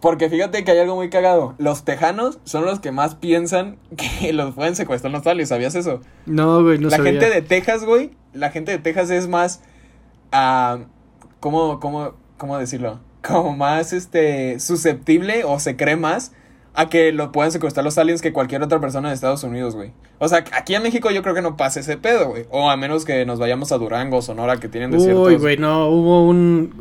Porque 0.00 0.30
fíjate 0.30 0.64
que 0.64 0.70
hay 0.70 0.78
algo 0.78 0.96
muy 0.96 1.10
cagado. 1.10 1.54
Los 1.58 1.84
tejanos 1.84 2.38
son 2.44 2.64
los 2.64 2.80
que 2.80 2.90
más 2.90 3.16
piensan 3.16 3.76
que 3.98 4.32
los 4.32 4.54
pueden 4.54 4.74
secuestrar 4.74 5.12
los 5.12 5.26
aliens, 5.26 5.50
¿sabías 5.50 5.74
eso? 5.74 6.00
No, 6.24 6.62
güey, 6.62 6.78
no 6.78 6.88
La 6.88 6.96
gente 6.96 7.28
de 7.28 7.42
Texas, 7.42 7.84
güey, 7.84 8.12
la 8.32 8.48
gente 8.48 8.72
de 8.72 8.78
Texas 8.78 9.10
es 9.10 9.28
más... 9.28 9.60
Uh, 10.32 10.84
¿cómo, 11.38 11.80
cómo, 11.80 12.14
¿Cómo 12.38 12.56
decirlo? 12.56 12.98
como 13.26 13.56
más, 13.56 13.92
este, 13.92 14.58
susceptible 14.60 15.44
o 15.44 15.58
se 15.60 15.76
cree 15.76 15.96
más 15.96 16.32
a 16.80 16.88
que 16.88 17.12
lo 17.12 17.30
puedan 17.30 17.52
secuestrar 17.52 17.84
los 17.84 17.98
aliens 17.98 18.22
que 18.22 18.32
cualquier 18.32 18.62
otra 18.62 18.80
persona 18.80 19.08
de 19.08 19.14
Estados 19.14 19.44
Unidos, 19.44 19.76
güey. 19.76 19.90
O 20.18 20.28
sea, 20.28 20.44
aquí 20.52 20.74
en 20.74 20.82
México 20.82 21.10
yo 21.10 21.22
creo 21.22 21.34
que 21.34 21.42
no 21.42 21.56
pasa 21.56 21.80
ese 21.80 21.96
pedo, 21.96 22.30
güey. 22.30 22.46
O 22.50 22.70
a 22.70 22.76
menos 22.76 23.04
que 23.04 23.26
nos 23.26 23.38
vayamos 23.38 23.70
a 23.72 23.78
Durango, 23.78 24.22
Sonora, 24.22 24.56
que 24.58 24.68
tienen 24.68 24.90
desiertos. 24.90 25.28
Uy, 25.28 25.36
güey, 25.36 25.56
no, 25.58 25.88
hubo 25.88 26.26
un... 26.26 26.72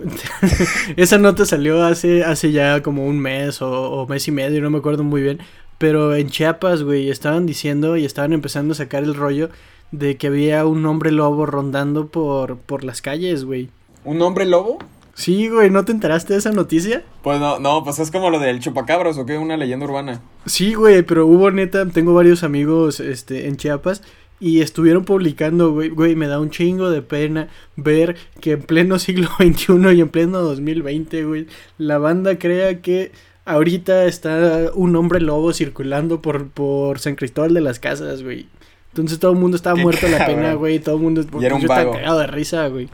Esa 0.95 1.17
nota 1.17 1.45
salió 1.45 1.83
hace, 1.83 2.23
hace 2.23 2.51
ya 2.51 2.81
como 2.81 3.05
un 3.05 3.19
mes 3.19 3.61
o, 3.61 3.91
o 3.91 4.07
mes 4.07 4.27
y 4.27 4.31
medio, 4.31 4.61
no 4.61 4.69
me 4.69 4.77
acuerdo 4.77 5.03
muy 5.03 5.21
bien. 5.21 5.39
Pero 5.77 6.15
en 6.15 6.29
Chiapas, 6.29 6.83
güey, 6.83 7.09
estaban 7.09 7.45
diciendo 7.45 7.97
y 7.97 8.05
estaban 8.05 8.33
empezando 8.33 8.73
a 8.73 8.75
sacar 8.75 9.03
el 9.03 9.15
rollo 9.15 9.49
de 9.91 10.17
que 10.17 10.27
había 10.27 10.65
un 10.65 10.85
hombre 10.85 11.11
lobo 11.11 11.45
rondando 11.45 12.07
por, 12.07 12.57
por 12.57 12.83
las 12.83 13.01
calles, 13.01 13.43
güey. 13.43 13.69
¿Un 14.05 14.21
hombre 14.21 14.45
lobo? 14.45 14.79
Sí, 15.19 15.49
güey, 15.49 15.69
¿no 15.69 15.83
te 15.83 15.91
enteraste 15.91 16.31
de 16.31 16.39
esa 16.39 16.53
noticia? 16.53 17.03
Pues 17.23 17.41
no, 17.41 17.59
no, 17.59 17.83
pues 17.83 17.99
es 17.99 18.09
como 18.09 18.29
lo 18.29 18.39
del 18.39 18.61
chupacabras 18.61 19.17
o 19.17 19.25
qué, 19.25 19.37
una 19.37 19.57
leyenda 19.57 19.85
urbana. 19.85 20.21
Sí, 20.45 20.75
güey, 20.75 21.01
pero 21.01 21.27
hubo 21.27 21.51
neta, 21.51 21.85
tengo 21.87 22.13
varios 22.13 22.41
amigos 22.43 23.01
este, 23.01 23.49
en 23.49 23.57
Chiapas 23.57 24.01
y 24.39 24.61
estuvieron 24.61 25.03
publicando, 25.03 25.73
güey, 25.73 25.89
güey, 25.89 26.15
me 26.15 26.27
da 26.27 26.39
un 26.39 26.51
chingo 26.51 26.89
de 26.89 27.01
pena 27.01 27.49
ver 27.75 28.15
que 28.39 28.53
en 28.53 28.61
pleno 28.61 28.97
siglo 28.99 29.27
XXI 29.37 29.93
y 29.93 29.99
en 29.99 30.07
pleno 30.07 30.39
2020, 30.39 31.25
güey, 31.25 31.47
la 31.77 31.97
banda 31.97 32.39
crea 32.39 32.79
que 32.79 33.11
ahorita 33.43 34.05
está 34.05 34.71
un 34.73 34.95
hombre 34.95 35.19
lobo 35.19 35.51
circulando 35.51 36.21
por, 36.21 36.47
por 36.47 36.99
San 36.99 37.15
Cristóbal 37.15 37.53
de 37.53 37.59
las 37.59 37.79
Casas, 37.79 38.23
güey. 38.23 38.47
Entonces 38.93 39.19
todo 39.19 39.33
el 39.33 39.37
mundo 39.37 39.57
estaba 39.57 39.75
muerto 39.75 40.05
de 40.05 40.13
la 40.17 40.25
pena, 40.25 40.53
güey, 40.53 40.79
todo 40.79 40.95
el 40.95 41.01
mundo 41.01 41.25
Y 41.41 41.43
era 41.43 41.55
un 41.55 41.61
yo 41.61 41.65
estaba 41.65 41.83
vago. 41.83 41.91
cagado 41.91 42.19
de 42.19 42.27
risa, 42.27 42.65
güey. 42.69 42.87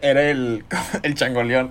Era 0.00 0.22
el, 0.30 0.64
el 1.02 1.14
changoleón. 1.14 1.70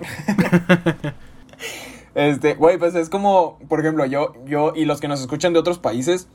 este, 2.14 2.54
güey, 2.54 2.78
pues 2.78 2.94
es 2.94 3.08
como, 3.08 3.58
por 3.68 3.80
ejemplo, 3.80 4.04
yo, 4.06 4.34
yo 4.46 4.72
y 4.74 4.84
los 4.84 5.00
que 5.00 5.08
nos 5.08 5.20
escuchan 5.20 5.52
de 5.52 5.58
otros 5.58 5.78
países, 5.78 6.28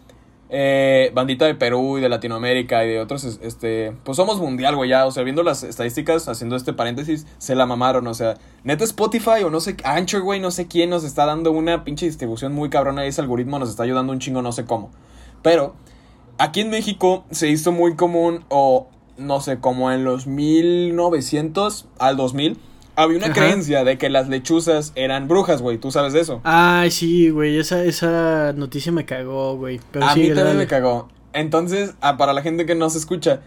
eh, 0.50 1.12
bandita 1.16 1.46
de 1.46 1.56
Perú 1.56 1.98
y 1.98 2.02
de 2.02 2.10
Latinoamérica 2.10 2.86
y 2.86 2.90
de 2.90 3.00
otros, 3.00 3.24
es- 3.24 3.40
este, 3.42 3.94
pues 4.04 4.18
somos 4.18 4.40
mundial, 4.40 4.76
güey, 4.76 4.90
ya, 4.90 5.06
o 5.06 5.12
sea, 5.12 5.24
viendo 5.24 5.42
las 5.42 5.64
estadísticas, 5.64 6.28
haciendo 6.28 6.56
este 6.56 6.74
paréntesis, 6.74 7.26
se 7.40 7.56
la 7.56 7.66
mamaron, 7.66 8.06
o 8.08 8.14
sea, 8.14 8.36
neta 8.64 8.84
Spotify 8.84 9.44
o 9.44 9.50
no 9.50 9.60
sé, 9.60 9.76
Anchor, 9.84 10.22
güey, 10.22 10.40
no 10.40 10.52
sé 10.52 10.68
quién 10.68 10.90
nos 10.92 11.04
está 11.04 11.26
dando 11.26 11.52
una 11.52 11.84
pinche 11.84 12.06
distribución 12.06 12.54
muy 12.54 12.70
cabrona, 12.70 13.06
ese 13.06 13.22
algoritmo 13.22 13.58
nos 13.58 13.70
está 13.70 13.84
ayudando 13.84 14.14
un 14.14 14.20
chingo, 14.20 14.42
no 14.44 14.52
sé 14.52 14.66
cómo, 14.66 14.92
pero 15.42 15.74
aquí 16.38 16.62
en 16.62 16.70
México 16.70 17.26
se 17.32 17.48
hizo 17.50 17.72
muy 17.72 17.96
común 17.96 18.46
o 18.50 18.90
no 19.18 19.40
sé, 19.42 19.60
como 19.60 19.92
en 19.92 20.04
los 20.04 20.28
1900 20.28 21.86
al 22.00 22.18
2000 22.18 22.58
había 22.96 23.18
una 23.18 23.28
Ajá. 23.28 23.34
creencia 23.36 23.84
de 23.84 23.98
que 23.98 24.10
las 24.10 24.30
lechuzas 24.30 24.92
eran 24.96 25.28
brujas, 25.28 25.62
güey, 25.62 25.78
tú 25.80 25.92
sabes 25.92 26.14
de 26.14 26.20
eso. 26.22 26.42
Ay, 26.44 26.92
sí, 26.92 27.30
güey, 27.32 27.58
esa, 27.58 27.84
esa 27.84 28.54
noticia 28.54 28.92
me 28.92 29.06
cagó, 29.06 29.58
güey. 29.58 29.80
Pero 29.92 30.06
a 30.06 30.14
sí, 30.14 30.20
mí 30.20 30.26
también 30.28 30.46
dale. 30.48 30.60
me 30.60 30.68
cagó. 30.68 31.08
Entonces, 31.34 31.96
ah, 32.02 32.18
para 32.18 32.34
la 32.34 32.44
gente 32.44 32.68
que 32.68 32.76
no 32.76 32.92
se 32.92 33.00
escucha, 33.00 33.42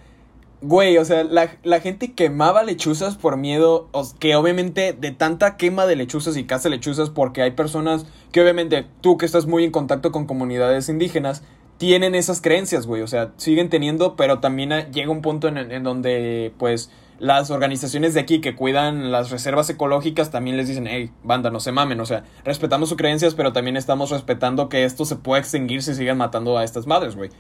güey, 0.62 0.98
o 0.98 1.04
sea, 1.04 1.22
la, 1.22 1.52
la 1.62 1.78
gente 1.80 2.12
quemaba 2.12 2.64
lechuzas 2.64 3.14
por 3.16 3.36
miedo, 3.36 3.88
o- 3.92 4.08
que 4.18 4.34
obviamente 4.34 4.92
de 4.92 5.12
tanta 5.12 5.56
quema 5.56 5.86
de 5.86 5.94
lechuzas 5.94 6.36
y 6.36 6.42
caza 6.44 6.68
de 6.68 6.74
lechuzas, 6.76 7.10
porque 7.10 7.42
hay 7.42 7.52
personas 7.52 8.04
que 8.32 8.40
obviamente 8.42 8.84
tú 9.00 9.16
que 9.16 9.26
estás 9.26 9.46
muy 9.46 9.62
en 9.62 9.70
contacto 9.70 10.10
con 10.10 10.26
comunidades 10.26 10.88
indígenas, 10.88 11.44
tienen 11.78 12.14
esas 12.14 12.40
creencias, 12.40 12.86
güey, 12.86 13.02
o 13.02 13.06
sea, 13.06 13.32
siguen 13.36 13.68
teniendo, 13.68 14.16
pero 14.16 14.38
también 14.38 14.72
ah, 14.72 14.90
llega 14.90 15.10
un 15.10 15.22
punto 15.22 15.48
en, 15.48 15.58
en 15.58 15.82
donde, 15.82 16.52
pues, 16.58 16.90
las 17.18 17.50
organizaciones 17.50 18.14
de 18.14 18.20
aquí 18.20 18.40
que 18.40 18.54
cuidan 18.54 19.10
las 19.10 19.30
reservas 19.30 19.70
ecológicas 19.70 20.30
también 20.30 20.56
les 20.56 20.68
dicen, 20.68 20.86
hey, 20.86 21.10
banda, 21.22 21.50
no 21.50 21.60
se 21.60 21.72
mamen, 21.72 22.00
o 22.00 22.06
sea, 22.06 22.24
respetamos 22.44 22.88
sus 22.90 22.98
creencias, 22.98 23.34
pero 23.34 23.52
también 23.52 23.76
estamos 23.76 24.10
respetando 24.10 24.68
que 24.68 24.84
esto 24.84 25.04
se 25.04 25.16
puede 25.16 25.40
extinguir 25.40 25.82
si 25.82 25.94
siguen 25.94 26.18
matando 26.18 26.58
a 26.58 26.64
estas 26.64 26.86
madres, 26.86 27.16
güey. 27.16 27.30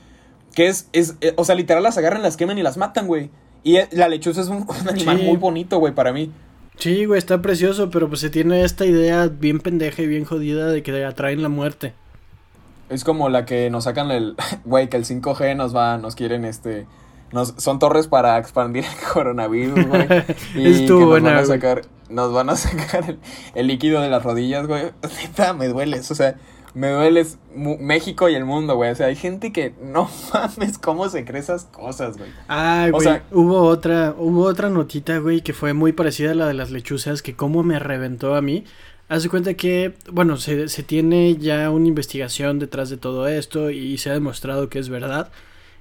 Que 0.54 0.68
es, 0.68 0.88
es, 0.92 1.16
eh, 1.20 1.34
o 1.36 1.44
sea, 1.44 1.54
literal 1.54 1.82
las 1.82 1.98
agarran, 1.98 2.22
las 2.22 2.36
queman 2.38 2.58
y 2.58 2.62
las 2.62 2.78
matan, 2.78 3.06
güey. 3.06 3.30
Y 3.62 3.76
eh, 3.76 3.88
la 3.92 4.08
lechuza 4.08 4.40
es 4.40 4.48
un, 4.48 4.66
un 4.80 4.88
animal 4.88 5.18
Sí. 5.18 5.24
muy 5.24 5.36
bonito, 5.36 5.78
güey, 5.78 5.94
para 5.94 6.12
mí. 6.12 6.30
Sí, 6.78 7.04
güey, 7.04 7.18
está 7.18 7.42
precioso, 7.42 7.90
pero 7.90 8.08
pues 8.08 8.20
se 8.20 8.30
tiene 8.30 8.62
esta 8.62 8.86
idea 8.86 9.26
bien 9.28 9.60
pendeja 9.60 10.02
y 10.02 10.06
bien 10.06 10.24
jodida 10.24 10.68
de 10.68 10.82
que 10.82 11.04
atraen 11.04 11.42
la 11.42 11.48
muerte. 11.48 11.94
Es 12.88 13.04
como 13.04 13.28
la 13.28 13.44
que 13.44 13.68
nos 13.70 13.84
sacan 13.84 14.10
el, 14.10 14.36
güey, 14.64 14.88
que 14.88 14.96
el 14.96 15.04
5G 15.04 15.56
nos 15.56 15.74
va, 15.74 15.98
nos 15.98 16.14
quieren, 16.14 16.44
este, 16.44 16.86
nos, 17.32 17.54
son 17.58 17.78
torres 17.78 18.06
para 18.08 18.38
expandir 18.38 18.84
el 18.84 19.08
coronavirus, 19.12 19.86
güey. 19.86 20.06
Y 20.54 20.66
Estuvo 20.82 20.98
que 20.98 21.04
nos 21.04 21.08
buena, 21.08 21.28
van 21.30 21.38
a 21.38 21.42
güey. 21.46 21.58
sacar, 21.58 21.82
nos 22.08 22.32
van 22.32 22.50
a 22.50 22.56
sacar 22.56 23.08
el, 23.10 23.18
el 23.54 23.66
líquido 23.66 24.00
de 24.00 24.08
las 24.08 24.22
rodillas, 24.22 24.66
güey. 24.66 24.92
Neta, 25.22 25.52
me 25.52 25.68
dueles, 25.68 26.10
o 26.10 26.14
sea, 26.14 26.36
me 26.74 26.90
dueles 26.90 27.38
México 27.54 28.28
y 28.28 28.34
el 28.34 28.44
mundo, 28.44 28.76
güey. 28.76 28.90
O 28.90 28.94
sea, 28.94 29.06
hay 29.06 29.16
gente 29.16 29.50
que 29.52 29.74
no 29.82 30.08
mames 30.34 30.78
cómo 30.78 31.08
se 31.08 31.24
cree 31.24 31.40
esas 31.40 31.64
cosas, 31.64 32.18
güey. 32.18 32.30
Ay, 32.48 32.90
O 32.90 32.96
güey, 32.96 33.04
sea- 33.08 33.24
hubo 33.32 33.62
otra, 33.62 34.14
hubo 34.16 34.42
otra 34.44 34.68
notita, 34.68 35.18
güey, 35.18 35.40
que 35.40 35.54
fue 35.54 35.72
muy 35.72 35.92
parecida 35.92 36.32
a 36.32 36.34
la 36.34 36.46
de 36.46 36.54
las 36.54 36.70
lechuzas, 36.70 37.22
que 37.22 37.34
cómo 37.34 37.62
me 37.62 37.78
reventó 37.78 38.34
a 38.36 38.42
mí. 38.42 38.64
Haz 39.08 39.22
de 39.22 39.28
cuenta 39.28 39.54
que, 39.54 39.94
bueno, 40.10 40.36
se, 40.36 40.68
se 40.68 40.82
tiene 40.82 41.36
ya 41.36 41.70
una 41.70 41.86
investigación 41.86 42.58
detrás 42.58 42.90
de 42.90 42.96
todo 42.96 43.28
esto 43.28 43.70
y 43.70 43.98
se 43.98 44.10
ha 44.10 44.14
demostrado 44.14 44.68
que 44.68 44.78
es 44.80 44.88
verdad. 44.88 45.30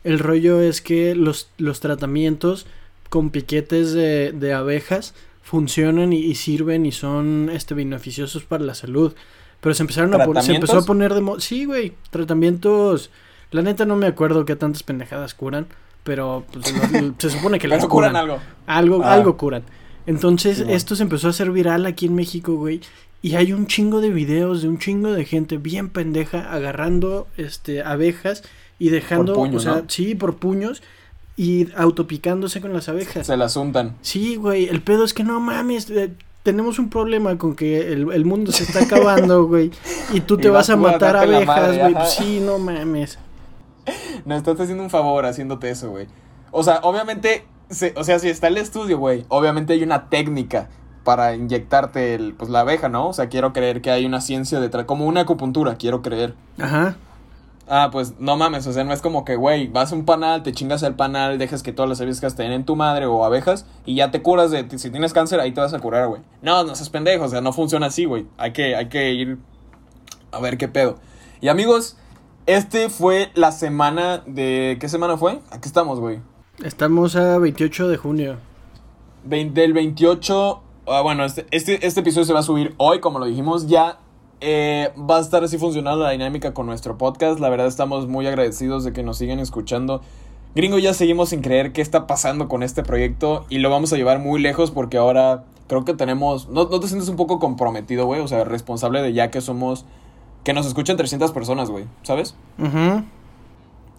El 0.04 0.20
rollo 0.20 0.62
es 0.62 0.82
que 0.82 1.16
los, 1.16 1.50
los 1.58 1.80
tratamientos 1.80 2.68
con 3.10 3.32
piquetes 3.32 3.94
de, 3.94 4.32
de 4.32 4.54
abejas 4.54 5.16
funcionan 5.42 6.14
y, 6.14 6.18
y 6.20 6.36
sirven 6.36 6.86
y 6.86 6.92
son 6.92 7.50
este 7.52 7.74
beneficiosos 7.74 8.44
para 8.44 8.64
la 8.64 8.76
salud. 8.76 9.14
Pero 9.62 9.74
se 9.74 9.82
empezaron 9.84 10.14
a 10.14 10.24
poner, 10.24 10.44
se 10.44 10.54
empezó 10.54 10.78
a 10.78 10.86
poner 10.86 11.14
de 11.16 11.22
moda. 11.22 11.40
Sí, 11.42 11.66
güey, 11.66 11.94
tratamientos. 12.12 13.10
La 13.50 13.64
neta 13.64 13.86
no 13.86 13.96
me 13.96 14.06
acuerdo 14.06 14.46
qué 14.46 14.56
tantas 14.56 14.84
pendejadas 14.84 15.34
curan, 15.34 15.66
pero 16.04 16.46
pues, 16.52 16.72
lo- 16.92 17.16
se 17.18 17.30
supone 17.32 17.58
que 17.58 17.68
las 17.70 17.86
curan. 17.88 18.16
algo. 18.16 18.38
Algo, 18.68 19.02
Ah. 19.04 19.14
algo 19.16 19.38
curan. 19.38 19.64
Entonces, 20.06 20.58
Sí, 20.60 20.66
esto 20.70 20.96
se 20.96 21.04
empezó 21.04 21.28
a 21.28 21.30
hacer 21.32 21.52
viral 21.52 21.86
aquí 21.86 22.06
en 22.06 22.16
México, 22.16 22.56
güey. 22.56 22.82
Y 23.22 23.36
hay 23.36 23.54
un 23.54 23.66
chingo 23.66 24.02
de 24.02 24.12
videos 24.12 24.62
de 24.62 24.68
un 24.68 24.78
chingo 24.78 25.12
de 25.12 25.26
gente 25.26 25.58
bien 25.58 25.90
pendeja 25.90 26.52
agarrando 26.52 27.28
este 27.38 27.82
abejas 27.82 28.44
y 28.78 28.90
dejando, 28.90 29.34
puño, 29.34 29.58
o 29.58 29.60
sea, 29.60 29.76
¿no? 29.76 29.84
sí, 29.88 30.14
por 30.16 30.36
puños 30.36 30.84
y 31.38 31.68
autopicándose 31.76 32.62
con 32.62 32.74
las 32.74 32.88
abejas. 32.88 33.26
Se 33.26 33.36
las 33.36 33.56
untan. 33.56 33.96
Sí, 34.02 34.36
güey, 34.36 34.68
el 34.68 34.82
pedo 34.82 35.04
es 35.04 35.14
que 35.14 35.24
no 35.24 35.40
mames, 35.40 35.90
eh, 35.90 36.12
tenemos 36.44 36.78
un 36.78 36.90
problema 36.90 37.38
con 37.38 37.56
que 37.56 37.92
el, 37.92 38.12
el 38.12 38.26
mundo 38.26 38.52
se 38.52 38.64
está 38.64 38.84
acabando, 38.84 39.46
güey, 39.48 39.72
y 40.14 40.22
tú 40.22 40.36
Y 40.36 40.42
te 40.42 40.50
vas 40.50 40.68
vas 40.68 40.70
a 40.70 40.74
a 40.74 40.76
matar 40.78 41.28
la 41.28 41.38
abejas, 41.38 41.78
güey. 41.80 41.94
Pues 41.94 42.12
sí, 42.12 42.40
no 42.40 42.60
mames. 42.60 43.18
No 44.26 44.36
estás 44.36 44.60
haciendo 44.60 44.84
un 44.84 44.90
favor 44.90 45.26
haciéndote 45.26 45.70
eso, 45.70 45.92
güey. 45.92 46.08
O 46.50 46.64
sea, 46.64 46.80
obviamente, 46.82 47.46
se- 47.70 47.94
o 47.98 48.04
sea, 48.04 48.20
si 48.20 48.30
está 48.30 48.48
el 48.48 48.58
estudio, 48.58 48.98
güey, 48.98 49.26
obviamente 49.30 49.74
hay 49.74 49.84
una 49.84 50.10
técnica 50.10 50.70
para 51.04 51.36
inyectarte 51.36 52.16
el, 52.16 52.34
pues, 52.34 52.50
la 52.50 52.62
abeja, 52.62 52.90
¿no? 52.90 53.10
O 53.10 53.14
sea, 53.14 53.30
quiero 53.30 53.54
creer 53.54 53.82
que 53.82 53.92
hay 53.92 54.06
una 54.06 54.22
ciencia 54.22 54.60
detrás, 54.60 54.86
como 54.86 55.06
una 55.06 55.22
acupuntura, 55.22 55.76
quiero 55.76 56.02
creer. 56.02 56.34
Ajá. 56.60 56.96
Ah, 57.68 57.90
pues 57.92 58.14
no 58.20 58.38
mames, 58.38 58.68
o 58.68 58.74
sea, 58.74 58.84
no 58.84 58.94
es 58.94 59.02
como 59.02 59.26
que, 59.26 59.36
güey, 59.36 59.68
vas 59.68 59.92
a 59.92 59.96
un 59.96 60.06
panal, 60.06 60.44
te 60.44 60.52
chingas 60.52 60.84
el 60.84 60.94
panal, 60.94 61.40
dejas 61.40 61.64
que 61.64 61.72
todas 61.74 61.90
las 61.90 62.00
abejas 62.00 62.36
te 62.36 62.44
den 62.44 62.52
en 62.52 62.64
tu 62.64 62.76
madre 62.76 63.08
o 63.08 63.26
abejas 63.26 63.66
y 63.88 63.96
ya 63.96 64.12
te 64.12 64.22
curas 64.22 64.52
de, 64.52 64.68
si 64.78 64.92
tienes 64.92 65.14
cáncer, 65.14 65.40
ahí 65.40 65.52
te 65.52 65.62
vas 65.62 65.74
a 65.74 65.80
curar, 65.80 66.08
güey. 66.08 66.22
No, 66.44 66.64
no 66.64 66.76
seas 66.76 66.90
pendejo, 66.90 67.26
o 67.26 67.30
sea, 67.30 67.42
no 67.42 67.54
funciona 67.54 67.88
así, 67.88 68.06
güey. 68.06 68.28
Hay 68.38 68.54
que, 68.54 68.76
hay 68.76 68.88
que 68.90 69.14
ir 69.14 69.40
a 70.32 70.40
ver 70.40 70.58
qué 70.60 70.68
pedo. 70.68 70.98
Y 71.42 71.48
amigos, 71.48 71.98
este 72.46 72.90
fue 72.90 73.32
la 73.34 73.52
semana 73.52 74.20
de... 74.28 74.78
¿Qué 74.80 74.88
semana 74.88 75.18
fue? 75.18 75.40
Aquí 75.50 75.68
estamos, 75.68 76.00
güey. 76.00 76.20
Estamos 76.64 77.18
a 77.18 77.38
28 77.38 77.90
de 77.90 77.98
junio. 77.98 78.38
Del 79.26 79.74
28... 79.74 80.62
ah, 80.88 81.02
bueno, 81.02 81.26
este, 81.26 81.46
este, 81.52 81.86
este 81.86 82.00
episodio 82.00 82.26
se 82.26 82.34
va 82.34 82.40
a 82.40 82.44
subir 82.44 82.74
hoy, 82.78 83.02
como 83.02 83.20
lo 83.20 83.26
dijimos, 83.26 83.68
ya 83.68 84.00
eh, 84.40 84.94
va 84.98 85.18
a 85.18 85.20
estar 85.20 85.44
así 85.44 85.58
funcionando 85.58 86.04
la 86.04 86.12
dinámica 86.12 86.54
con 86.54 86.66
nuestro 86.66 86.98
podcast. 86.98 87.42
La 87.42 87.50
verdad 87.50 87.68
estamos 87.68 88.08
muy 88.08 88.26
agradecidos 88.26 88.86
de 88.86 88.94
que 88.94 89.04
nos 89.04 89.18
sigan 89.18 89.40
escuchando. 89.40 90.02
Gringo, 90.56 90.78
ya 90.80 90.94
seguimos 90.94 91.30
sin 91.30 91.42
creer 91.42 91.74
qué 91.74 91.82
está 91.82 92.08
pasando 92.08 92.48
con 92.48 92.64
este 92.64 92.84
proyecto 92.84 93.46
y 93.50 93.58
lo 93.58 93.70
vamos 93.70 93.92
a 93.92 93.98
llevar 93.98 94.20
muy 94.20 94.42
lejos 94.42 94.72
porque 94.72 94.98
ahora 94.98 95.44
creo 95.68 95.84
que 95.84 95.94
tenemos... 95.94 96.48
¿No, 96.48 96.70
no 96.70 96.80
te 96.80 96.88
sientes 96.88 97.10
un 97.10 97.18
poco 97.18 97.38
comprometido, 97.38 98.06
güey? 98.06 98.22
O 98.22 98.30
sea, 98.30 98.46
responsable 98.46 99.02
de 99.02 99.12
ya 99.12 99.30
que 99.30 99.42
somos... 99.42 99.86
Que 100.46 100.54
nos 100.54 100.66
escuchan 100.66 100.96
300 100.96 101.34
personas, 101.34 101.70
güey, 101.70 101.84
¿sabes? 102.04 102.36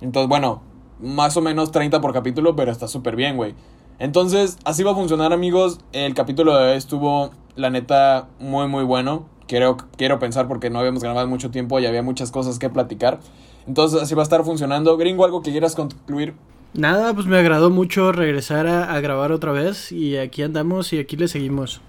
Entonces, 0.01 0.29
bueno, 0.29 0.63
más 1.01 1.37
o 1.37 1.43
menos 1.43 1.73
30 1.73 2.01
por 2.01 2.13
capítulo, 2.13 2.57
pero 2.57 2.73
está 2.73 2.89
súper 2.89 3.17
bien, 3.17 3.37
güey. 3.37 3.55
Entonces, 3.99 4.59
así 4.65 4.83
va 4.83 4.93
a 4.93 4.95
funcionar, 4.95 5.33
amigos. 5.33 5.79
El 5.93 6.15
capítulo 6.15 6.57
de 6.57 6.73
hoy 6.73 6.77
estuvo, 6.77 7.31
la 7.55 7.71
neta, 7.71 8.29
muy, 8.39 8.69
muy 8.69 8.85
bueno. 8.85 9.27
Quiero, 9.47 9.77
quiero 9.97 10.19
pensar 10.19 10.49
porque 10.49 10.71
no 10.71 10.81
habíamos 10.81 11.03
grabado 11.03 11.27
mucho 11.29 11.51
tiempo 11.51 11.79
y 11.81 11.87
había 11.87 12.03
muchas 12.03 12.31
cosas 12.31 12.59
que 12.59 12.69
platicar. 12.69 13.21
Entonces, 13.67 14.03
así 14.03 14.15
va 14.15 14.23
a 14.23 14.25
estar 14.25 14.45
funcionando. 14.45 14.97
Gringo, 14.97 15.25
¿algo 15.25 15.43
que 15.43 15.51
quieras 15.51 15.75
concluir? 15.75 16.35
Nada, 16.75 17.15
pues 17.15 17.27
me 17.27 17.39
agradó 17.39 17.71
mucho 17.71 18.13
regresar 18.13 18.67
a, 18.67 18.93
a 18.93 19.01
grabar 19.01 19.33
otra 19.33 19.53
vez 19.53 19.93
y 19.93 20.19
aquí 20.19 20.43
andamos 20.43 20.93
y 20.93 20.99
aquí 20.99 21.17
le 21.17 21.29
seguimos. 21.29 21.81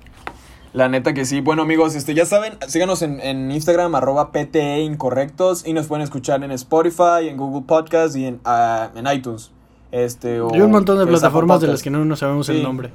La 0.78 0.90
neta 0.90 1.16
que 1.16 1.26
sí. 1.26 1.42
Bueno, 1.42 1.64
amigos, 1.64 1.96
este, 1.96 2.14
ya 2.14 2.28
saben, 2.28 2.54
síganos 2.68 3.02
en, 3.02 3.20
en 3.20 3.52
Instagram, 3.52 3.96
arroba 3.96 4.32
PTE 4.32 4.82
Incorrectos. 4.82 5.66
Y 5.66 5.74
nos 5.74 5.88
pueden 5.88 6.04
escuchar 6.04 6.44
en 6.44 6.52
Spotify, 6.52 7.28
en 7.30 7.36
Google 7.38 7.64
Podcast 7.66 8.16
y 8.16 8.26
en, 8.28 8.40
ah, 8.46 8.92
en 8.96 9.08
iTunes. 9.12 9.50
Este, 9.92 10.40
o, 10.40 10.54
Hay 10.54 10.62
un 10.62 10.70
montón 10.70 11.00
de 11.00 11.08
plataformas 11.08 11.62
de 11.62 11.68
las 11.68 11.82
que 11.82 11.90
no 11.90 12.06
nos 12.06 12.20
sabemos 12.20 12.48
el 12.50 12.62
nombre. 12.62 12.92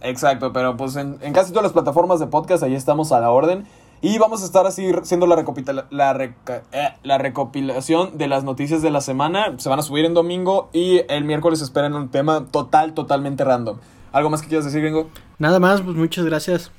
Exacto, 0.00 0.52
pero 0.52 0.76
pues 0.76 0.94
en, 0.94 1.18
en 1.20 1.32
casi 1.32 1.50
todas 1.50 1.64
las 1.64 1.72
plataformas 1.72 2.20
de 2.20 2.28
podcast 2.28 2.62
ahí 2.62 2.76
estamos 2.76 3.10
a 3.10 3.18
la 3.18 3.30
orden. 3.30 3.64
Y 4.00 4.16
vamos 4.18 4.42
a 4.42 4.44
estar 4.44 4.64
así 4.64 4.92
siendo 5.02 5.26
la, 5.26 5.44
la, 5.90 6.12
reca- 6.12 6.62
eh, 6.70 6.90
la 7.02 7.18
recopilación 7.18 8.16
de 8.16 8.28
las 8.28 8.44
noticias 8.44 8.80
de 8.80 8.90
la 8.92 9.00
semana. 9.00 9.54
Se 9.58 9.68
van 9.68 9.80
a 9.80 9.82
subir 9.82 10.04
en 10.04 10.14
domingo 10.14 10.70
y 10.72 11.00
el 11.08 11.24
miércoles 11.24 11.62
esperan 11.62 11.94
un 11.94 12.10
tema 12.10 12.46
total, 12.52 12.94
totalmente 12.94 13.42
random. 13.42 13.78
¿Algo 14.12 14.30
más 14.30 14.40
que 14.40 14.46
quieras 14.46 14.66
decir, 14.66 14.82
gringo? 14.82 15.08
Nada 15.40 15.58
más, 15.58 15.80
pues 15.82 15.96
muchas 15.96 16.24
gracias. 16.24 16.70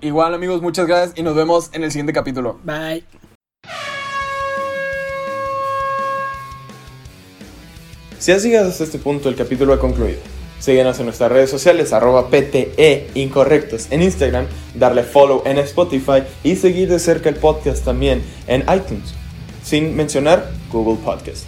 Igual, 0.00 0.34
amigos, 0.34 0.62
muchas 0.62 0.86
gracias 0.86 1.18
y 1.18 1.22
nos 1.22 1.34
vemos 1.34 1.70
en 1.72 1.84
el 1.84 1.90
siguiente 1.90 2.12
capítulo. 2.12 2.58
Bye. 2.64 3.04
Si 8.18 8.32
has 8.32 8.42
llegado 8.42 8.68
hasta 8.68 8.84
este 8.84 8.98
punto, 8.98 9.28
el 9.28 9.36
capítulo 9.36 9.72
ha 9.72 9.78
concluido. 9.78 10.18
Síguenos 10.58 10.98
en 10.98 11.04
nuestras 11.04 11.30
redes 11.30 11.50
sociales, 11.50 11.92
arroba 11.92 12.28
PTE 12.28 13.10
Incorrectos 13.14 13.88
en 13.90 14.02
Instagram, 14.02 14.46
darle 14.74 15.02
follow 15.02 15.42
en 15.44 15.58
Spotify 15.58 16.22
y 16.42 16.56
seguir 16.56 16.88
de 16.88 16.98
cerca 16.98 17.28
el 17.28 17.36
podcast 17.36 17.84
también 17.84 18.22
en 18.46 18.62
iTunes, 18.62 19.14
sin 19.62 19.94
mencionar 19.94 20.50
Google 20.72 20.98
Podcast. 21.04 21.44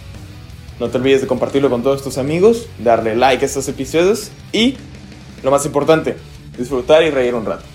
No 0.79 0.89
te 0.89 0.97
olvides 0.97 1.21
de 1.21 1.27
compartirlo 1.27 1.69
con 1.69 1.83
todos 1.83 2.03
tus 2.03 2.17
amigos, 2.17 2.67
darle 2.77 3.15
like 3.15 3.43
a 3.43 3.47
estos 3.47 3.67
episodios 3.67 4.31
y, 4.53 4.77
lo 5.43 5.51
más 5.51 5.65
importante, 5.65 6.15
disfrutar 6.57 7.03
y 7.03 7.09
reír 7.09 7.33
un 7.33 7.45
rato. 7.45 7.65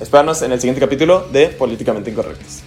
Espéranos 0.00 0.40
en 0.40 0.52
el 0.52 0.60
siguiente 0.60 0.80
capítulo 0.80 1.28
de 1.30 1.48
Políticamente 1.48 2.10
Incorrectos. 2.10 2.62